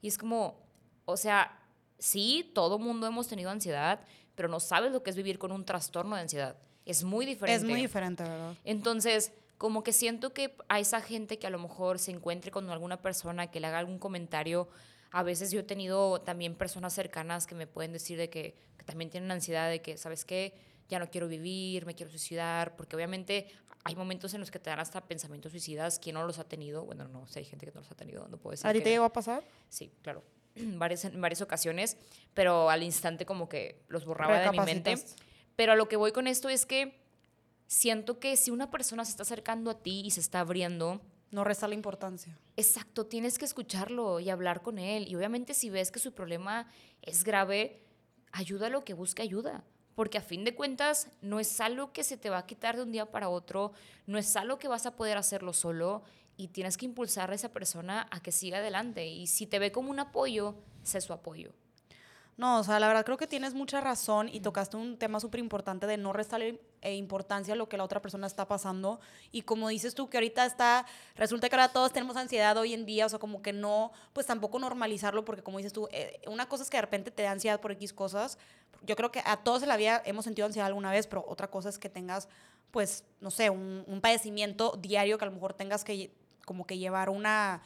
Y 0.00 0.08
es 0.08 0.18
como, 0.18 0.58
o 1.04 1.16
sea, 1.16 1.60
sí, 1.98 2.50
todo 2.54 2.76
el 2.76 2.82
mundo 2.82 3.06
hemos 3.06 3.28
tenido 3.28 3.50
ansiedad, 3.50 4.00
pero 4.34 4.48
no 4.48 4.60
sabes 4.60 4.92
lo 4.92 5.02
que 5.02 5.10
es 5.10 5.16
vivir 5.16 5.38
con 5.38 5.52
un 5.52 5.64
trastorno 5.64 6.16
de 6.16 6.22
ansiedad. 6.22 6.56
Es 6.84 7.04
muy 7.04 7.26
diferente. 7.26 7.64
Es 7.64 7.68
muy 7.68 7.80
diferente, 7.80 8.22
¿verdad? 8.22 8.54
Entonces, 8.64 9.32
como 9.58 9.82
que 9.82 9.92
siento 9.92 10.32
que 10.32 10.56
a 10.68 10.80
esa 10.80 11.00
gente 11.00 11.38
que 11.38 11.46
a 11.46 11.50
lo 11.50 11.58
mejor 11.58 11.98
se 11.98 12.10
encuentre 12.10 12.50
con 12.50 12.68
alguna 12.70 13.00
persona 13.00 13.50
que 13.50 13.60
le 13.60 13.66
haga 13.66 13.78
algún 13.78 13.98
comentario, 13.98 14.68
a 15.10 15.22
veces 15.22 15.50
yo 15.50 15.60
he 15.60 15.64
tenido 15.64 16.20
también 16.20 16.54
personas 16.54 16.92
cercanas 16.92 17.46
que 17.46 17.54
me 17.54 17.66
pueden 17.66 17.92
decir 17.92 18.18
de 18.18 18.28
que, 18.28 18.56
que 18.76 18.84
también 18.84 19.10
tienen 19.10 19.30
ansiedad 19.30 19.70
de 19.70 19.80
que, 19.80 19.96
¿sabes 19.96 20.24
qué? 20.24 20.54
Ya 20.88 20.98
no 20.98 21.08
quiero 21.08 21.28
vivir, 21.28 21.86
me 21.86 21.94
quiero 21.94 22.10
suicidar, 22.10 22.76
porque 22.76 22.96
obviamente 22.96 23.48
hay 23.84 23.96
momentos 23.96 24.34
en 24.34 24.40
los 24.40 24.50
que 24.50 24.58
te 24.58 24.70
dan 24.70 24.80
hasta 24.80 25.02
pensamientos 25.06 25.52
suicidas. 25.52 25.98
¿Quién 25.98 26.14
no 26.14 26.26
los 26.26 26.38
ha 26.38 26.44
tenido? 26.44 26.84
Bueno, 26.84 27.06
no, 27.06 27.26
si 27.26 27.38
hay 27.38 27.44
gente 27.44 27.66
que 27.66 27.72
no 27.72 27.80
los 27.80 27.90
ha 27.90 27.94
tenido, 27.94 28.26
no 28.28 28.38
puedo 28.38 28.52
decir. 28.52 28.66
¿A 28.66 28.72
ti 28.72 28.80
te 28.80 28.90
llegó 28.90 29.04
a 29.04 29.12
pasar? 29.12 29.44
Sí, 29.68 29.92
claro. 30.02 30.22
varias, 30.78 31.04
en 31.04 31.20
varias 31.20 31.40
ocasiones, 31.40 31.96
pero 32.34 32.70
al 32.70 32.82
instante 32.82 33.26
como 33.26 33.48
que 33.48 33.82
los 33.88 34.04
borraba 34.04 34.38
de 34.38 34.50
mi 34.50 34.60
mente. 34.60 34.96
Pero 35.56 35.72
a 35.72 35.76
lo 35.76 35.88
que 35.88 35.96
voy 35.96 36.12
con 36.12 36.26
esto 36.26 36.48
es 36.48 36.66
que 36.66 37.00
siento 37.66 38.18
que 38.18 38.36
si 38.36 38.50
una 38.50 38.70
persona 38.70 39.04
se 39.04 39.12
está 39.12 39.22
acercando 39.22 39.70
a 39.70 39.82
ti 39.82 40.02
y 40.04 40.10
se 40.10 40.20
está 40.20 40.40
abriendo, 40.40 41.00
no 41.30 41.44
resta 41.44 41.68
la 41.68 41.74
importancia. 41.74 42.38
Exacto, 42.56 43.06
tienes 43.06 43.38
que 43.38 43.44
escucharlo 43.44 44.20
y 44.20 44.30
hablar 44.30 44.62
con 44.62 44.78
él. 44.78 45.06
Y 45.08 45.16
obviamente 45.16 45.54
si 45.54 45.70
ves 45.70 45.90
que 45.90 45.98
su 45.98 46.12
problema 46.12 46.68
es 47.02 47.24
grave, 47.24 47.82
ayúdalo 48.32 48.84
que 48.84 48.94
busque 48.94 49.22
ayuda. 49.22 49.64
Porque 49.94 50.18
a 50.18 50.22
fin 50.22 50.44
de 50.44 50.54
cuentas 50.54 51.08
no 51.22 51.38
es 51.38 51.60
algo 51.60 51.92
que 51.92 52.02
se 52.02 52.16
te 52.16 52.30
va 52.30 52.38
a 52.38 52.46
quitar 52.46 52.76
de 52.76 52.82
un 52.82 52.90
día 52.90 53.10
para 53.10 53.28
otro, 53.28 53.72
no 54.06 54.18
es 54.18 54.34
algo 54.34 54.58
que 54.58 54.66
vas 54.66 54.86
a 54.86 54.96
poder 54.96 55.16
hacerlo 55.16 55.52
solo 55.52 56.02
y 56.36 56.48
tienes 56.48 56.76
que 56.76 56.86
impulsar 56.86 57.30
a 57.30 57.34
esa 57.34 57.50
persona 57.50 58.08
a 58.10 58.20
que 58.20 58.32
siga 58.32 58.58
adelante. 58.58 59.06
Y 59.06 59.26
si 59.26 59.46
te 59.46 59.58
ve 59.58 59.72
como 59.72 59.90
un 59.90 60.00
apoyo, 60.00 60.54
sé 60.82 61.00
su 61.00 61.12
apoyo. 61.12 61.52
No, 62.36 62.58
o 62.58 62.64
sea, 62.64 62.80
la 62.80 62.88
verdad 62.88 63.04
creo 63.04 63.16
que 63.16 63.28
tienes 63.28 63.54
mucha 63.54 63.80
razón 63.80 64.28
y 64.28 64.40
tocaste 64.40 64.76
un 64.76 64.98
tema 64.98 65.20
súper 65.20 65.38
importante 65.38 65.86
de 65.86 65.96
no 65.96 66.12
restarle 66.12 66.60
eh, 66.82 66.96
importancia 66.96 67.54
a 67.54 67.56
lo 67.56 67.68
que 67.68 67.76
la 67.76 67.84
otra 67.84 68.02
persona 68.02 68.26
está 68.26 68.48
pasando. 68.48 68.98
Y 69.30 69.42
como 69.42 69.68
dices 69.68 69.94
tú, 69.94 70.10
que 70.10 70.16
ahorita 70.16 70.44
está, 70.44 70.84
resulta 71.14 71.48
que 71.48 71.54
ahora 71.54 71.68
todos 71.68 71.92
tenemos 71.92 72.16
ansiedad 72.16 72.56
hoy 72.56 72.74
en 72.74 72.86
día, 72.86 73.06
o 73.06 73.08
sea, 73.08 73.20
como 73.20 73.40
que 73.40 73.52
no, 73.52 73.92
pues 74.12 74.26
tampoco 74.26 74.58
normalizarlo, 74.58 75.24
porque 75.24 75.44
como 75.44 75.58
dices 75.58 75.72
tú, 75.72 75.88
eh, 75.92 76.20
una 76.26 76.48
cosa 76.48 76.64
es 76.64 76.70
que 76.70 76.76
de 76.76 76.82
repente 76.82 77.12
te 77.12 77.22
da 77.22 77.30
ansiedad 77.30 77.60
por 77.60 77.70
X 77.70 77.92
cosas. 77.92 78.36
Yo 78.82 78.96
creo 78.96 79.12
que 79.12 79.22
a 79.24 79.36
todos 79.36 79.62
en 79.62 79.68
la 79.68 79.76
vida 79.76 80.02
hemos 80.04 80.24
sentido 80.24 80.46
ansiedad 80.46 80.66
alguna 80.66 80.90
vez, 80.90 81.06
pero 81.06 81.24
otra 81.28 81.48
cosa 81.48 81.68
es 81.68 81.78
que 81.78 81.88
tengas, 81.88 82.28
pues, 82.72 83.04
no 83.20 83.30
sé, 83.30 83.48
un, 83.48 83.84
un 83.86 84.00
padecimiento 84.00 84.76
diario 84.76 85.18
que 85.18 85.24
a 85.24 85.28
lo 85.28 85.34
mejor 85.34 85.54
tengas 85.54 85.84
que 85.84 86.10
como 86.44 86.66
que 86.66 86.78
llevar 86.78 87.10
una, 87.10 87.62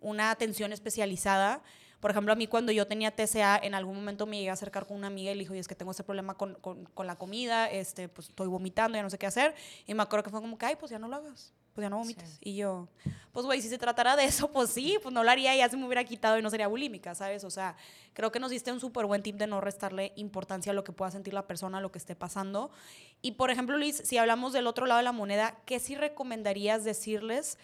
una 0.00 0.30
atención 0.30 0.72
especializada. 0.72 1.62
Por 2.02 2.10
ejemplo, 2.10 2.32
a 2.32 2.36
mí 2.36 2.48
cuando 2.48 2.72
yo 2.72 2.88
tenía 2.88 3.14
TCA, 3.14 3.60
en 3.62 3.74
algún 3.74 3.94
momento 3.94 4.26
me 4.26 4.36
llegué 4.36 4.50
a 4.50 4.54
acercar 4.54 4.86
con 4.86 4.96
una 4.96 5.06
amiga 5.06 5.30
y 5.30 5.34
le 5.34 5.40
dijo, 5.40 5.54
y 5.54 5.60
es 5.60 5.68
que 5.68 5.76
tengo 5.76 5.92
este 5.92 6.02
problema 6.02 6.34
con, 6.34 6.54
con, 6.56 6.84
con, 6.86 7.06
la 7.06 7.16
comida, 7.16 7.70
este, 7.70 8.08
pues 8.08 8.28
estoy 8.28 8.48
vomitando, 8.48 8.96
ya 8.96 9.04
no 9.04 9.10
sé 9.10 9.18
qué 9.18 9.26
hacer. 9.26 9.54
Y 9.86 9.94
me 9.94 10.02
acuerdo 10.02 10.24
que 10.24 10.30
fue 10.30 10.40
como 10.40 10.58
que, 10.58 10.66
ay, 10.66 10.74
pues 10.74 10.90
ya 10.90 10.98
no 10.98 11.06
lo 11.06 11.14
hagas. 11.14 11.52
pues 11.74 11.84
ya 11.84 11.88
no 11.88 11.98
vomites. 11.98 12.38
Y 12.40 12.56
yo, 12.56 12.88
pues 13.30 13.46
güey, 13.46 13.62
si 13.62 13.68
se 13.68 13.78
tratara 13.78 14.16
de 14.16 14.24
eso, 14.24 14.50
pues 14.50 14.70
sí, 14.70 14.98
pues 15.00 15.14
no 15.14 15.22
lo 15.22 15.30
haría 15.30 15.54
y 15.54 15.58
ya 15.58 15.68
se 15.68 15.76
me 15.76 15.86
hubiera 15.86 16.02
quitado 16.02 16.36
y 16.36 16.42
no 16.42 16.50
sería 16.50 16.66
bulímica, 16.66 17.14
¿sabes? 17.14 17.44
O 17.44 17.50
sea, 17.50 17.76
creo 18.14 18.32
que 18.32 18.40
nos 18.40 18.50
diste 18.50 18.72
un 18.72 18.80
súper 18.80 19.06
buen 19.06 19.22
tip 19.22 19.36
de 19.36 19.46
no 19.46 19.60
restarle 19.60 20.12
importancia 20.16 20.72
a 20.72 20.74
lo 20.74 20.82
que 20.82 20.90
pueda 20.90 21.12
sentir 21.12 21.34
la 21.34 21.46
persona, 21.46 21.78
a 21.78 21.80
lo 21.80 21.92
que 21.92 21.98
esté 21.98 22.16
pasando. 22.16 22.72
Y 23.20 23.32
por 23.32 23.52
ejemplo, 23.52 23.78
Luis, 23.78 24.02
si 24.04 24.18
hablamos 24.18 24.52
del 24.52 24.66
otro 24.66 24.86
lado 24.86 24.98
de 24.98 25.04
la 25.04 25.12
moneda, 25.12 25.56
¿qué 25.66 25.78
sí 25.78 25.94
recomendarías 25.94 26.82
decirles 26.82 27.58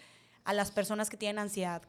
a 0.49 0.53
las 0.53 0.71
personas 0.71 1.11
que 1.11 1.17
tienen 1.17 1.37
ansiedad? 1.37 1.83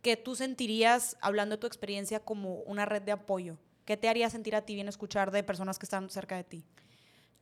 ¿Qué 0.00 0.16
tú 0.16 0.34
sentirías, 0.34 1.18
hablando 1.20 1.56
de 1.56 1.60
tu 1.60 1.66
experiencia, 1.66 2.20
como 2.20 2.54
una 2.60 2.86
red 2.86 3.02
de 3.02 3.12
apoyo? 3.12 3.58
¿Qué 3.84 3.98
te 3.98 4.08
haría 4.08 4.30
sentir 4.30 4.56
a 4.56 4.62
ti 4.62 4.74
bien 4.74 4.88
escuchar 4.88 5.30
de 5.30 5.42
personas 5.42 5.78
que 5.78 5.84
están 5.84 6.08
cerca 6.08 6.34
de 6.36 6.44
ti? 6.44 6.64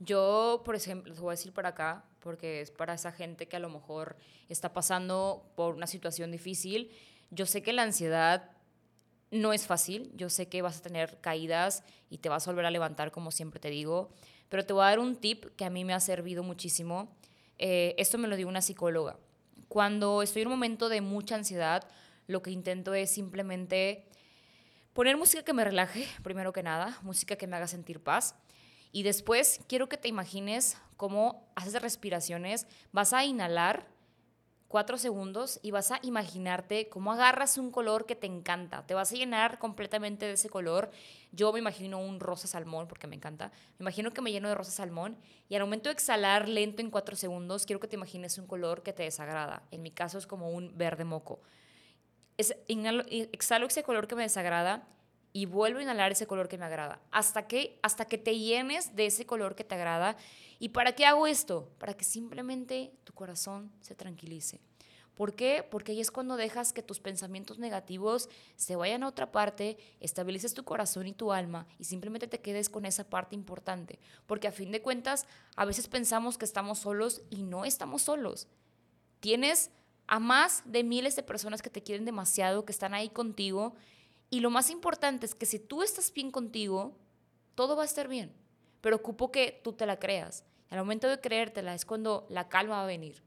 Yo, 0.01 0.63
por 0.65 0.75
ejemplo, 0.75 1.13
les 1.13 1.21
voy 1.21 1.31
a 1.31 1.37
decir 1.39 1.53
para 1.53 1.69
acá, 1.69 2.05
porque 2.19 2.63
es 2.63 2.73
para 2.73 2.95
esa 2.95 3.13
gente 3.13 3.47
que 3.47 3.55
a 3.55 3.61
lo 3.61 3.71
mejor 3.71 4.17
está 4.49 4.73
pasando 4.73 5.49
por 5.55 5.77
una 5.77 5.87
situación 5.87 6.33
difícil. 6.33 6.91
Yo 7.31 7.47
sé 7.47 7.63
que 7.63 7.73
la 7.73 7.85
ansiedad 7.85 8.51
no 9.31 9.53
es 9.53 9.69
fácil, 9.69 10.11
yo 10.17 10.31
sé 10.31 10.49
que 10.49 10.63
vas 10.63 10.79
a 10.79 10.83
tener 10.83 11.21
caídas 11.21 11.85
y 12.11 12.19
te 12.19 12.29
vas 12.29 12.49
a 12.49 12.51
volver 12.51 12.67
a 12.67 12.73
levantar, 12.73 13.13
como 13.13 13.31
siempre 13.31 13.61
te 13.61 13.71
digo, 13.71 14.11
pero 14.49 14.67
te 14.67 14.73
voy 14.73 14.83
a 14.83 14.87
dar 14.87 14.99
un 14.99 15.15
tip 15.15 15.45
que 15.55 15.65
a 15.65 15.71
mí 15.71 15.85
me 15.85 15.95
ha 15.95 16.01
servido 16.01 16.43
muchísimo. 16.43 17.15
Eh, 17.57 17.95
esto 17.99 18.19
me 18.19 18.27
lo 18.27 18.35
dio 18.35 18.49
una 18.49 18.63
psicóloga. 18.63 19.17
Cuando 19.69 20.23
estoy 20.23 20.43
en 20.43 20.49
un 20.49 20.55
momento 20.55 20.89
de 20.89 21.01
mucha 21.01 21.35
ansiedad, 21.35 21.87
lo 22.27 22.43
que 22.43 22.51
intento 22.51 22.95
es 22.95 23.11
simplemente 23.11 24.07
poner 24.93 25.17
música 25.17 25.43
que 25.43 25.53
me 25.53 25.65
relaje, 25.65 26.07
primero 26.23 26.53
que 26.53 26.63
nada, 26.63 26.99
música 27.03 27.37
que 27.37 27.47
me 27.47 27.57
haga 27.57 27.67
sentir 27.67 28.01
paz 28.01 28.35
y 28.93 29.03
después 29.03 29.61
quiero 29.69 29.89
que 29.89 29.99
te 29.99 30.09
imagines 30.09 30.79
cómo 30.97 31.47
haces 31.55 31.81
respiraciones. 31.83 32.67
Vas 32.93 33.13
a 33.13 33.25
inhalar 33.25 33.87
cuatro 34.77 34.99
segundos 34.99 35.59
y 35.63 35.71
vas 35.71 35.91
a 35.91 36.01
imaginarte 36.03 36.91
cómo 36.91 37.11
agarras 37.11 37.57
un 37.57 37.71
color 37.71 38.05
que 38.05 38.15
te 38.15 38.27
encanta. 38.27 38.87
Te 38.87 38.93
vas 38.93 39.11
a 39.11 39.15
llenar 39.15 39.59
completamente 39.59 40.27
de 40.27 40.33
ese 40.33 40.51
color. 40.51 40.91
Yo 41.33 41.51
me 41.51 41.61
imagino 41.61 41.99
un 41.99 42.21
rosa 42.21 42.47
salmón 42.47 42.87
porque 42.87 43.07
me 43.07 43.17
encanta. 43.17 43.51
Me 43.79 43.85
imagino 43.85 44.11
que 44.11 44.21
me 44.21 44.31
lleno 44.31 44.51
de 44.51 44.55
rosa 44.55 44.73
salmón 44.73 45.17
y 45.49 45.55
al 45.55 45.63
momento 45.63 45.89
de 45.89 45.95
exhalar 45.95 46.47
lento 46.47 46.83
en 46.83 46.91
cuatro 46.91 47.17
segundos, 47.17 47.65
quiero 47.65 47.81
que 47.81 47.89
te 47.89 47.97
imagines 47.97 48.37
un 48.37 48.47
color 48.47 48.83
que 48.83 48.93
te 48.93 49.05
desagrada. 49.05 49.63
En 49.71 49.81
mi 49.81 49.93
caso 49.93 50.19
es 50.19 50.27
como 50.27 50.51
un 50.51 50.77
verde 50.77 51.05
moco. 51.05 51.41
Es, 52.37 52.55
exhalo 52.69 53.67
ese 53.69 53.83
color 53.83 54.07
que 54.07 54.15
me 54.15 54.25
desagrada 54.25 54.87
y 55.33 55.47
vuelvo 55.47 55.79
a 55.79 55.85
inhalar 55.85 56.13
ese 56.13 56.27
color 56.27 56.49
que 56.49 56.59
me 56.59 56.67
agrada. 56.67 57.01
Hasta 57.13 57.47
que, 57.47 57.79
hasta 57.83 58.05
que 58.05 58.19
te 58.19 58.39
llenes 58.39 58.95
de 58.95 59.07
ese 59.07 59.25
color 59.25 59.55
que 59.55 59.65
te 59.65 59.75
agrada. 59.75 60.19
¿Y 60.59 60.71
para 60.71 60.93
qué 60.93 61.05
hago 61.05 61.27
esto? 61.27 61.71
Para 61.79 61.95
que 61.95 62.05
simplemente 62.05 62.93
tu 63.05 63.13
corazón 63.13 63.71
se 63.81 63.95
tranquilice. 63.95 64.61
¿Por 65.17 65.35
qué? 65.35 65.67
Porque 65.71 65.93
ahí 65.93 66.01
es 66.01 66.11
cuando 66.11 66.37
dejas 66.37 66.75
que 66.75 66.83
tus 66.83 67.01
pensamientos 67.01 67.59
negativos 67.59 68.29
se 68.57 68.77
vayan 68.77 69.03
a 69.03 69.09
otra 69.09 69.33
parte, 69.33 69.79
estabilices 69.99 70.53
tu 70.53 70.63
corazón 70.63 71.07
y 71.07 71.15
tu 71.15 71.33
alma 71.33 71.67
y 71.79 71.85
simplemente 71.85 72.27
te 72.27 72.43
quedes 72.43 72.69
con 72.69 72.85
esa 72.85 73.05
parte 73.05 73.35
importante. 73.35 73.99
Porque 74.27 74.47
a 74.47 74.53
fin 74.53 74.71
de 74.73 74.83
cuentas, 74.83 75.27
a 75.57 75.65
veces 75.65 75.89
pensamos 75.89 76.37
que 76.37 76.45
estamos 76.45 76.81
solos 76.81 77.23
y 77.31 77.45
no 77.45 77.65
estamos 77.65 78.03
solos. 78.03 78.47
Tienes 79.21 79.71
a 80.07 80.21
más 80.21 80.63
de 80.67 80.85
miles 80.85 81.17
de 81.17 81.23
personas 81.23 81.63
que 81.63 81.71
te 81.71 81.83
quieren 81.83 82.05
demasiado, 82.05 82.67
que 82.67 82.73
están 82.73 82.93
ahí 82.93 83.09
contigo 83.09 83.75
y 84.29 84.41
lo 84.41 84.51
más 84.51 84.69
importante 84.69 85.25
es 85.25 85.35
que 85.35 85.47
si 85.47 85.59
tú 85.59 85.83
estás 85.83 86.13
bien 86.13 86.31
contigo, 86.31 86.95
todo 87.55 87.75
va 87.75 87.85
a 87.85 87.87
estar 87.87 88.07
bien. 88.07 88.35
Pero 88.87 88.99
ocupo 88.99 89.33
que 89.33 89.61
tú 89.65 89.73
te 89.73 89.85
la 89.85 89.99
creas. 89.99 90.45
Al 90.71 90.79
momento 90.79 91.09
de 91.09 91.21
creértela 91.21 91.75
es 91.75 91.85
cuando 91.85 92.25
la 92.29 92.49
calma 92.49 92.77
va 92.77 92.83
a 92.85 92.87
venir. 92.87 93.21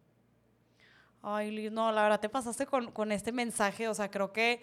Ay, 1.22 1.52
Liz, 1.52 1.70
no, 1.70 1.92
la 1.92 2.04
verdad 2.04 2.22
te 2.22 2.30
pasaste 2.30 2.66
con, 2.66 2.94
con 2.94 3.12
este 3.12 3.34
mensaje. 3.34 3.90
O 3.90 3.94
sea, 3.94 4.10
creo 4.10 4.32
que, 4.32 4.62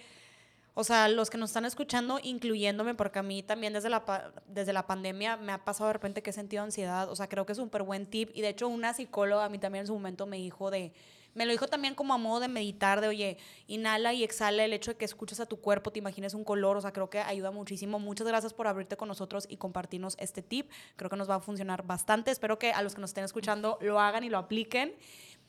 o 0.73 0.85
sea, 0.85 1.09
los 1.09 1.29
que 1.29 1.37
nos 1.37 1.51
están 1.51 1.67
escuchando, 1.67 2.19
incluyéndome, 2.23 2.95
porque 2.95 3.19
a 3.19 3.23
mí 3.23 3.43
también 3.43 3.75
desde 3.75 3.91
la, 3.91 4.33
desde 4.47 4.73
la 4.73 4.87
pandemia 4.87 5.37
me 5.37 5.53
ha 5.53 5.67
pasado 5.67 5.89
de 5.89 5.93
repente 5.93 6.23
que 6.23 6.31
he 6.31 6.33
sentido 6.33 6.63
ansiedad. 6.63 7.11
O 7.11 7.15
sea, 7.15 7.29
creo 7.29 7.45
que 7.45 7.53
es 7.53 7.59
un 7.59 7.67
súper 7.67 7.83
buen 7.83 8.07
tip. 8.07 8.31
Y 8.33 8.41
de 8.41 8.49
hecho, 8.49 8.67
una 8.67 8.95
psicóloga 8.95 9.45
a 9.45 9.51
mí 9.51 9.59
también 9.59 9.83
en 9.83 9.89
su 9.89 9.93
momento 9.93 10.25
me 10.25 10.39
dijo 10.39 10.71
de 10.71 10.95
me 11.37 11.45
lo 11.45 11.53
dijo 11.53 11.69
también 11.69 11.95
como 11.95 12.15
a 12.15 12.19
modo 12.19 12.41
de 12.41 12.49
meditar, 12.49 13.03
de 13.03 13.09
oye, 13.09 13.37
inhala 13.67 14.15
y 14.15 14.25
exhala 14.25 14.65
el 14.65 14.73
hecho 14.73 14.93
de 14.93 14.97
que 14.97 15.05
escuches 15.05 15.39
a 15.39 15.45
tu 15.45 15.61
cuerpo, 15.61 15.93
te 15.93 15.99
imagines 15.99 16.33
un 16.33 16.45
color, 16.45 16.79
o 16.79 16.81
sea, 16.81 16.95
creo 16.95 17.11
que 17.11 17.21
ayuda 17.21 17.51
muchísimo. 17.51 17.99
Muchas 17.99 18.27
gracias 18.27 18.55
por 18.55 18.67
abrirte 18.67 18.97
con 18.97 19.09
nosotros 19.09 19.47
y 19.49 19.59
compartirnos 19.59 20.17
este 20.19 20.41
tip. 20.41 20.71
Creo 20.97 21.11
que 21.11 21.17
nos 21.17 21.29
va 21.29 21.35
a 21.35 21.41
funcionar 21.41 21.87
bastante. 21.87 22.31
Espero 22.31 22.59
que 22.59 22.73
a 22.73 22.83
los 22.83 22.95
que 22.95 23.03
nos 23.03 23.11
estén 23.11 23.25
escuchando 23.25 23.79
lo 23.83 24.01
hagan 24.01 24.25
y 24.25 24.31
lo 24.31 24.39
apliquen. 24.39 24.95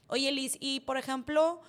Oye, 0.07 0.29
Liz, 0.33 0.57
y 0.59 0.81
por 0.81 0.97
ejemplo, 0.97 1.61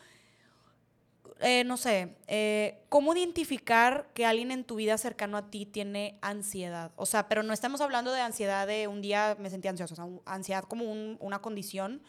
eh, 1.39 1.63
no 1.63 1.77
sé, 1.77 2.17
eh, 2.27 2.83
¿cómo 2.89 3.15
identificar 3.15 4.11
que 4.15 4.27
alguien 4.27 4.51
en 4.51 4.65
tu 4.65 4.75
vida 4.75 4.99
cercano 4.99 5.37
a 5.37 5.49
ti 5.49 5.65
tiene 5.65 6.19
ansiedad? 6.23 6.91
O 6.97 7.07
sea, 7.07 7.29
pero 7.29 7.45
no 7.45 7.53
estamos 7.53 7.81
hablando 7.81 8.11
de 8.13 8.21
ansiedad 8.21 8.67
de 8.67 8.89
un 8.89 9.01
día 9.01 9.37
me 9.39 9.49
sentí 9.49 9.69
ansioso, 9.69 9.95
o 9.95 9.97
sea, 9.97 10.07
ansiedad 10.27 10.65
como 10.65 10.85
una 11.21 11.41
condición 11.41 12.03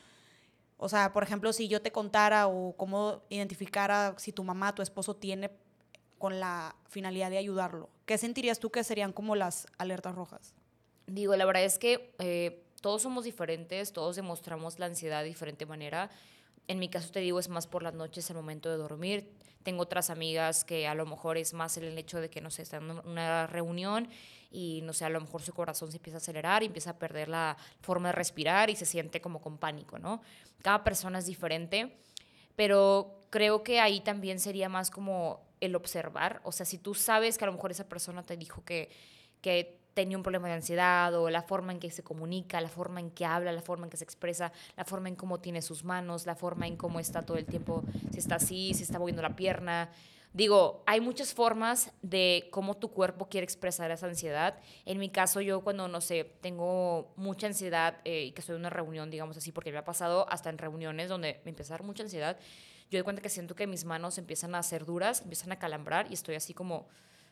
o 0.81 0.87
sea, 0.87 1.11
por 1.11 1.23
ejemplo, 1.23 1.51
si 1.51 1.67
yo 1.67 1.81
te 1.81 1.91
contara 1.91 2.47
o 2.47 2.73
cómo 2.77 3.21
identificara 3.29 4.15
si 4.17 4.31
tu 4.31 4.45
mamá, 4.45 4.73
tu 4.73 4.81
esposo 4.81 5.13
tiene 5.13 5.51
con 6.17 6.39
la 6.39 6.73
finalidad 6.87 7.29
de 7.29 7.37
ayudarlo, 7.37 7.89
¿qué 8.05 8.17
sentirías 8.17 8.59
tú 8.59 8.71
que 8.71 8.83
serían 8.85 9.11
como 9.11 9.35
las 9.35 9.67
alertas 9.77 10.15
rojas? 10.15 10.53
Digo, 11.05 11.35
la 11.35 11.45
verdad 11.45 11.63
es 11.63 11.79
que 11.79 12.15
eh, 12.19 12.63
todos 12.81 13.01
somos 13.01 13.25
diferentes, 13.25 13.91
todos 13.91 14.15
demostramos 14.15 14.79
la 14.79 14.85
ansiedad 14.85 15.21
de 15.21 15.27
diferente 15.27 15.65
manera. 15.65 16.09
En 16.69 16.77
mi 16.77 16.87
caso 16.87 17.09
te 17.11 17.19
digo, 17.19 17.39
es 17.39 17.49
más 17.49 17.65
por 17.65 17.81
las 17.81 17.95
noches, 17.95 18.29
el 18.29 18.35
momento 18.35 18.69
de 18.69 18.77
dormir. 18.77 19.27
Tengo 19.63 19.81
otras 19.81 20.11
amigas 20.11 20.63
que 20.63 20.87
a 20.87 20.93
lo 20.93 21.07
mejor 21.07 21.37
es 21.37 21.55
más 21.55 21.75
el 21.77 21.97
hecho 21.97 22.21
de 22.21 22.29
que, 22.29 22.41
no 22.41 22.51
sé, 22.51 22.61
están 22.61 22.91
en 22.91 22.99
una 23.07 23.47
reunión 23.47 24.07
y 24.51 24.81
no 24.83 24.93
sé, 24.93 25.03
a 25.03 25.09
lo 25.09 25.19
mejor 25.19 25.41
su 25.41 25.51
corazón 25.51 25.89
se 25.89 25.97
empieza 25.97 26.17
a 26.17 26.21
acelerar 26.21 26.61
y 26.61 26.67
empieza 26.67 26.91
a 26.91 26.99
perder 26.99 27.27
la 27.27 27.57
forma 27.81 28.09
de 28.09 28.11
respirar 28.11 28.69
y 28.69 28.75
se 28.75 28.85
siente 28.85 29.19
como 29.19 29.41
con 29.41 29.57
pánico, 29.57 29.97
¿no? 29.97 30.21
Cada 30.61 30.83
persona 30.83 31.17
es 31.17 31.25
diferente, 31.25 31.97
pero 32.55 33.25
creo 33.31 33.63
que 33.63 33.79
ahí 33.79 34.01
también 34.01 34.39
sería 34.39 34.69
más 34.69 34.91
como 34.91 35.41
el 35.61 35.75
observar, 35.75 36.39
o 36.43 36.51
sea, 36.51 36.67
si 36.67 36.77
tú 36.77 36.93
sabes 36.93 37.39
que 37.39 37.45
a 37.45 37.47
lo 37.47 37.53
mejor 37.53 37.71
esa 37.71 37.89
persona 37.89 38.21
te 38.21 38.37
dijo 38.37 38.63
que, 38.63 38.91
que 39.41 39.78
tenía 39.93 40.17
un 40.17 40.23
problema 40.23 40.47
de 40.47 40.55
ansiedad 40.55 41.13
o 41.15 41.29
la 41.29 41.41
forma 41.41 41.71
en 41.71 41.79
que 41.79 41.91
se 41.91 42.03
comunica, 42.03 42.61
la 42.61 42.69
forma 42.69 42.99
en 42.99 43.11
que 43.11 43.25
habla, 43.25 43.51
la 43.51 43.61
forma 43.61 43.85
en 43.85 43.89
que 43.89 43.97
se 43.97 44.03
expresa, 44.03 44.51
la 44.77 44.85
forma 44.85 45.09
en 45.09 45.15
cómo 45.15 45.39
tiene 45.39 45.61
sus 45.61 45.83
manos, 45.83 46.25
la 46.25 46.35
forma 46.35 46.67
en 46.67 46.77
cómo 46.77 46.99
está 46.99 47.21
todo 47.21 47.37
el 47.37 47.45
tiempo, 47.45 47.83
si 48.11 48.19
está 48.19 48.35
así, 48.35 48.73
si 48.73 48.83
está 48.83 48.99
moviendo 48.99 49.21
la 49.21 49.35
pierna, 49.35 49.89
Digo, 50.31 50.83
hay 50.85 51.01
muchas 51.01 51.33
formas 51.33 51.91
de 52.03 52.49
cómo 52.51 52.77
tu 52.77 52.91
cuerpo 52.91 53.27
quiere 53.29 53.45
expresar 53.45 53.89
esa 53.89 54.05
ansiedad. 54.05 54.59
En 54.85 54.99
mi 54.99 55.09
caso, 55.09 55.41
yo 55.41 55.61
cuando, 55.61 55.87
no 55.87 56.01
sé, 56.01 56.23
tengo 56.41 57.11
mucha 57.15 57.47
ansiedad 57.47 57.97
eh, 58.05 58.25
y 58.25 58.31
que 58.31 58.41
estoy 58.41 58.53
en 58.53 58.61
una 58.61 58.69
reunión, 58.69 59.09
digamos 59.09 59.37
así, 59.37 59.51
porque 59.51 59.71
me 59.71 59.79
ha 59.79 59.85
pasado 59.85 60.27
hasta 60.29 60.51
en 60.51 60.59
reuniones 60.59 61.09
donde 61.09 61.41
me 61.45 61.49
empieza 61.49 61.73
a 61.73 61.77
dar 61.77 61.83
mucha 61.83 62.03
ansiedad, 62.03 62.37
yo 62.91 62.97
doy 62.97 63.03
cuenta 63.03 63.23
que 63.23 63.29
siento 63.29 63.55
que 63.55 63.65
mis 63.65 63.85
manos 63.85 64.19
empiezan 64.19 64.53
a 64.53 64.61
ser 64.61 64.85
duras, 64.85 65.21
empiezan 65.21 65.51
a 65.51 65.57
calambrar 65.57 66.07
y 66.11 66.13
estoy 66.13 66.35
así 66.35 66.53
como, 66.53 66.87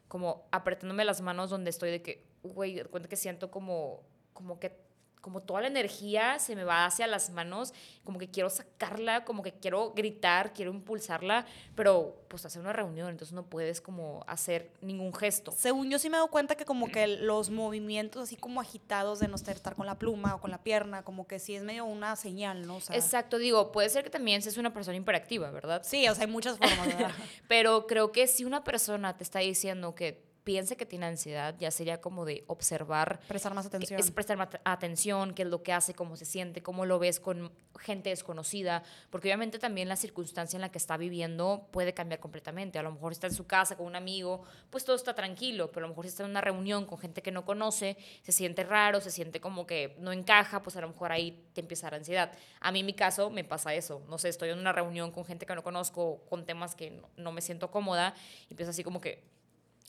como 0.08 0.48
apretándome 0.52 1.06
las 1.06 1.22
manos 1.22 1.50
donde 1.50 1.70
estoy 1.70 1.92
de 1.92 2.02
que, 2.02 2.26
güey, 2.44 2.84
cuenta 2.86 3.10
que 3.10 3.16
siento 3.16 3.52
como, 3.52 4.04
como 4.34 4.60
que 4.60 4.87
como 5.28 5.42
toda 5.42 5.60
la 5.60 5.68
energía 5.68 6.40
se 6.40 6.56
me 6.56 6.64
va 6.64 6.86
hacia 6.86 7.06
las 7.06 7.32
manos, 7.32 7.74
como 8.06 8.18
que 8.18 8.30
quiero 8.30 8.50
sacarla, 8.50 9.26
como 9.26 9.44
que 9.44 9.52
quiero 9.52 9.92
gritar, 9.92 10.54
quiero 10.54 10.72
impulsarla, 10.72 11.46
pero 11.76 12.24
pues 12.30 12.46
hacer 12.46 12.62
una 12.62 12.72
reunión, 12.72 13.10
entonces 13.10 13.34
no 13.34 13.44
puedes 13.44 13.82
como 13.82 14.24
hacer 14.26 14.72
ningún 14.80 15.14
gesto. 15.14 15.52
Según 15.52 15.90
yo 15.90 16.00
sí 16.00 16.10
me 16.10 16.16
he 16.16 16.20
dado 16.20 16.32
cuenta 16.32 16.56
que 16.56 16.64
como 16.64 16.88
que 16.88 17.08
los 17.08 17.50
movimientos 17.50 18.24
así 18.24 18.38
como 18.38 18.62
agitados 18.62 19.20
de 19.20 19.28
no 19.28 19.36
estar 19.36 19.76
con 19.76 19.86
la 19.86 20.00
pluma 20.00 20.36
o 20.36 20.40
con 20.40 20.50
la 20.50 20.64
pierna, 20.64 21.04
como 21.04 21.28
que 21.28 21.40
sí 21.40 21.58
es 21.58 21.64
medio 21.64 21.84
una 21.84 22.16
señal, 22.16 22.66
¿no? 22.66 22.78
Exacto, 22.92 23.38
digo, 23.38 23.74
puede 23.74 23.90
ser 23.90 24.06
que 24.06 24.10
también 24.10 24.42
seas 24.42 24.56
una 24.56 24.72
persona 24.74 24.96
hiperactiva, 24.96 25.52
¿verdad? 25.52 25.82
Sí, 25.84 26.08
o 26.08 26.16
sea, 26.16 26.24
hay 26.24 26.32
muchas 26.32 26.58
formas, 26.58 26.88
¿verdad? 26.88 27.12
pero 27.50 27.86
creo 27.86 28.14
que 28.14 28.28
si 28.28 28.46
una 28.46 28.64
persona 28.64 29.18
te 29.18 29.26
está 29.26 29.40
diciendo 29.40 29.94
que 29.94 30.26
piense 30.48 30.78
que 30.78 30.86
tiene 30.86 31.08
ansiedad, 31.08 31.56
ya 31.60 31.70
sería 31.72 32.00
como 32.00 32.24
de 32.24 32.46
observar. 32.48 33.20
Prestar 33.28 33.54
más 33.54 33.66
atención. 33.66 34.00
Es 34.00 34.12
prestar 34.12 34.38
más 34.38 34.48
atención, 34.64 35.34
qué 35.34 35.42
es 35.42 35.50
lo 35.50 35.62
que 35.62 35.74
hace, 35.74 35.94
cómo 35.94 36.16
se 36.16 36.24
siente, 36.24 36.64
cómo 36.64 36.86
lo 36.86 37.00
ves 37.00 37.20
con 37.20 37.52
gente 37.78 38.12
desconocida, 38.12 38.82
porque 39.10 39.28
obviamente 39.28 39.60
también 39.60 39.90
la 39.90 39.98
circunstancia 39.98 40.56
en 40.56 40.62
la 40.62 40.70
que 40.70 40.78
está 40.78 40.96
viviendo 40.96 41.68
puede 41.72 41.94
cambiar 41.94 42.22
completamente. 42.22 42.80
A 42.80 42.82
lo 42.82 42.94
mejor 42.94 43.12
está 43.12 43.28
en 43.28 43.34
su 43.34 43.46
casa 43.46 43.76
con 43.76 43.88
un 43.88 43.98
amigo, 43.98 44.44
pues 44.70 44.86
todo 44.86 44.96
está 44.96 45.14
tranquilo, 45.14 45.70
pero 45.70 45.86
a 45.86 45.90
lo 45.90 45.90
mejor 45.90 46.06
está 46.06 46.24
en 46.24 46.30
una 46.30 46.40
reunión 46.40 46.86
con 46.86 46.98
gente 46.98 47.22
que 47.22 47.32
no 47.34 47.44
conoce, 47.44 47.98
se 48.24 48.32
siente 48.32 48.64
raro, 48.64 49.02
se 49.02 49.12
siente 49.12 49.42
como 49.42 49.68
que 49.68 49.98
no 50.00 50.14
encaja, 50.14 50.64
pues 50.64 50.78
a 50.78 50.82
lo 50.82 50.88
mejor 50.88 51.12
ahí 51.12 51.46
te 51.52 51.60
empieza 51.60 51.92
la 51.92 51.98
ansiedad. 51.98 52.32
A 52.62 52.72
mí 52.72 52.80
en 52.80 52.86
mi 52.86 52.94
caso 52.94 53.30
me 53.30 53.44
pasa 53.44 53.74
eso, 53.74 54.02
no 54.08 54.18
sé, 54.18 54.30
estoy 54.30 54.52
en 54.52 54.60
una 54.60 54.72
reunión 54.72 55.12
con 55.12 55.26
gente 55.26 55.46
que 55.46 55.56
no 55.56 55.62
conozco, 55.62 56.24
con 56.30 56.46
temas 56.46 56.74
que 56.74 56.92
no, 56.92 57.10
no 57.18 57.34
me 57.34 57.42
siento 57.42 57.70
cómoda, 57.70 58.16
y 58.48 58.54
empiezo 58.54 58.70
así 58.70 58.82
como 58.82 59.02
que 59.02 59.36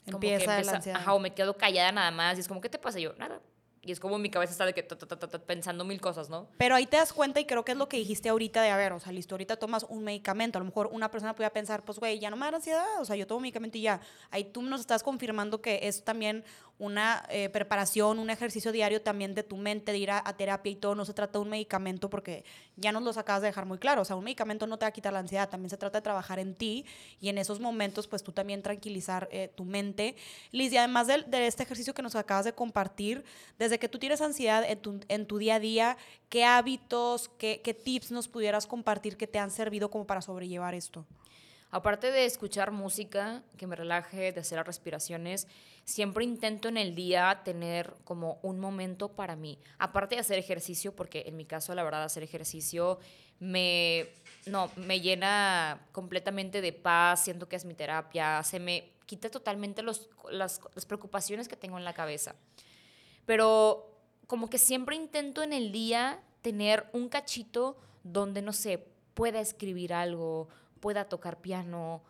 empieza, 0.05 0.61
la 0.61 0.71
ansiedad. 0.73 0.99
Ajá, 0.99 1.13
o 1.13 1.19
me 1.19 1.33
quedo 1.33 1.55
callada 1.55 1.91
nada 1.91 2.11
más 2.11 2.37
y 2.37 2.41
es 2.41 2.47
como, 2.47 2.61
¿qué 2.61 2.69
te 2.69 2.79
pasa? 2.79 2.99
yo, 2.99 3.13
nada. 3.17 3.41
Y 3.81 3.91
es 3.91 3.99
como 3.99 4.17
mi 4.17 4.29
cabeza 4.29 4.51
está 4.51 4.65
de 4.65 4.73
que 4.73 4.83
pensando 4.83 5.85
mil 5.85 6.01
cosas, 6.01 6.29
¿no? 6.29 6.47
Pero 6.57 6.75
ahí 6.75 6.85
te 6.85 6.97
das 6.97 7.13
cuenta 7.13 7.39
y 7.39 7.45
creo 7.45 7.63
que 7.63 7.71
es 7.71 7.77
lo 7.77 7.87
que 7.87 7.97
dijiste 7.97 8.27
ahorita 8.27 8.61
de, 8.61 8.69
a 8.69 8.77
ver, 8.77 8.91
o 8.91 8.99
sea, 8.99 9.13
listo, 9.13 9.35
ahorita 9.35 9.55
tomas 9.55 9.85
un 9.87 10.03
medicamento. 10.03 10.57
A 10.57 10.61
lo 10.61 10.65
mejor 10.65 10.89
una 10.91 11.09
persona 11.09 11.33
podría 11.33 11.51
pensar, 11.51 11.83
pues, 11.83 11.97
güey, 11.97 12.19
ya 12.19 12.29
no 12.29 12.35
me 12.35 12.45
da 12.45 12.57
ansiedad, 12.57 12.99
o 12.99 13.05
sea, 13.05 13.15
yo 13.15 13.25
tomo 13.25 13.39
medicamento 13.39 13.77
y 13.77 13.81
ya. 13.81 14.01
Ahí 14.31 14.43
tú 14.43 14.61
nos 14.61 14.81
estás 14.81 15.01
confirmando 15.01 15.61
que 15.61 15.79
es 15.83 16.03
también 16.03 16.43
una 16.79 17.25
eh, 17.29 17.49
preparación, 17.49 18.19
un 18.19 18.29
ejercicio 18.29 18.71
diario 18.71 19.01
también 19.01 19.35
de 19.35 19.43
tu 19.43 19.57
mente, 19.57 19.91
de 19.91 19.97
ir 19.97 20.11
a, 20.11 20.23
terapia 20.37 20.71
y 20.71 20.75
todo. 20.75 20.95
No 20.95 21.03
se 21.03 21.13
trata 21.13 21.33
de 21.33 21.43
un 21.43 21.49
medicamento 21.49 22.09
porque 22.09 22.45
ya 22.77 22.93
nos 22.93 23.03
los 23.03 23.17
acabas 23.17 23.41
de 23.41 23.49
dejar 23.49 23.65
muy 23.65 23.77
claro. 23.77 24.01
O 24.01 24.05
sea, 24.05 24.15
un 24.15 24.23
medicamento 24.23 24.65
no 24.65 24.79
te 24.79 24.85
va 24.85 24.87
a 24.87 24.91
quitar 24.91 25.11
la 25.11 25.19
ansiedad, 25.19 25.49
también 25.49 25.69
se 25.69 25.77
trata 25.77 25.97
de 25.97 26.01
trabajar 26.01 26.39
en 26.39 26.55
ti 26.55 26.85
y 27.19 27.27
en 27.27 27.37
esos 27.37 27.59
momentos, 27.59 28.07
pues 28.07 28.23
tú 28.23 28.31
también 28.31 28.63
tranquilizar 28.63 29.27
eh, 29.31 29.51
tu 29.53 29.65
mente. 29.65 30.15
Liz, 30.51 30.71
y 30.71 30.77
además 30.77 31.07
de, 31.07 31.25
este 31.45 31.63
ejercicio 31.63 31.93
que 31.93 32.01
nos 32.01 32.15
acabas 32.15 32.45
de 32.45 32.53
compartir, 32.53 33.25
desde 33.57 33.77
que 33.77 33.89
tú 33.89 33.99
tienes 33.99 34.21
ansiedad 34.21 34.63
en 34.63 34.79
tu, 34.79 35.01
en 35.09 35.25
tu 35.25 35.37
día 35.37 35.55
a 35.55 35.59
día, 35.59 35.97
¿qué 36.29 36.45
hábitos, 36.45 37.29
qué, 37.37 37.59
qué 37.61 37.73
tips 37.73 38.11
nos 38.11 38.29
pudieras 38.29 38.65
compartir 38.65 39.17
que 39.17 39.27
te 39.27 39.37
han 39.37 39.51
servido 39.51 39.91
como 39.91 40.07
para 40.07 40.21
sobrellevar 40.21 40.73
esto? 40.73 41.05
Aparte 41.71 42.11
de 42.11 42.25
escuchar 42.25 42.71
música 42.71 43.43
que 43.55 43.67
me 43.67 43.75
relaje, 43.75 44.31
de 44.31 44.39
hacer 44.39 44.65
respiraciones, 44.65 45.47
siempre 45.89 46.23
intento 46.23 46.67
en 46.67 46.77
el 46.77 46.95
día 46.95 47.41
tener 47.43 47.95
como 48.03 48.39
un 48.41 48.59
momento 48.59 49.09
para 49.09 49.35
mí. 49.35 49.59
Aparte 49.77 50.15
de 50.15 50.21
hacer 50.21 50.37
ejercicio, 50.39 50.95
porque 50.95 51.23
en 51.27 51.35
mi 51.35 51.45
caso, 51.45 51.73
la 51.75 51.83
verdad, 51.83 52.03
hacer 52.03 52.23
ejercicio 52.23 52.99
me, 53.39 54.09
no, 54.45 54.69
me 54.75 55.01
llena 55.01 55.87
completamente 55.91 56.61
de 56.61 56.73
paz, 56.73 57.23
siento 57.23 57.47
que 57.47 57.55
es 57.55 57.65
mi 57.65 57.73
terapia, 57.73 58.43
se 58.43 58.59
me 58.59 58.91
quita 59.05 59.29
totalmente 59.29 59.81
los, 59.81 60.09
las, 60.29 60.61
las 60.75 60.85
preocupaciones 60.85 61.47
que 61.47 61.55
tengo 61.55 61.77
en 61.77 61.85
la 61.85 61.93
cabeza. 61.93 62.35
Pero 63.25 63.97
como 64.27 64.49
que 64.49 64.57
siempre 64.57 64.95
intento 64.95 65.41
en 65.43 65.53
el 65.53 65.71
día 65.71 66.21
tener 66.41 66.87
un 66.93 67.09
cachito 67.09 67.77
donde, 68.03 68.41
no 68.41 68.53
sé, 68.53 68.85
pueda 69.13 69.39
escribir 69.39 69.93
algo 69.93 70.49
pueda 70.79 71.05
tocar 71.05 71.41
piano, 71.41 72.01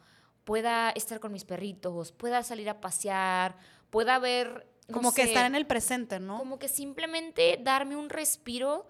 pueda 0.49 0.89
estar 0.89 1.19
con 1.19 1.31
mis 1.31 1.45
perritos, 1.45 2.11
pueda 2.11 2.41
salir 2.41 2.71
a 2.71 2.81
pasear, 2.81 3.55
pueda 3.91 4.17
ver... 4.17 4.67
como 4.91 5.13
que 5.13 5.21
estar 5.21 5.45
en 5.45 5.53
el 5.53 5.67
presente, 5.67 6.19
¿no? 6.19 6.39
Como 6.39 6.57
que 6.57 6.67
simplemente 6.67 7.59
darme 7.61 7.95
un 7.95 8.09
respiro 8.09 8.87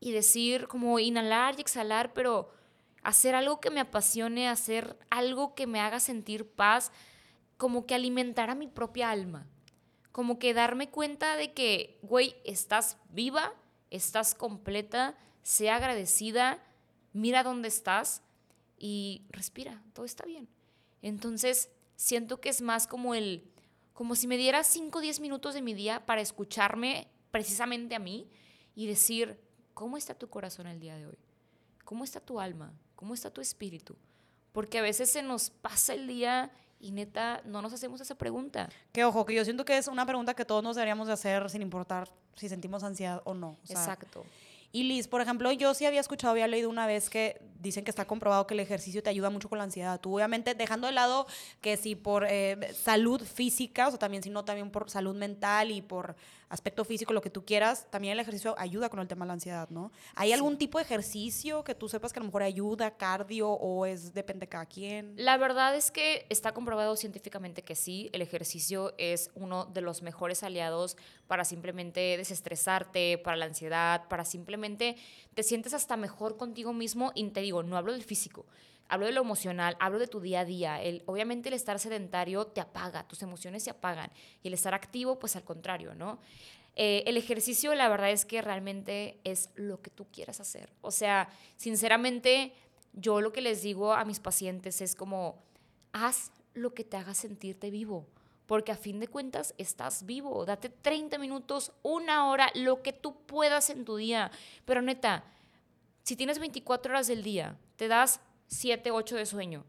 y 0.00 0.10
decir, 0.10 0.66
como 0.66 0.98
inhalar 0.98 1.54
y 1.56 1.60
exhalar, 1.60 2.12
pero 2.14 2.50
hacer 3.04 3.36
algo 3.36 3.60
que 3.60 3.70
me 3.70 3.78
apasione, 3.78 4.48
hacer 4.48 4.98
algo 5.08 5.54
que 5.54 5.68
me 5.68 5.78
haga 5.78 6.00
sentir 6.00 6.50
paz, 6.50 6.90
como 7.58 7.86
que 7.86 7.94
alimentar 7.94 8.50
a 8.50 8.56
mi 8.56 8.66
propia 8.66 9.12
alma. 9.12 9.46
Como 10.10 10.40
que 10.40 10.52
darme 10.52 10.90
cuenta 10.90 11.36
de 11.36 11.52
que, 11.52 12.00
güey, 12.02 12.34
estás 12.42 12.96
viva, 13.10 13.54
estás 13.90 14.34
completa, 14.34 15.16
sea 15.44 15.76
agradecida, 15.76 16.60
mira 17.12 17.44
dónde 17.44 17.68
estás 17.68 18.24
y 18.76 19.22
respira, 19.30 19.80
todo 19.92 20.04
está 20.04 20.24
bien. 20.26 20.57
Entonces, 21.02 21.70
siento 21.96 22.40
que 22.40 22.48
es 22.48 22.60
más 22.60 22.86
como 22.86 23.14
el, 23.14 23.50
como 23.92 24.14
si 24.14 24.26
me 24.26 24.36
diera 24.36 24.64
5 24.64 24.98
o 24.98 25.00
10 25.02 25.20
minutos 25.20 25.54
de 25.54 25.62
mi 25.62 25.74
día 25.74 26.06
para 26.06 26.20
escucharme 26.20 27.08
precisamente 27.30 27.94
a 27.94 27.98
mí 27.98 28.28
y 28.74 28.86
decir, 28.86 29.40
¿cómo 29.74 29.96
está 29.96 30.14
tu 30.14 30.28
corazón 30.28 30.66
el 30.66 30.80
día 30.80 30.96
de 30.96 31.06
hoy? 31.06 31.18
¿Cómo 31.84 32.04
está 32.04 32.20
tu 32.20 32.40
alma? 32.40 32.72
¿Cómo 32.94 33.14
está 33.14 33.30
tu 33.30 33.40
espíritu? 33.40 33.96
Porque 34.52 34.78
a 34.78 34.82
veces 34.82 35.10
se 35.10 35.22
nos 35.22 35.50
pasa 35.50 35.94
el 35.94 36.06
día 36.06 36.50
y 36.80 36.92
neta 36.92 37.42
no 37.44 37.62
nos 37.62 37.72
hacemos 37.72 38.00
esa 38.00 38.14
pregunta. 38.14 38.68
Que 38.92 39.04
ojo, 39.04 39.24
que 39.24 39.34
yo 39.34 39.44
siento 39.44 39.64
que 39.64 39.76
es 39.76 39.88
una 39.88 40.06
pregunta 40.06 40.34
que 40.34 40.44
todos 40.44 40.62
nos 40.62 40.76
deberíamos 40.76 41.06
de 41.06 41.14
hacer 41.14 41.50
sin 41.50 41.62
importar 41.62 42.08
si 42.36 42.48
sentimos 42.48 42.84
ansiedad 42.84 43.22
o 43.24 43.34
no. 43.34 43.56
Exacto. 43.68 44.24
Y 44.78 44.84
Liz, 44.84 45.08
por 45.08 45.20
ejemplo, 45.20 45.50
yo 45.50 45.74
sí 45.74 45.86
había 45.86 45.98
escuchado, 45.98 46.30
había 46.30 46.46
leído 46.46 46.70
una 46.70 46.86
vez 46.86 47.10
que 47.10 47.42
dicen 47.58 47.82
que 47.82 47.90
está 47.90 48.04
comprobado 48.04 48.46
que 48.46 48.54
el 48.54 48.60
ejercicio 48.60 49.02
te 49.02 49.10
ayuda 49.10 49.28
mucho 49.28 49.48
con 49.48 49.58
la 49.58 49.64
ansiedad. 49.64 50.00
Tú, 50.00 50.14
obviamente, 50.14 50.54
dejando 50.54 50.86
de 50.86 50.92
lado 50.92 51.26
que 51.60 51.76
si 51.76 51.96
por 51.96 52.24
eh, 52.28 52.72
salud 52.80 53.20
física, 53.20 53.88
o 53.88 53.90
sea, 53.90 53.98
también, 53.98 54.22
sino 54.22 54.44
también 54.44 54.70
por 54.70 54.88
salud 54.88 55.16
mental 55.16 55.72
y 55.72 55.82
por 55.82 56.14
aspecto 56.48 56.84
físico, 56.84 57.12
lo 57.12 57.20
que 57.20 57.30
tú 57.30 57.44
quieras, 57.44 57.86
también 57.90 58.12
el 58.12 58.20
ejercicio 58.20 58.54
ayuda 58.58 58.88
con 58.88 59.00
el 59.00 59.08
tema 59.08 59.24
de 59.24 59.28
la 59.28 59.32
ansiedad, 59.34 59.68
¿no? 59.70 59.92
¿Hay 60.14 60.32
algún 60.32 60.58
tipo 60.58 60.78
de 60.78 60.84
ejercicio 60.84 61.64
que 61.64 61.74
tú 61.74 61.88
sepas 61.88 62.12
que 62.12 62.18
a 62.18 62.22
lo 62.22 62.26
mejor 62.26 62.42
ayuda, 62.42 62.96
cardio, 62.96 63.50
o 63.50 63.86
es 63.86 64.14
depende 64.14 64.46
de 64.46 64.48
cada 64.48 64.66
quien? 64.66 65.14
La 65.16 65.36
verdad 65.36 65.76
es 65.76 65.90
que 65.90 66.26
está 66.28 66.52
comprobado 66.52 66.96
científicamente 66.96 67.62
que 67.62 67.74
sí, 67.74 68.10
el 68.12 68.22
ejercicio 68.22 68.94
es 68.98 69.30
uno 69.34 69.66
de 69.66 69.80
los 69.80 70.02
mejores 70.02 70.42
aliados 70.42 70.96
para 71.26 71.44
simplemente 71.44 72.16
desestresarte, 72.16 73.18
para 73.18 73.36
la 73.36 73.46
ansiedad, 73.46 74.08
para 74.08 74.24
simplemente 74.24 74.96
te 75.34 75.42
sientes 75.42 75.74
hasta 75.74 75.96
mejor 75.96 76.36
contigo 76.36 76.72
mismo 76.72 77.12
y 77.14 77.28
te 77.30 77.40
digo, 77.40 77.62
no 77.62 77.76
hablo 77.76 77.92
del 77.92 78.02
físico, 78.02 78.46
hablo 78.88 79.06
de 79.06 79.12
lo 79.12 79.20
emocional, 79.20 79.76
hablo 79.80 79.98
de 79.98 80.06
tu 80.06 80.20
día 80.20 80.40
a 80.40 80.44
día. 80.44 80.82
El, 80.82 81.02
obviamente 81.06 81.48
el 81.48 81.54
estar 81.54 81.78
sedentario 81.78 82.46
te 82.46 82.60
apaga, 82.60 83.06
tus 83.06 83.22
emociones 83.22 83.62
se 83.62 83.70
apagan. 83.70 84.10
Y 84.42 84.48
el 84.48 84.54
estar 84.54 84.74
activo, 84.74 85.18
pues 85.18 85.36
al 85.36 85.44
contrario, 85.44 85.94
¿no? 85.94 86.18
Eh, 86.74 87.02
el 87.06 87.16
ejercicio, 87.16 87.74
la 87.74 87.88
verdad 87.88 88.10
es 88.10 88.24
que 88.24 88.40
realmente 88.40 89.18
es 89.24 89.50
lo 89.56 89.82
que 89.82 89.90
tú 89.90 90.06
quieras 90.12 90.40
hacer. 90.40 90.72
O 90.80 90.90
sea, 90.90 91.28
sinceramente, 91.56 92.52
yo 92.92 93.20
lo 93.20 93.32
que 93.32 93.40
les 93.40 93.62
digo 93.62 93.92
a 93.92 94.04
mis 94.04 94.20
pacientes 94.20 94.80
es 94.80 94.94
como, 94.94 95.42
haz 95.92 96.30
lo 96.54 96.74
que 96.74 96.84
te 96.84 96.96
haga 96.96 97.14
sentirte 97.14 97.70
vivo. 97.70 98.06
Porque 98.46 98.72
a 98.72 98.76
fin 98.76 98.98
de 98.98 99.08
cuentas 99.08 99.54
estás 99.58 100.06
vivo. 100.06 100.46
Date 100.46 100.70
30 100.70 101.18
minutos, 101.18 101.72
una 101.82 102.28
hora, 102.30 102.50
lo 102.54 102.82
que 102.82 102.94
tú 102.94 103.26
puedas 103.26 103.68
en 103.68 103.84
tu 103.84 103.96
día. 103.96 104.30
Pero 104.64 104.80
neta, 104.80 105.24
si 106.02 106.16
tienes 106.16 106.38
24 106.38 106.92
horas 106.92 107.08
del 107.08 107.22
día, 107.22 107.58
te 107.76 107.88
das 107.88 108.20
7, 108.48 108.90
8 108.90 109.16
de 109.16 109.26
sueño. 109.26 109.64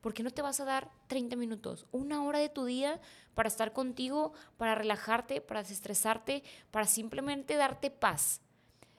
¿Por 0.00 0.14
qué 0.14 0.22
no 0.22 0.30
te 0.30 0.42
vas 0.42 0.60
a 0.60 0.64
dar 0.64 0.90
30 1.08 1.36
minutos, 1.36 1.86
una 1.90 2.24
hora 2.24 2.38
de 2.38 2.48
tu 2.48 2.64
día 2.64 3.00
para 3.34 3.48
estar 3.48 3.72
contigo, 3.72 4.32
para 4.56 4.74
relajarte, 4.74 5.40
para 5.40 5.62
desestresarte, 5.62 6.42
para 6.70 6.86
simplemente 6.86 7.56
darte 7.56 7.90
paz? 7.90 8.40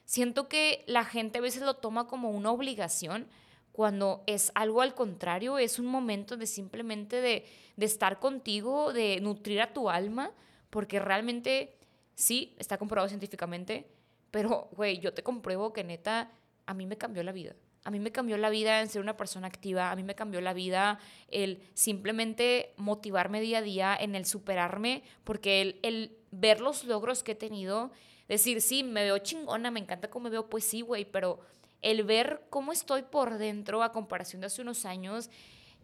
Siento 0.04 0.48
que 0.48 0.84
la 0.86 1.04
gente 1.04 1.38
a 1.38 1.42
veces 1.42 1.62
lo 1.62 1.76
toma 1.76 2.06
como 2.06 2.30
una 2.30 2.50
obligación 2.50 3.28
cuando 3.72 4.24
es 4.26 4.50
algo 4.54 4.82
al 4.82 4.94
contrario, 4.94 5.58
es 5.58 5.78
un 5.78 5.86
momento 5.86 6.36
de 6.36 6.46
simplemente 6.46 7.20
de, 7.20 7.46
de 7.76 7.86
estar 7.86 8.18
contigo, 8.18 8.92
de 8.92 9.20
nutrir 9.20 9.60
a 9.60 9.72
tu 9.72 9.88
alma, 9.88 10.32
porque 10.68 10.98
realmente 10.98 11.78
sí, 12.14 12.56
está 12.58 12.76
comprobado 12.76 13.08
científicamente, 13.08 13.88
pero, 14.30 14.68
güey, 14.72 14.98
yo 14.98 15.14
te 15.14 15.22
compruebo 15.22 15.72
que 15.72 15.84
neta, 15.84 16.30
a 16.66 16.74
mí 16.74 16.86
me 16.86 16.98
cambió 16.98 17.22
la 17.22 17.32
vida. 17.32 17.54
A 17.84 17.90
mí 17.90 17.98
me 18.00 18.12
cambió 18.12 18.36
la 18.36 18.50
vida 18.50 18.80
en 18.80 18.88
ser 18.88 19.00
una 19.00 19.16
persona 19.16 19.46
activa, 19.46 19.90
a 19.90 19.96
mí 19.96 20.02
me 20.02 20.14
cambió 20.14 20.40
la 20.40 20.52
vida 20.52 20.98
el 21.28 21.62
simplemente 21.74 22.74
motivarme 22.76 23.40
día 23.40 23.58
a 23.58 23.62
día, 23.62 23.96
en 23.98 24.14
el 24.14 24.26
superarme, 24.26 25.02
porque 25.24 25.62
el, 25.62 25.80
el 25.82 26.16
ver 26.30 26.60
los 26.60 26.84
logros 26.84 27.22
que 27.22 27.32
he 27.32 27.36
tenido, 27.36 27.90
decir, 28.28 28.60
sí, 28.60 28.84
me 28.84 29.04
veo 29.04 29.18
chingona, 29.18 29.70
me 29.70 29.80
encanta 29.80 30.10
cómo 30.10 30.24
me 30.24 30.30
veo, 30.30 30.48
pues 30.48 30.64
sí, 30.64 30.82
güey, 30.82 31.04
pero 31.04 31.40
el 31.82 32.04
ver 32.04 32.42
cómo 32.50 32.72
estoy 32.72 33.02
por 33.02 33.38
dentro 33.38 33.82
a 33.82 33.92
comparación 33.92 34.40
de 34.40 34.48
hace 34.48 34.62
unos 34.62 34.84
años, 34.84 35.30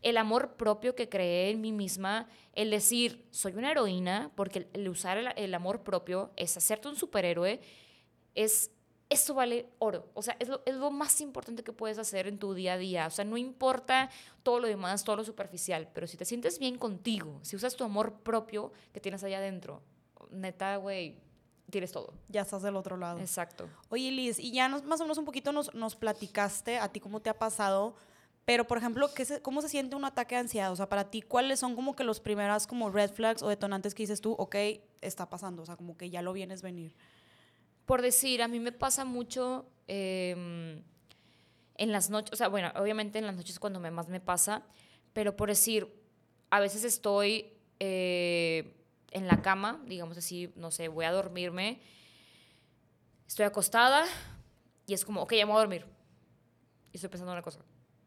el 0.03 0.19
amor 0.19 0.57
propio 0.57 0.95
que 0.95 1.09
creé 1.09 1.51
en 1.51 1.63
mí 1.63 1.73
misma, 1.73 2.29
el 2.53 2.71
decir, 2.71 3.25
soy 3.31 3.55
una 3.55 3.71
heroína, 3.71 4.31
porque 4.35 4.69
el, 4.75 4.89
usar 4.89 5.17
el, 5.17 5.29
el 5.37 5.55
amor 5.55 5.83
propio 5.83 6.31
es 6.37 6.57
hacerte 6.57 6.89
un 6.89 6.97
superhéroe, 6.97 7.61
es 8.35 8.71
eso 9.15 9.35
vale 9.35 9.67
oro. 9.79 10.09
O 10.15 10.23
sea, 10.23 10.37
es 10.39 10.49
lo, 10.49 10.63
es 10.67 10.75
lo, 10.75 10.91
más 10.91 11.21
importante 11.21 11.63
que 11.63 11.73
puedes 11.73 11.99
hacer 11.99 12.27
en 12.27 12.39
tu 12.39 12.55
día 12.55 12.75
a 12.75 12.79
día. 12.79 13.07
O 13.07 13.11
sea, 13.11 13.25
no 13.25 13.37
importa 13.37 14.11
todo 14.43 14.61
lo 14.61 14.69
demás, 14.69 15.05
todo 15.05 15.17
lo 15.17 15.25
superficial, 15.25 15.89
pero 15.95 16.07
si 16.07 16.17
te 16.17 16.25
sientes 16.25 16.59
bien 16.59 16.77
contigo, 16.77 17.39
si 17.43 17.57
usas 17.57 17.77
tu 17.77 17.85
amor 17.85 18.13
propio 18.21 18.73
que 18.93 19.01
tienes 19.01 19.25
allá 19.25 19.39
adentro, 19.39 19.83
neta, 20.31 20.77
güey, 20.77 21.17
tienes 21.71 21.93
todo. 21.93 22.13
Ya 22.29 22.43
estás 22.43 22.63
del 22.63 22.77
otro 22.77 22.97
lado. 22.97 23.19
Exacto. 23.21 23.69
Oye, 23.89 24.11
Liz, 24.11 24.39
y 24.39 24.53
ya 24.53 24.69
nos, 24.69 24.85
más 24.85 25.01
o 25.01 25.05
menos 25.05 25.19
un 25.19 25.25
poquito 25.25 25.53
nos, 25.53 25.73
nos 25.75 25.97
platicaste 25.97 26.79
a 26.79 26.89
ti 26.89 27.01
cómo 27.01 27.21
te 27.21 27.31
ha 27.31 27.39
pasado. 27.39 27.95
Pero, 28.45 28.67
por 28.67 28.77
ejemplo, 28.77 29.09
¿qué 29.15 29.25
se, 29.25 29.41
¿cómo 29.41 29.63
se 29.63 29.71
siente 29.71 29.97
un 29.97 30.05
ataque 30.05 30.35
de 30.35 30.43
ansiedad? 30.43 30.71
O 30.71 30.77
sea, 30.77 30.89
para 30.89 31.11
ti, 31.11 31.23
¿cuáles 31.23 31.61
son 31.61 31.75
como 31.75 31.97
que 31.97 32.05
los 32.05 32.21
primeras 32.21 32.67
como 32.67 32.91
red 32.91 33.11
flags 33.11 33.43
o 33.43 33.49
detonantes 33.49 33.95
que 33.95 34.03
dices 34.03 34.21
tú, 34.21 34.33
ok, 34.33 34.57
está 35.01 35.31
pasando? 35.31 35.63
O 35.63 35.67
sea, 35.67 35.77
como 35.77 35.97
que 35.97 36.11
ya 36.11 36.21
lo 36.21 36.35
vienes 36.35 36.61
venir 36.61 36.95
por 37.87 38.03
decir, 38.03 38.43
a 38.43 38.49
mí 38.49 38.61
me 38.61 38.73
pasa 38.73 39.05
mucho 39.05 39.67
em, 39.87 40.83
en 41.77 41.93
las 41.93 42.11
noches, 42.11 42.33
o 42.33 42.37
sea, 42.37 42.49
bueno, 42.49 42.73
obviamente 42.77 43.19
en 43.19 43.27
las 43.27 43.37
noches 43.37 43.59
cuando 43.59 43.81
me, 43.81 43.91
más 43.91 44.09
me 44.09 44.21
pasa, 44.21 44.63
pero 45.13 45.37
por 45.37 45.49
decir, 45.49 45.89
a 46.51 46.61
veces 46.61 46.85
estoy 46.85 47.53
eh, 47.81 48.75
en 49.11 49.27
la 49.27 49.43
cama, 49.43 49.83
digamos 49.87 50.17
así, 50.17 50.53
no 50.57 50.71
sé, 50.71 50.89
voy 50.89 51.05
a 51.05 51.13
dormirme, 51.13 51.81
estoy 53.27 53.45
acostada 53.45 54.05
y 54.87 54.95
es 54.95 55.05
como, 55.05 55.23
ok, 55.23 55.35
ya 55.35 55.47
me 55.47 55.53
voy 55.53 55.59
a 55.59 55.61
dormir. 55.61 55.87
Y 56.93 56.97
estoy 56.97 57.11
pensando 57.11 57.33
en 57.33 57.37
una 57.37 57.43
cosa, 57.43 57.61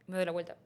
me 0.08 0.16
doy 0.16 0.26
la 0.26 0.32
vuelta, 0.32 0.58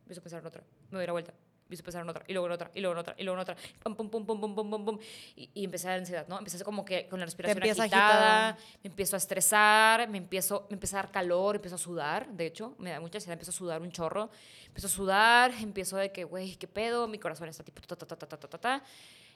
empiezo 0.00 0.20
a 0.20 0.22
pensar 0.22 0.40
en 0.40 0.46
otra, 0.46 0.64
me 0.90 0.98
doy 0.98 1.06
la 1.06 1.12
vuelta, 1.12 1.34
empiezo 1.66 1.82
a 1.82 1.84
pensar 1.84 2.02
en 2.02 2.08
otra, 2.08 2.24
y 2.28 2.32
luego 2.32 2.46
en 2.46 2.52
otra, 2.52 2.70
y 2.74 2.80
luego 2.80 2.92
en 2.94 2.98
otra, 3.00 3.14
y 3.18 3.24
luego 3.24 3.36
en 3.36 3.42
otra, 3.42 3.56
pum, 3.82 3.96
pum, 3.96 4.08
pum, 4.08 4.26
pum, 4.26 4.40
pum, 4.40 4.54
pum, 4.54 4.70
pum, 4.70 4.84
pum, 4.84 4.98
y, 5.34 5.50
y 5.52 5.64
empecé 5.64 5.88
a 5.88 5.90
dar 5.90 5.98
ansiedad, 5.98 6.28
¿no? 6.28 6.38
Empecé 6.38 6.62
como 6.64 6.84
que 6.84 7.08
con 7.08 7.18
la 7.18 7.26
respiración 7.26 7.60
agitada, 7.62 7.84
agitada. 7.84 8.58
me 8.82 8.88
empiezo 8.88 9.16
a 9.16 9.18
estresar, 9.18 10.08
me 10.08 10.18
empiezo, 10.18 10.66
me 10.70 10.74
empieza 10.74 10.98
a 10.98 11.02
dar 11.02 11.10
calor, 11.10 11.56
empiezo 11.56 11.74
a 11.74 11.78
sudar, 11.78 12.28
de 12.28 12.46
hecho, 12.46 12.74
me 12.78 12.90
da 12.90 13.00
mucha 13.00 13.18
ansiedad, 13.18 13.32
empiezo 13.32 13.50
a 13.50 13.54
sudar 13.54 13.82
un 13.82 13.90
chorro, 13.90 14.30
empiezo 14.66 14.86
a 14.86 14.90
sudar, 14.90 15.52
empiezo 15.60 15.96
de 15.96 16.12
que, 16.12 16.24
güey, 16.24 16.54
¿qué 16.56 16.68
pedo? 16.68 17.08
Mi 17.08 17.18
corazón 17.18 17.48
está 17.48 17.64
tipo, 17.64 17.82
ta, 17.82 17.96
ta, 17.96 18.06
ta, 18.06 18.16
ta, 18.16 18.26
ta, 18.26 18.36
ta, 18.36 18.48
ta, 18.48 18.58
ta. 18.58 18.84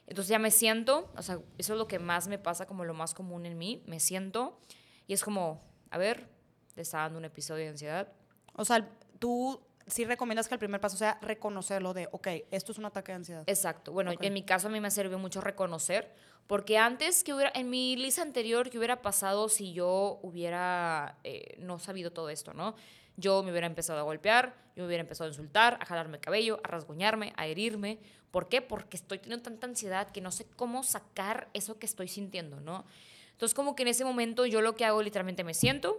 Entonces 0.07 0.29
ya 0.29 0.39
me 0.39 0.51
siento, 0.51 1.11
o 1.15 1.21
sea, 1.21 1.39
eso 1.57 1.73
es 1.73 1.79
lo 1.79 1.87
que 1.87 1.99
más 1.99 2.27
me 2.27 2.37
pasa, 2.37 2.65
como 2.65 2.85
lo 2.85 2.93
más 2.93 3.13
común 3.13 3.45
en 3.45 3.57
mí, 3.57 3.83
me 3.85 3.99
siento, 3.99 4.59
y 5.07 5.13
es 5.13 5.23
como, 5.23 5.61
a 5.89 5.97
ver, 5.97 6.27
te 6.73 6.81
está 6.81 6.99
dando 6.99 7.19
un 7.19 7.25
episodio 7.25 7.63
de 7.63 7.69
ansiedad, 7.69 8.13
O 8.53 8.65
sea, 8.65 8.89
tú 9.19 9.61
sí 9.91 10.05
recomiendas 10.05 10.47
que 10.47 10.55
el 10.55 10.59
primer 10.59 10.79
paso 10.79 10.97
sea 10.97 11.19
reconocerlo 11.21 11.93
de, 11.93 12.07
ok, 12.11 12.27
esto 12.49 12.71
es 12.71 12.77
un 12.77 12.85
ataque 12.85 13.11
de 13.11 13.17
ansiedad. 13.17 13.43
Exacto. 13.45 13.91
Bueno, 13.91 14.11
en 14.19 14.33
mi 14.33 14.43
caso 14.43 14.67
a 14.67 14.71
mí 14.71 14.79
me 14.79 14.89
sirvió 14.89 15.19
mucho 15.19 15.41
reconocer, 15.41 16.11
porque 16.47 16.77
antes 16.77 17.23
que 17.23 17.33
hubiera, 17.33 17.51
en 17.53 17.69
mi 17.69 17.95
lista 17.95 18.21
anterior, 18.21 18.69
que 18.69 18.77
hubiera 18.77 19.01
pasado 19.01 19.49
si 19.49 19.73
yo 19.73 20.19
hubiera 20.23 21.17
eh, 21.23 21.57
no 21.59 21.79
sabido 21.79 22.11
todo 22.11 22.29
esto, 22.29 22.53
¿no? 22.53 22.75
Yo 23.17 23.43
me 23.43 23.51
hubiera 23.51 23.67
empezado 23.67 23.99
a 23.99 24.03
golpear, 24.03 24.55
yo 24.75 24.83
me 24.83 24.87
hubiera 24.87 25.01
empezado 25.01 25.29
a 25.29 25.31
insultar, 25.31 25.77
a 25.81 25.85
jalarme 25.85 26.17
el 26.17 26.23
cabello, 26.23 26.59
a 26.63 26.67
rasguñarme, 26.69 27.33
a 27.35 27.45
herirme. 27.45 27.99
¿Por 28.31 28.47
qué? 28.47 28.61
Porque 28.61 28.95
estoy 28.95 29.19
teniendo 29.19 29.43
tanta 29.43 29.67
ansiedad 29.67 30.09
que 30.11 30.21
no 30.21 30.31
sé 30.31 30.45
cómo 30.55 30.83
sacar 30.83 31.49
eso 31.53 31.77
que 31.77 31.85
estoy 31.85 32.07
sintiendo, 32.07 32.61
¿no? 32.61 32.85
Entonces, 33.33 33.53
como 33.53 33.75
que 33.75 33.83
en 33.83 33.89
ese 33.89 34.05
momento 34.05 34.45
yo 34.45 34.61
lo 34.61 34.75
que 34.75 34.85
hago 34.85 35.03
literalmente 35.03 35.43
me 35.43 35.53
siento, 35.53 35.97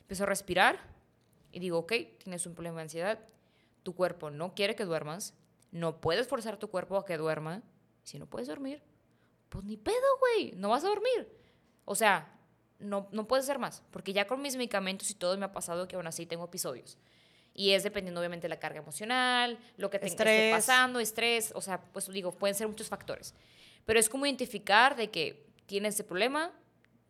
empiezo 0.00 0.22
a 0.22 0.26
respirar 0.26 0.93
y 1.54 1.60
digo, 1.60 1.78
ok, 1.78 1.92
tienes 2.18 2.44
un 2.46 2.54
problema 2.54 2.78
de 2.78 2.82
ansiedad, 2.82 3.20
tu 3.84 3.94
cuerpo 3.94 4.30
no 4.30 4.54
quiere 4.54 4.74
que 4.74 4.84
duermas, 4.84 5.34
no 5.70 6.00
puedes 6.00 6.26
forzar 6.26 6.54
a 6.54 6.58
tu 6.58 6.68
cuerpo 6.68 6.96
a 6.96 7.04
que 7.04 7.16
duerma. 7.16 7.62
Si 8.02 8.18
no 8.18 8.26
puedes 8.26 8.48
dormir, 8.48 8.82
pues 9.48 9.64
ni 9.64 9.76
pedo, 9.76 9.94
güey, 10.18 10.52
no 10.56 10.70
vas 10.70 10.84
a 10.84 10.88
dormir. 10.88 11.28
O 11.84 11.94
sea, 11.94 12.36
no, 12.80 13.08
no 13.12 13.28
puedes 13.28 13.44
hacer 13.44 13.60
más, 13.60 13.84
porque 13.92 14.12
ya 14.12 14.26
con 14.26 14.42
mis 14.42 14.56
medicamentos 14.56 15.08
y 15.10 15.14
todo 15.14 15.38
me 15.38 15.44
ha 15.44 15.52
pasado 15.52 15.86
que 15.86 15.94
aún 15.94 16.06
así 16.08 16.26
tengo 16.26 16.44
episodios. 16.44 16.98
Y 17.54 17.70
es 17.70 17.84
dependiendo 17.84 18.20
obviamente 18.20 18.46
de 18.46 18.48
la 18.48 18.58
carga 18.58 18.80
emocional, 18.80 19.58
lo 19.76 19.90
que 19.90 20.00
te 20.00 20.06
esté 20.06 20.50
pasando, 20.50 20.98
estrés, 20.98 21.52
o 21.54 21.60
sea, 21.60 21.80
pues 21.80 22.08
digo, 22.08 22.32
pueden 22.32 22.56
ser 22.56 22.66
muchos 22.66 22.88
factores. 22.88 23.32
Pero 23.84 24.00
es 24.00 24.08
como 24.08 24.26
identificar 24.26 24.96
de 24.96 25.10
que 25.10 25.46
tienes 25.66 25.94
ese 25.94 26.02
problema, 26.02 26.50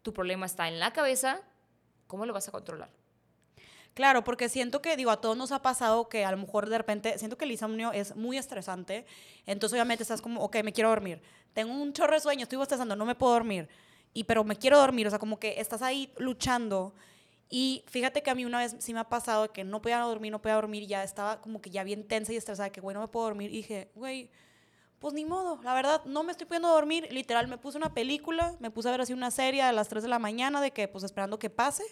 tu 0.03 0.13
problema 0.13 0.45
está 0.45 0.69
en 0.69 0.79
la 0.79 0.93
cabeza, 0.93 1.41
¿cómo 2.07 2.27
lo 2.27 2.35
vas 2.35 2.47
a 2.49 2.53
controlar? 2.53 2.91
Claro, 3.95 4.25
porque 4.25 4.49
siento 4.49 4.83
que, 4.83 4.97
digo, 4.97 5.13
a 5.13 5.21
todos 5.21 5.37
nos 5.37 5.53
ha 5.53 5.63
pasado 5.63 6.09
que 6.09 6.25
a 6.25 6.31
lo 6.33 6.37
mejor 6.37 6.69
de 6.69 6.77
repente, 6.79 7.17
siento 7.17 7.39
que 7.39 7.45
el 7.45 7.53
insomnio 7.53 7.93
es 7.93 8.17
muy 8.17 8.37
estresante, 8.37 9.07
entonces 9.47 9.75
obviamente 9.75 10.03
estás 10.03 10.21
como, 10.21 10.43
ok, 10.43 10.57
me 10.65 10.73
quiero 10.73 10.89
dormir, 10.91 11.23
tengo 11.53 11.73
un 11.73 11.93
chorro 11.93 12.15
de 12.15 12.21
sueño, 12.21 12.43
estoy 12.43 12.61
estresando, 12.61 12.97
no 12.97 13.07
me 13.07 13.15
puedo 13.15 13.33
dormir, 13.35 13.69
y 14.13 14.25
pero 14.25 14.43
me 14.43 14.57
quiero 14.57 14.79
dormir, 14.79 15.07
o 15.07 15.11
sea, 15.11 15.21
como 15.21 15.39
que 15.39 15.61
estás 15.61 15.81
ahí 15.81 16.13
luchando, 16.19 16.93
y 17.49 17.85
fíjate 17.87 18.25
que 18.25 18.31
a 18.31 18.35
mí 18.35 18.45
una 18.45 18.59
vez 18.59 18.75
sí 18.81 18.93
me 18.93 18.99
ha 18.99 19.09
pasado 19.09 19.53
que 19.53 19.63
no 19.63 19.81
podía 19.81 20.01
dormir, 20.01 20.33
no 20.33 20.43
podía 20.43 20.57
dormir, 20.57 20.89
ya 20.89 21.05
estaba 21.05 21.41
como 21.41 21.61
que 21.61 21.71
ya 21.71 21.85
bien 21.85 22.09
tensa 22.09 22.33
y 22.33 22.37
estresada, 22.37 22.71
que, 22.71 22.81
güey, 22.81 22.95
no 22.95 23.01
me 23.01 23.07
puedo 23.07 23.27
dormir, 23.27 23.51
y 23.53 23.59
dije, 23.59 23.93
güey, 23.95 24.29
pues 24.99 25.15
ni 25.15 25.25
modo, 25.25 25.61
la 25.63 25.73
verdad, 25.73 26.05
no 26.05 26.25
me 26.25 26.33
estoy 26.33 26.49
pudiendo 26.49 26.69
dormir, 26.69 27.07
literal, 27.13 27.47
me 27.47 27.59
puse 27.59 27.79
una 27.79 27.95
película, 27.95 28.57
me 28.59 28.73
puse 28.73 28.89
a 28.89 28.91
ver 28.91 29.03
así 29.03 29.13
una 29.13 29.31
serie 29.31 29.63
a 29.63 29.71
las 29.71 29.89
3 29.89 30.03
de 30.03 30.09
la 30.09 30.19
mañana, 30.19 30.61
de 30.61 30.73
que, 30.73 30.89
pues 30.89 31.05
esperando 31.05 31.39
que 31.39 31.49
pase, 31.49 31.85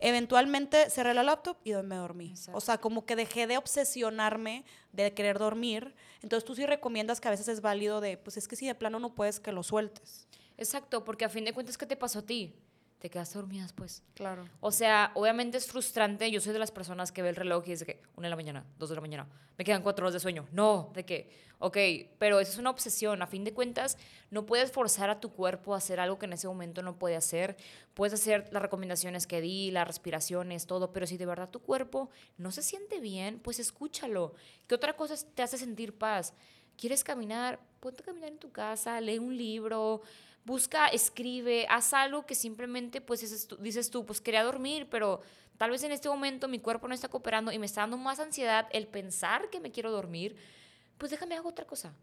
Eventualmente 0.00 0.88
cerré 0.88 1.14
la 1.14 1.22
laptop 1.22 1.58
y 1.62 1.74
me 1.74 1.96
dormí. 1.96 2.30
Exacto. 2.30 2.56
O 2.56 2.60
sea, 2.60 2.78
como 2.78 3.04
que 3.04 3.16
dejé 3.16 3.46
de 3.46 3.58
obsesionarme 3.58 4.64
de 4.92 5.12
querer 5.12 5.38
dormir. 5.38 5.94
Entonces 6.22 6.44
tú 6.44 6.54
sí 6.54 6.66
recomiendas 6.66 7.20
que 7.20 7.28
a 7.28 7.30
veces 7.30 7.48
es 7.48 7.60
válido 7.60 8.00
de, 8.00 8.16
pues 8.16 8.36
es 8.36 8.48
que 8.48 8.56
si 8.56 8.66
de 8.66 8.74
plano 8.74 8.98
no 8.98 9.14
puedes, 9.14 9.40
que 9.40 9.52
lo 9.52 9.62
sueltes. 9.62 10.26
Exacto, 10.56 11.04
porque 11.04 11.24
a 11.24 11.28
fin 11.28 11.44
de 11.44 11.52
cuentas, 11.52 11.78
¿qué 11.78 11.86
te 11.86 11.96
pasó 11.96 12.20
a 12.20 12.26
ti? 12.26 12.54
Te 13.00 13.08
quedaste 13.08 13.38
dormida 13.38 13.62
después. 13.62 14.02
Claro. 14.12 14.46
O 14.60 14.70
sea, 14.70 15.10
obviamente 15.14 15.56
es 15.56 15.66
frustrante. 15.66 16.30
Yo 16.30 16.38
soy 16.38 16.52
de 16.52 16.58
las 16.58 16.70
personas 16.70 17.12
que 17.12 17.22
ve 17.22 17.30
el 17.30 17.36
reloj 17.36 17.66
y 17.66 17.72
es 17.72 17.80
de 17.80 17.86
que 17.86 18.02
una 18.14 18.26
de 18.26 18.30
la 18.30 18.36
mañana, 18.36 18.66
dos 18.78 18.90
de 18.90 18.94
la 18.94 19.00
mañana, 19.00 19.26
me 19.56 19.64
quedan 19.64 19.82
cuatro 19.82 20.04
horas 20.04 20.12
de 20.12 20.20
sueño. 20.20 20.46
No, 20.52 20.90
de 20.92 21.06
que, 21.06 21.30
ok, 21.60 21.78
pero 22.18 22.40
eso 22.40 22.52
es 22.52 22.58
una 22.58 22.68
obsesión. 22.68 23.22
A 23.22 23.26
fin 23.26 23.42
de 23.42 23.54
cuentas, 23.54 23.96
no 24.30 24.44
puedes 24.44 24.70
forzar 24.70 25.08
a 25.08 25.18
tu 25.18 25.32
cuerpo 25.32 25.72
a 25.72 25.78
hacer 25.78 25.98
algo 25.98 26.18
que 26.18 26.26
en 26.26 26.34
ese 26.34 26.46
momento 26.46 26.82
no 26.82 26.98
puede 26.98 27.16
hacer. 27.16 27.56
Puedes 27.94 28.12
hacer 28.12 28.50
las 28.52 28.60
recomendaciones 28.60 29.26
que 29.26 29.40
di, 29.40 29.70
las 29.70 29.86
respiraciones, 29.86 30.66
todo, 30.66 30.92
pero 30.92 31.06
si 31.06 31.16
de 31.16 31.24
verdad 31.24 31.48
tu 31.48 31.60
cuerpo 31.60 32.10
no 32.36 32.52
se 32.52 32.62
siente 32.62 33.00
bien, 33.00 33.40
pues 33.40 33.60
escúchalo. 33.60 34.34
¿Qué 34.66 34.74
otra 34.74 34.94
cosa 34.94 35.14
te 35.34 35.42
hace 35.42 35.56
sentir 35.56 35.96
paz? 35.96 36.34
¿Quieres 36.76 37.02
caminar? 37.02 37.60
Ponte 37.80 38.02
a 38.02 38.06
caminar 38.06 38.28
en 38.28 38.38
tu 38.38 38.52
casa, 38.52 39.00
lee 39.00 39.18
un 39.18 39.36
libro, 39.36 40.02
busca, 40.44 40.88
escribe, 40.88 41.66
haz 41.68 41.92
algo 41.92 42.26
que 42.26 42.34
simplemente, 42.34 43.00
pues 43.00 43.20
dices 43.20 43.46
tú, 43.46 43.56
dices 43.56 43.90
tú, 43.90 44.04
pues 44.04 44.20
quería 44.20 44.42
dormir, 44.42 44.88
pero 44.90 45.20
tal 45.58 45.70
vez 45.70 45.82
en 45.82 45.92
este 45.92 46.08
momento 46.08 46.48
mi 46.48 46.58
cuerpo 46.58 46.88
no 46.88 46.94
está 46.94 47.08
cooperando 47.08 47.52
y 47.52 47.58
me 47.58 47.66
está 47.66 47.82
dando 47.82 47.96
más 47.98 48.20
ansiedad 48.20 48.68
el 48.72 48.86
pensar 48.86 49.50
que 49.50 49.60
me 49.60 49.70
quiero 49.70 49.90
dormir, 49.90 50.36
pues 50.98 51.10
déjame 51.10 51.36
hago 51.36 51.48
otra 51.48 51.66
cosa, 51.66 51.94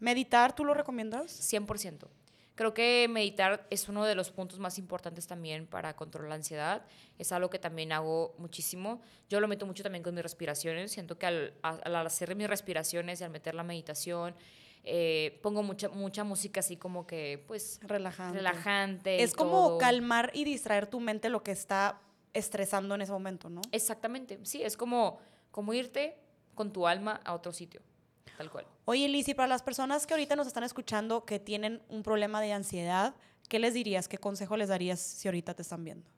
¿Meditar 0.00 0.54
tú 0.54 0.64
lo 0.64 0.74
recomiendas? 0.74 1.52
100%. 1.52 2.06
Creo 2.54 2.74
que 2.74 3.06
meditar 3.08 3.66
es 3.70 3.88
uno 3.88 4.04
de 4.04 4.14
los 4.14 4.30
puntos 4.30 4.58
más 4.58 4.78
importantes 4.78 5.26
también 5.26 5.66
para 5.66 5.94
controlar 5.94 6.30
la 6.30 6.34
ansiedad. 6.36 6.82
Es 7.18 7.30
algo 7.32 7.50
que 7.50 7.58
también 7.58 7.92
hago 7.92 8.34
muchísimo. 8.38 9.00
Yo 9.28 9.40
lo 9.40 9.48
meto 9.48 9.66
mucho 9.66 9.82
también 9.82 10.02
con 10.02 10.14
mis 10.14 10.22
respiraciones. 10.22 10.92
Siento 10.92 11.18
que 11.18 11.26
al, 11.26 11.54
al 11.62 11.94
hacer 12.06 12.34
mis 12.34 12.48
respiraciones 12.48 13.20
y 13.20 13.24
al 13.24 13.30
meter 13.30 13.54
la 13.54 13.62
meditación, 13.62 14.34
eh, 14.84 15.38
pongo 15.42 15.62
mucha, 15.62 15.88
mucha 15.88 16.24
música 16.24 16.60
así 16.60 16.76
como 16.76 17.06
que, 17.06 17.44
pues, 17.46 17.80
Relajante. 17.82 19.22
Es 19.22 19.34
como 19.34 19.68
todo. 19.68 19.78
calmar 19.78 20.30
y 20.34 20.44
distraer 20.44 20.86
tu 20.86 21.00
mente 21.00 21.28
lo 21.28 21.42
que 21.42 21.52
está 21.52 22.00
estresando 22.34 22.94
en 22.94 23.02
ese 23.02 23.12
momento, 23.12 23.50
¿no? 23.50 23.60
Exactamente, 23.72 24.38
sí, 24.44 24.62
es 24.62 24.76
como, 24.76 25.18
como 25.50 25.74
irte 25.74 26.16
con 26.54 26.72
tu 26.72 26.86
alma 26.86 27.20
a 27.24 27.34
otro 27.34 27.52
sitio, 27.52 27.80
tal 28.36 28.50
cual. 28.50 28.66
Oye, 28.84 29.08
Liz, 29.08 29.28
y 29.28 29.34
para 29.34 29.48
las 29.48 29.62
personas 29.62 30.06
que 30.06 30.14
ahorita 30.14 30.36
nos 30.36 30.46
están 30.46 30.64
escuchando 30.64 31.24
que 31.24 31.38
tienen 31.38 31.82
un 31.88 32.02
problema 32.02 32.40
de 32.40 32.52
ansiedad, 32.52 33.14
¿qué 33.48 33.58
les 33.58 33.74
dirías? 33.74 34.08
¿Qué 34.08 34.18
consejo 34.18 34.56
les 34.56 34.68
darías 34.68 35.00
si 35.00 35.28
ahorita 35.28 35.54
te 35.54 35.62
están 35.62 35.84
viendo? 35.84 36.08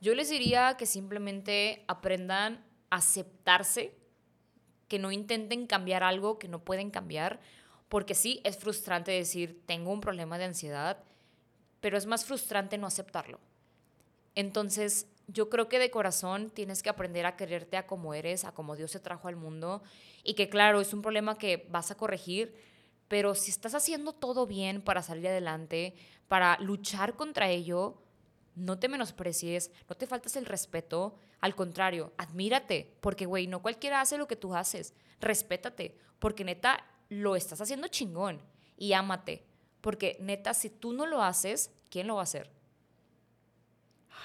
Yo 0.00 0.14
les 0.14 0.30
diría 0.30 0.76
que 0.76 0.86
simplemente 0.86 1.84
aprendan 1.88 2.64
a 2.90 2.96
aceptarse, 2.96 3.97
que 4.88 4.98
no 4.98 5.12
intenten 5.12 5.66
cambiar 5.66 6.02
algo 6.02 6.38
que 6.38 6.48
no 6.48 6.64
pueden 6.64 6.90
cambiar, 6.90 7.40
porque 7.88 8.14
sí, 8.14 8.40
es 8.44 8.58
frustrante 8.58 9.12
decir, 9.12 9.62
tengo 9.66 9.92
un 9.92 10.00
problema 10.00 10.38
de 10.38 10.44
ansiedad, 10.44 10.98
pero 11.80 11.96
es 11.96 12.06
más 12.06 12.24
frustrante 12.24 12.78
no 12.78 12.86
aceptarlo. 12.86 13.38
Entonces, 14.34 15.06
yo 15.26 15.50
creo 15.50 15.68
que 15.68 15.78
de 15.78 15.90
corazón 15.90 16.50
tienes 16.50 16.82
que 16.82 16.88
aprender 16.88 17.26
a 17.26 17.36
quererte 17.36 17.76
a 17.76 17.86
como 17.86 18.14
eres, 18.14 18.44
a 18.44 18.52
como 18.52 18.76
Dios 18.76 18.92
te 18.92 19.00
trajo 19.00 19.28
al 19.28 19.36
mundo, 19.36 19.82
y 20.24 20.34
que 20.34 20.48
claro, 20.48 20.80
es 20.80 20.92
un 20.92 21.02
problema 21.02 21.38
que 21.38 21.66
vas 21.70 21.90
a 21.90 21.96
corregir, 21.96 22.54
pero 23.08 23.34
si 23.34 23.50
estás 23.50 23.74
haciendo 23.74 24.12
todo 24.12 24.46
bien 24.46 24.82
para 24.82 25.02
salir 25.02 25.28
adelante, 25.28 25.94
para 26.28 26.58
luchar 26.60 27.14
contra 27.14 27.48
ello, 27.48 28.02
no 28.54 28.78
te 28.78 28.88
menosprecies, 28.88 29.70
no 29.88 29.96
te 29.96 30.06
faltes 30.06 30.36
el 30.36 30.46
respeto, 30.46 31.16
al 31.40 31.54
contrario, 31.54 32.12
admírate, 32.18 32.96
porque 33.00 33.26
güey, 33.26 33.46
no 33.46 33.62
cualquiera 33.62 34.00
hace 34.00 34.18
lo 34.18 34.26
que 34.26 34.36
tú 34.36 34.54
haces, 34.54 34.94
respétate, 35.20 35.96
porque 36.18 36.44
neta 36.44 36.84
lo 37.08 37.36
estás 37.36 37.60
haciendo 37.60 37.88
chingón 37.88 38.40
y 38.76 38.92
ámate, 38.92 39.44
porque 39.80 40.16
neta 40.20 40.54
si 40.54 40.70
tú 40.70 40.92
no 40.92 41.06
lo 41.06 41.22
haces, 41.22 41.70
¿quién 41.90 42.06
lo 42.06 42.16
va 42.16 42.20
a 42.20 42.24
hacer? 42.24 42.50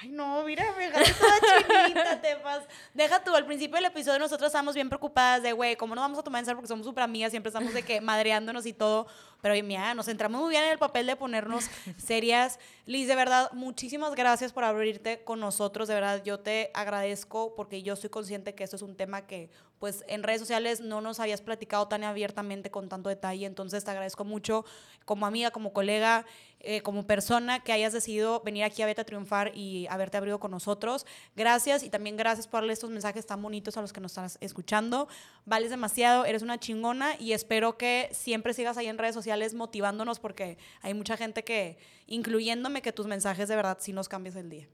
Ay, 0.03 0.09
no, 0.09 0.43
mira, 0.43 0.65
me 0.77 0.89
dejaste 0.89 1.13
toda 1.13 1.85
chinita, 1.85 2.21
te 2.21 2.35
pas. 2.35 2.63
Deja 2.93 3.23
tú, 3.23 3.33
al 3.33 3.45
principio 3.45 3.77
del 3.77 3.85
episodio 3.85 4.19
nosotros 4.19 4.47
estábamos 4.47 4.75
bien 4.75 4.89
preocupadas 4.89 5.41
de, 5.41 5.53
güey, 5.53 5.77
¿cómo 5.77 5.95
no 5.95 6.01
vamos 6.01 6.19
a 6.19 6.23
tomar 6.23 6.39
en 6.39 6.45
serio? 6.45 6.57
Porque 6.57 6.67
somos 6.67 6.85
súper 6.85 7.05
amigas, 7.05 7.31
siempre 7.31 7.47
estamos 7.47 7.73
de 7.73 7.83
que 7.83 8.01
madreándonos 8.01 8.65
y 8.65 8.73
todo. 8.73 9.07
Pero, 9.41 9.55
mira, 9.63 9.93
nos 9.93 10.07
centramos 10.07 10.41
muy 10.41 10.49
bien 10.49 10.65
en 10.65 10.71
el 10.71 10.77
papel 10.77 11.07
de 11.07 11.15
ponernos 11.15 11.69
serias. 11.97 12.59
Liz, 12.85 13.07
de 13.07 13.15
verdad, 13.15 13.49
muchísimas 13.53 14.13
gracias 14.13 14.51
por 14.51 14.65
abrirte 14.65 15.23
con 15.23 15.39
nosotros. 15.39 15.87
De 15.87 15.93
verdad, 15.93 16.21
yo 16.23 16.39
te 16.39 16.71
agradezco 16.73 17.55
porque 17.55 17.81
yo 17.81 17.95
soy 17.95 18.09
consciente 18.09 18.55
que 18.55 18.65
esto 18.65 18.75
es 18.75 18.81
un 18.81 18.95
tema 18.95 19.25
que, 19.25 19.49
pues, 19.79 20.03
en 20.07 20.23
redes 20.23 20.41
sociales 20.41 20.81
no 20.81 20.99
nos 20.99 21.21
habías 21.21 21.41
platicado 21.41 21.87
tan 21.87 22.03
abiertamente 22.03 22.71
con 22.71 22.89
tanto 22.89 23.07
detalle. 23.07 23.45
Entonces, 23.45 23.83
te 23.83 23.91
agradezco 23.91 24.25
mucho 24.25 24.65
como 25.05 25.25
amiga, 25.25 25.51
como 25.51 25.73
colega, 25.73 26.25
eh, 26.65 26.81
como 26.81 27.05
persona 27.05 27.61
que 27.61 27.73
hayas 27.73 27.91
decidido 27.91 28.39
venir 28.39 28.63
aquí 28.63 28.81
a 28.81 28.85
Vete 28.85 29.01
a 29.01 29.03
Triunfar 29.03 29.51
y 29.53 29.85
haberte 29.87 30.15
abrido 30.15 30.39
con 30.39 30.49
nosotros. 30.49 31.05
Gracias 31.35 31.83
y 31.83 31.89
también 31.89 32.15
gracias 32.15 32.47
por 32.47 32.61
darle 32.61 32.71
estos 32.71 32.89
mensajes 32.89 33.25
tan 33.25 33.41
bonitos 33.41 33.75
a 33.75 33.81
los 33.81 33.91
que 33.91 33.99
nos 33.99 34.11
están 34.13 34.29
escuchando. 34.39 35.09
Vales 35.45 35.71
demasiado, 35.71 36.23
eres 36.23 36.41
una 36.41 36.57
chingona 36.57 37.19
y 37.19 37.33
espero 37.33 37.77
que 37.77 38.07
siempre 38.13 38.53
sigas 38.53 38.77
ahí 38.77 38.87
en 38.87 38.97
redes 38.97 39.13
sociales 39.13 39.53
motivándonos 39.53 40.21
porque 40.21 40.57
hay 40.81 40.93
mucha 40.93 41.17
gente 41.17 41.43
que, 41.43 41.77
incluyéndome, 42.07 42.81
que 42.81 42.93
tus 42.93 43.07
mensajes 43.07 43.49
de 43.49 43.57
verdad 43.57 43.77
sí 43.81 43.91
nos 43.91 44.07
cambias 44.07 44.37
el 44.37 44.49
día. 44.49 44.69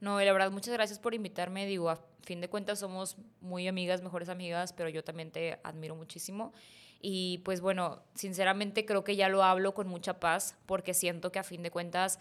No, 0.00 0.20
y 0.20 0.26
la 0.26 0.32
verdad, 0.34 0.50
muchas 0.50 0.74
gracias 0.74 0.98
por 0.98 1.14
invitarme. 1.14 1.64
Digo, 1.64 1.88
a 1.88 2.00
fin 2.22 2.42
de 2.42 2.48
cuentas 2.48 2.78
somos 2.80 3.16
muy 3.40 3.66
amigas, 3.66 4.02
mejores 4.02 4.28
amigas, 4.28 4.74
pero 4.74 4.90
yo 4.90 5.02
también 5.02 5.30
te 5.30 5.58
admiro 5.62 5.94
muchísimo. 5.96 6.52
Y 7.00 7.38
pues 7.38 7.60
bueno, 7.60 8.02
sinceramente 8.14 8.84
creo 8.84 9.04
que 9.04 9.16
ya 9.16 9.28
lo 9.28 9.42
hablo 9.42 9.74
con 9.74 9.88
mucha 9.88 10.20
paz 10.20 10.56
porque 10.66 10.94
siento 10.94 11.32
que 11.32 11.38
a 11.38 11.44
fin 11.44 11.62
de 11.62 11.70
cuentas 11.70 12.18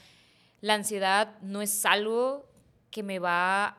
la 0.62 0.74
ansiedad 0.74 1.40
no 1.42 1.62
es 1.62 1.86
algo 1.86 2.50
que 2.92 3.04
me 3.04 3.20
va 3.20 3.78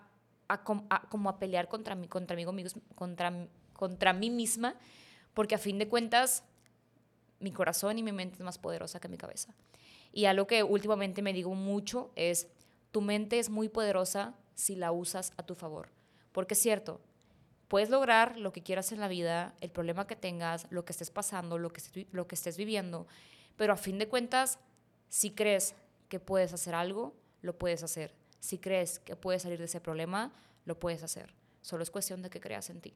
a, 0.49 0.63
como 0.63 1.29
a 1.31 1.39
pelear 1.39 1.69
contra 1.69 1.95
mí, 1.95 2.09
contra 2.09 2.37
mí, 2.37 2.45
contra, 2.95 3.49
contra 3.73 4.13
mí 4.13 4.31
misma, 4.31 4.75
porque 5.33 5.55
a 5.55 5.59
fin 5.59 5.79
de 5.79 5.89
cuentas 5.89 6.45
mi 7.39 7.53
corazón 7.53 7.99
y 7.99 8.03
mi 8.03 8.13
mente 8.13 8.37
es 8.37 8.45
más 8.45 8.59
poderosa 8.59 9.01
que 9.01 9.09
mi 9.09 9.17
cabeza. 9.17 9.55
Y 10.13 10.27
algo 10.27 10.47
que 10.47 10.63
últimamente 10.63 11.23
me 11.23 11.33
digo 11.33 11.55
mucho 11.55 12.11
es, 12.17 12.49
tu 12.91 13.01
mente 13.01 13.39
es 13.39 13.49
muy 13.49 13.69
poderosa 13.69 14.35
si 14.55 14.77
la 14.77 14.93
usas 14.93 15.33
a 15.37 15.45
tu 15.45 15.55
favor. 15.55 15.89
Porque 16.33 16.55
es 16.55 16.61
cierto, 16.61 17.01
puedes 17.71 17.89
lograr 17.89 18.37
lo 18.37 18.53
que 18.53 18.65
quieras 18.65 18.91
en 18.91 18.99
la 18.99 19.07
vida, 19.07 19.55
el 19.61 19.71
problema 19.71 20.09
que 20.09 20.17
tengas, 20.17 20.67
lo 20.71 20.85
que 20.85 20.91
estés 20.91 21.13
pasando, 21.13 21.57
lo 21.57 21.73
que, 21.73 21.81
estés 22.35 22.57
viviendo, 22.57 23.07
pero 23.57 23.73
a 23.73 23.77
fin 23.77 23.97
de 23.97 24.09
cuentas, 24.09 24.59
si 25.09 25.31
crees 25.31 25.77
que 26.09 26.19
puedes 26.19 26.53
hacer 26.53 26.75
algo, 26.75 27.15
lo 27.43 27.57
puedes 27.57 27.85
hacer. 27.85 28.13
Si 28.41 28.59
crees 28.59 28.99
que 28.99 29.15
puedes 29.15 29.43
salir 29.43 29.61
de 29.61 29.67
ese 29.67 29.81
problema, 29.81 30.33
lo 30.65 30.81
puedes 30.81 31.05
hacer. 31.05 31.33
Solo 31.63 31.85
es 31.85 31.93
cuestión 31.93 32.23
de 32.23 32.31
que 32.31 32.41
creas 32.41 32.71
en 32.71 32.81
ti. 32.81 32.93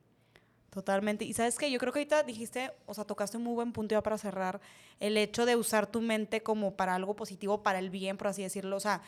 Totalmente. 0.71 1.25
Y 1.25 1.35
sabes 1.35 1.57
que 1.57 1.71
yo 1.71 1.79
creo 1.79 1.93
que 1.93 2.01
ahorita 2.01 2.25
dijiste, 2.25 2.73
o 2.87 2.95
sea, 2.95 3.05
tocaste 3.05 3.37
un 3.37 3.45
muy 3.45 3.55
buen 3.55 3.73
punto 3.73 3.95
ya 3.95 4.03
para 4.03 4.19
cerrar, 4.19 4.61
el 4.99 5.17
hecho 5.17 5.47
de 5.47 5.55
usar 5.55 5.87
tu 5.87 6.01
mente 6.01 6.43
como 6.43 6.75
para 6.75 6.97
algo 6.97 7.15
positivo, 7.15 7.63
para 7.63 7.79
el 7.79 7.91
bien, 7.91 8.17
por 8.17 8.27
así 8.27 8.43
decirlo. 8.43 8.75
O 8.75 8.81
sea, 8.81 9.03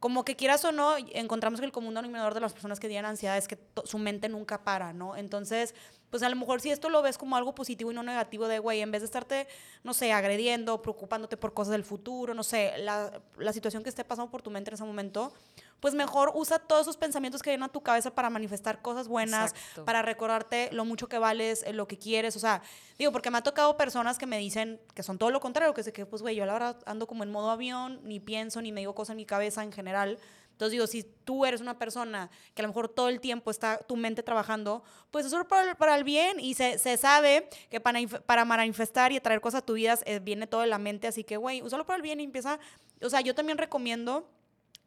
como 0.00 0.24
que 0.24 0.36
quieras 0.36 0.64
o 0.64 0.72
no, 0.72 0.96
encontramos 1.12 1.58
que 1.58 1.66
el 1.66 1.72
común 1.72 1.94
denominador 1.94 2.32
de 2.34 2.40
las 2.40 2.52
personas 2.52 2.78
que 2.78 2.88
tienen 2.88 3.04
ansiedad 3.04 3.36
es 3.36 3.48
que 3.48 3.58
su 3.84 3.98
mente 3.98 4.28
nunca 4.28 4.62
para, 4.62 4.92
¿no? 4.92 5.16
Entonces, 5.16 5.74
pues 6.10 6.22
a 6.22 6.28
lo 6.28 6.36
mejor 6.36 6.60
si 6.60 6.70
esto 6.70 6.88
lo 6.88 7.02
ves 7.02 7.18
como 7.18 7.36
algo 7.36 7.54
positivo 7.54 7.90
y 7.90 7.94
no 7.94 8.02
negativo 8.04 8.46
de, 8.46 8.60
güey, 8.60 8.80
en 8.80 8.92
vez 8.92 9.02
de 9.02 9.06
estarte, 9.06 9.48
no 9.82 9.94
sé, 9.94 10.12
agrediendo, 10.12 10.80
preocupándote 10.82 11.36
por 11.36 11.52
cosas 11.52 11.72
del 11.72 11.84
futuro, 11.84 12.32
no 12.32 12.44
sé, 12.44 12.74
la, 12.78 13.20
la 13.38 13.52
situación 13.52 13.82
que 13.82 13.88
esté 13.88 14.04
pasando 14.04 14.30
por 14.30 14.40
tu 14.40 14.50
mente 14.50 14.70
en 14.70 14.74
ese 14.74 14.84
momento, 14.84 15.32
pues 15.80 15.94
mejor 15.94 16.32
usa 16.34 16.58
todos 16.58 16.82
esos 16.82 16.96
pensamientos 16.96 17.42
que 17.42 17.50
vienen 17.50 17.64
a 17.64 17.68
tu 17.68 17.82
cabeza 17.82 18.14
para 18.14 18.30
manifestar 18.30 18.82
cosas 18.82 19.08
buenas, 19.08 19.54
para 19.84 20.02
recordarte 20.02 20.70
lo 20.72 20.84
mucho 20.84 21.08
que 21.08 21.18
vales, 21.18 21.62
eh, 21.66 21.72
lo 21.72 21.86
que 21.86 21.98
quieres. 21.98 22.36
O 22.36 22.40
sea, 22.40 22.62
digo, 22.98 23.12
porque 23.12 23.30
me 23.30 23.38
ha 23.38 23.42
tocado 23.42 23.76
personas 23.76 24.18
que 24.18 24.26
me 24.26 24.38
dicen 24.38 24.80
que 24.94 25.02
son 25.02 25.18
todo 25.18 25.30
lo 25.30 25.40
contrario, 25.40 25.74
que 25.74 25.82
sé 25.82 25.92
que, 25.92 26.06
pues, 26.06 26.22
güey, 26.22 26.36
yo 26.36 26.46
la 26.46 26.52
verdad 26.52 26.76
ando 26.86 27.06
como 27.06 27.22
en 27.22 27.30
modo 27.30 27.50
avión, 27.50 28.00
ni 28.02 28.20
pienso, 28.20 28.60
ni 28.60 28.72
me 28.72 28.80
digo 28.80 28.94
cosas 28.94 29.10
en 29.10 29.18
mi 29.18 29.26
cabeza 29.26 29.62
en 29.62 29.72
general. 29.72 30.18
Entonces 30.58 30.72
digo, 30.72 30.88
si 30.88 31.04
tú 31.04 31.46
eres 31.46 31.60
una 31.60 31.78
persona 31.78 32.30
que 32.52 32.62
a 32.62 32.64
lo 32.64 32.68
mejor 32.70 32.88
todo 32.88 33.08
el 33.08 33.20
tiempo 33.20 33.52
está 33.52 33.78
tu 33.78 33.94
mente 33.94 34.24
trabajando, 34.24 34.82
pues 35.12 35.24
eso 35.24 35.40
es 35.40 35.46
para, 35.46 35.76
para 35.76 35.94
el 35.94 36.02
bien 36.02 36.40
y 36.40 36.54
se, 36.54 36.78
se 36.78 36.96
sabe 36.96 37.48
que 37.70 37.80
para, 37.80 38.00
para 38.26 38.44
manifestar 38.44 39.12
y 39.12 39.18
atraer 39.18 39.40
cosas 39.40 39.62
a 39.62 39.64
tu 39.64 39.74
vida 39.74 39.96
eh, 40.04 40.18
viene 40.18 40.48
todo 40.48 40.62
de 40.62 40.66
la 40.66 40.78
mente, 40.78 41.06
así 41.06 41.22
que, 41.22 41.36
güey, 41.36 41.62
úsalo 41.62 41.86
para 41.86 41.98
el 41.98 42.02
bien 42.02 42.18
y 42.18 42.24
empieza, 42.24 42.58
o 43.00 43.08
sea, 43.08 43.20
yo 43.20 43.36
también 43.36 43.56
recomiendo 43.56 44.28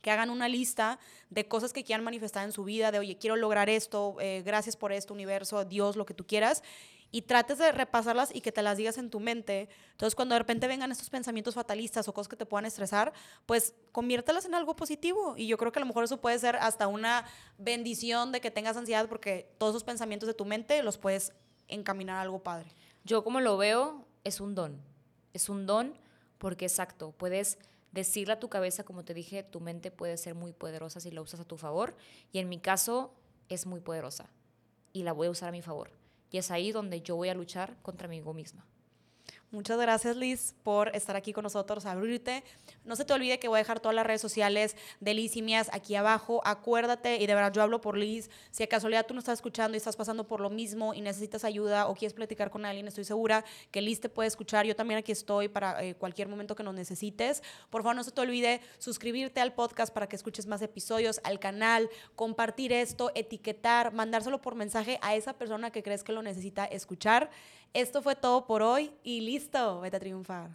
que 0.02 0.12
hagan 0.12 0.30
una 0.30 0.48
lista 0.48 1.00
de 1.30 1.48
cosas 1.48 1.74
que 1.74 1.84
quieran 1.84 2.04
manifestar 2.04 2.44
en 2.44 2.52
su 2.52 2.64
vida, 2.64 2.92
de, 2.92 3.00
oye, 3.00 3.18
quiero 3.18 3.36
lograr 3.36 3.70
esto, 3.70 4.18
eh, 4.20 4.42
gracias 4.46 4.76
por 4.76 4.92
esto, 4.92 5.14
universo, 5.14 5.64
Dios, 5.66 5.96
lo 5.96 6.06
que 6.06 6.14
tú 6.14 6.26
quieras, 6.26 6.64
y 7.12 7.24
trates 7.24 7.58
de 7.58 7.72
repasarlas 7.72 8.34
y 8.34 8.40
que 8.40 8.52
te 8.52 8.62
las 8.62 8.78
digas 8.78 8.98
en 8.98 9.10
tu 9.10 9.20
mente. 9.20 9.68
Entonces, 9.92 10.16
cuando 10.16 10.34
de 10.34 10.40
repente 10.40 10.68
vengan 10.68 10.92
estos 10.92 11.10
pensamientos 11.10 11.56
fatalistas 11.56 12.08
o 12.08 12.14
cosas 12.14 12.30
que 12.30 12.38
te 12.38 12.46
puedan 12.46 12.66
estresar, 12.66 13.12
pues 13.46 13.76
conviértelas 13.92 14.46
en 14.46 14.56
algo 14.56 14.76
positivo. 14.78 15.36
Y 15.38 15.48
yo 15.48 15.58
creo 15.58 15.74
que 15.74 15.80
a 15.80 15.82
lo 15.82 15.88
mejor 15.88 16.06
eso 16.06 16.22
puede 16.22 16.40
ser 16.40 16.56
hasta 16.56 16.88
una 16.88 17.26
bendición 17.58 18.32
de 18.32 18.40
que 18.40 18.50
tengas 18.50 18.78
ansiedad 18.78 19.10
porque 19.10 19.54
todos 19.58 19.74
esos 19.74 19.84
pensamientos 19.84 20.28
de 20.28 20.34
tu 20.34 20.46
mente 20.46 20.82
los 20.84 20.98
puedes 20.98 21.34
encaminar 21.68 22.18
a 22.18 22.22
algo 22.22 22.40
padre. 22.40 22.74
Yo 23.04 23.26
como 23.26 23.42
lo 23.42 23.58
veo, 23.58 24.08
es 24.24 24.40
un 24.40 24.56
don. 24.56 24.82
Es 25.34 25.50
un 25.50 25.66
don 25.66 25.98
porque 26.38 26.66
exacto, 26.66 27.12
puedes 27.12 27.60
decirle 27.92 28.34
a 28.34 28.40
tu 28.40 28.50
cabeza, 28.50 28.84
como 28.84 29.04
te 29.04 29.14
dije, 29.14 29.44
tu 29.44 29.60
mente 29.60 29.92
puede 29.92 30.18
ser 30.18 30.36
muy 30.36 30.54
poderosa 30.54 31.00
si 31.00 31.12
la 31.12 31.22
usas 31.22 31.40
a 31.40 31.46
tu 31.46 31.58
favor. 31.58 31.96
Y 32.32 32.40
en 32.40 32.50
mi 32.50 32.60
caso 32.60 33.14
es 33.50 33.66
muy 33.66 33.82
poderosa 33.82 34.30
y 34.94 35.04
la 35.04 35.14
voy 35.14 35.28
a 35.28 35.32
usar 35.32 35.50
a 35.50 35.52
mi 35.52 35.62
favor. 35.62 35.92
Y 36.30 36.38
es 36.38 36.52
ahí 36.52 36.72
donde 36.72 37.02
yo 37.02 37.16
voy 37.16 37.30
a 37.30 37.34
luchar 37.34 37.78
contra 37.82 38.08
mí 38.08 38.22
misma. 38.22 38.66
Muchas 39.52 39.78
gracias, 39.78 40.16
Liz, 40.16 40.56
por 40.64 40.96
estar 40.96 41.18
aquí 41.18 41.34
con 41.34 41.44
nosotros, 41.44 41.86
abrirte. 41.86 42.42
No 42.86 42.96
se 42.96 43.04
te 43.04 43.12
olvide 43.12 43.38
que 43.38 43.50
voy 43.50 43.58
a 43.58 43.64
dejar 43.64 43.82
todas 43.82 43.94
las 43.94 44.06
redes 44.06 44.22
sociales 44.22 44.78
de 45.02 45.14
Liz 45.14 45.36
y 45.36 45.42
mías 45.42 45.70
aquí 45.74 45.94
abajo. 45.96 46.42
Acuérdate, 46.46 47.18
y 47.18 47.28
de 47.28 47.36
verdad 47.36 47.52
yo 47.52 47.62
hablo 47.62 47.82
por 47.82 47.98
Liz. 47.98 48.30
Si 48.52 48.64
a 48.64 48.68
casualidad 48.68 49.06
tú 49.06 49.14
no 49.14 49.20
estás 49.20 49.40
escuchando 49.40 49.76
y 49.76 49.80
estás 49.80 49.98
pasando 49.98 50.26
por 50.26 50.40
lo 50.40 50.50
mismo 50.50 50.94
y 50.94 51.02
necesitas 51.02 51.44
ayuda 51.44 51.90
o 51.90 51.96
quieres 51.96 52.14
platicar 52.14 52.50
con 52.50 52.64
alguien, 52.64 52.88
estoy 52.88 53.04
segura 53.04 53.44
que 53.72 53.82
Liz 53.82 54.00
te 54.00 54.08
puede 54.08 54.28
escuchar. 54.28 54.66
Yo 54.66 54.74
también 54.74 55.00
aquí 55.00 55.12
estoy 55.12 55.50
para 55.50 55.84
eh, 55.84 55.96
cualquier 55.96 56.30
momento 56.30 56.56
que 56.56 56.64
nos 56.64 56.74
necesites. 56.74 57.44
Por 57.70 57.84
favor, 57.84 57.98
no 57.98 58.06
se 58.06 58.12
te 58.12 58.22
olvide 58.22 58.62
suscribirte 58.78 59.42
al 59.42 59.52
podcast 59.52 59.94
para 59.94 60.08
que 60.08 60.16
escuches 60.16 60.48
más 60.48 60.62
episodios, 60.62 61.20
al 61.26 61.40
canal, 61.40 61.90
compartir 62.16 62.72
esto, 62.72 63.12
etiquetar, 63.16 63.92
mandárselo 63.92 64.42
por 64.42 64.56
mensaje 64.56 64.98
a 65.02 65.14
esa 65.14 65.34
persona 65.34 65.72
que 65.72 65.84
crees 65.84 66.06
que 66.06 66.14
lo 66.14 66.22
necesita 66.22 66.64
escuchar. 66.64 67.30
Esto 67.74 68.02
fue 68.02 68.16
todo 68.16 68.46
por 68.46 68.62
hoy 68.62 68.92
y 69.02 69.22
listo, 69.22 69.80
vete 69.80 69.96
a 69.98 70.00
triunfar. 70.00 70.50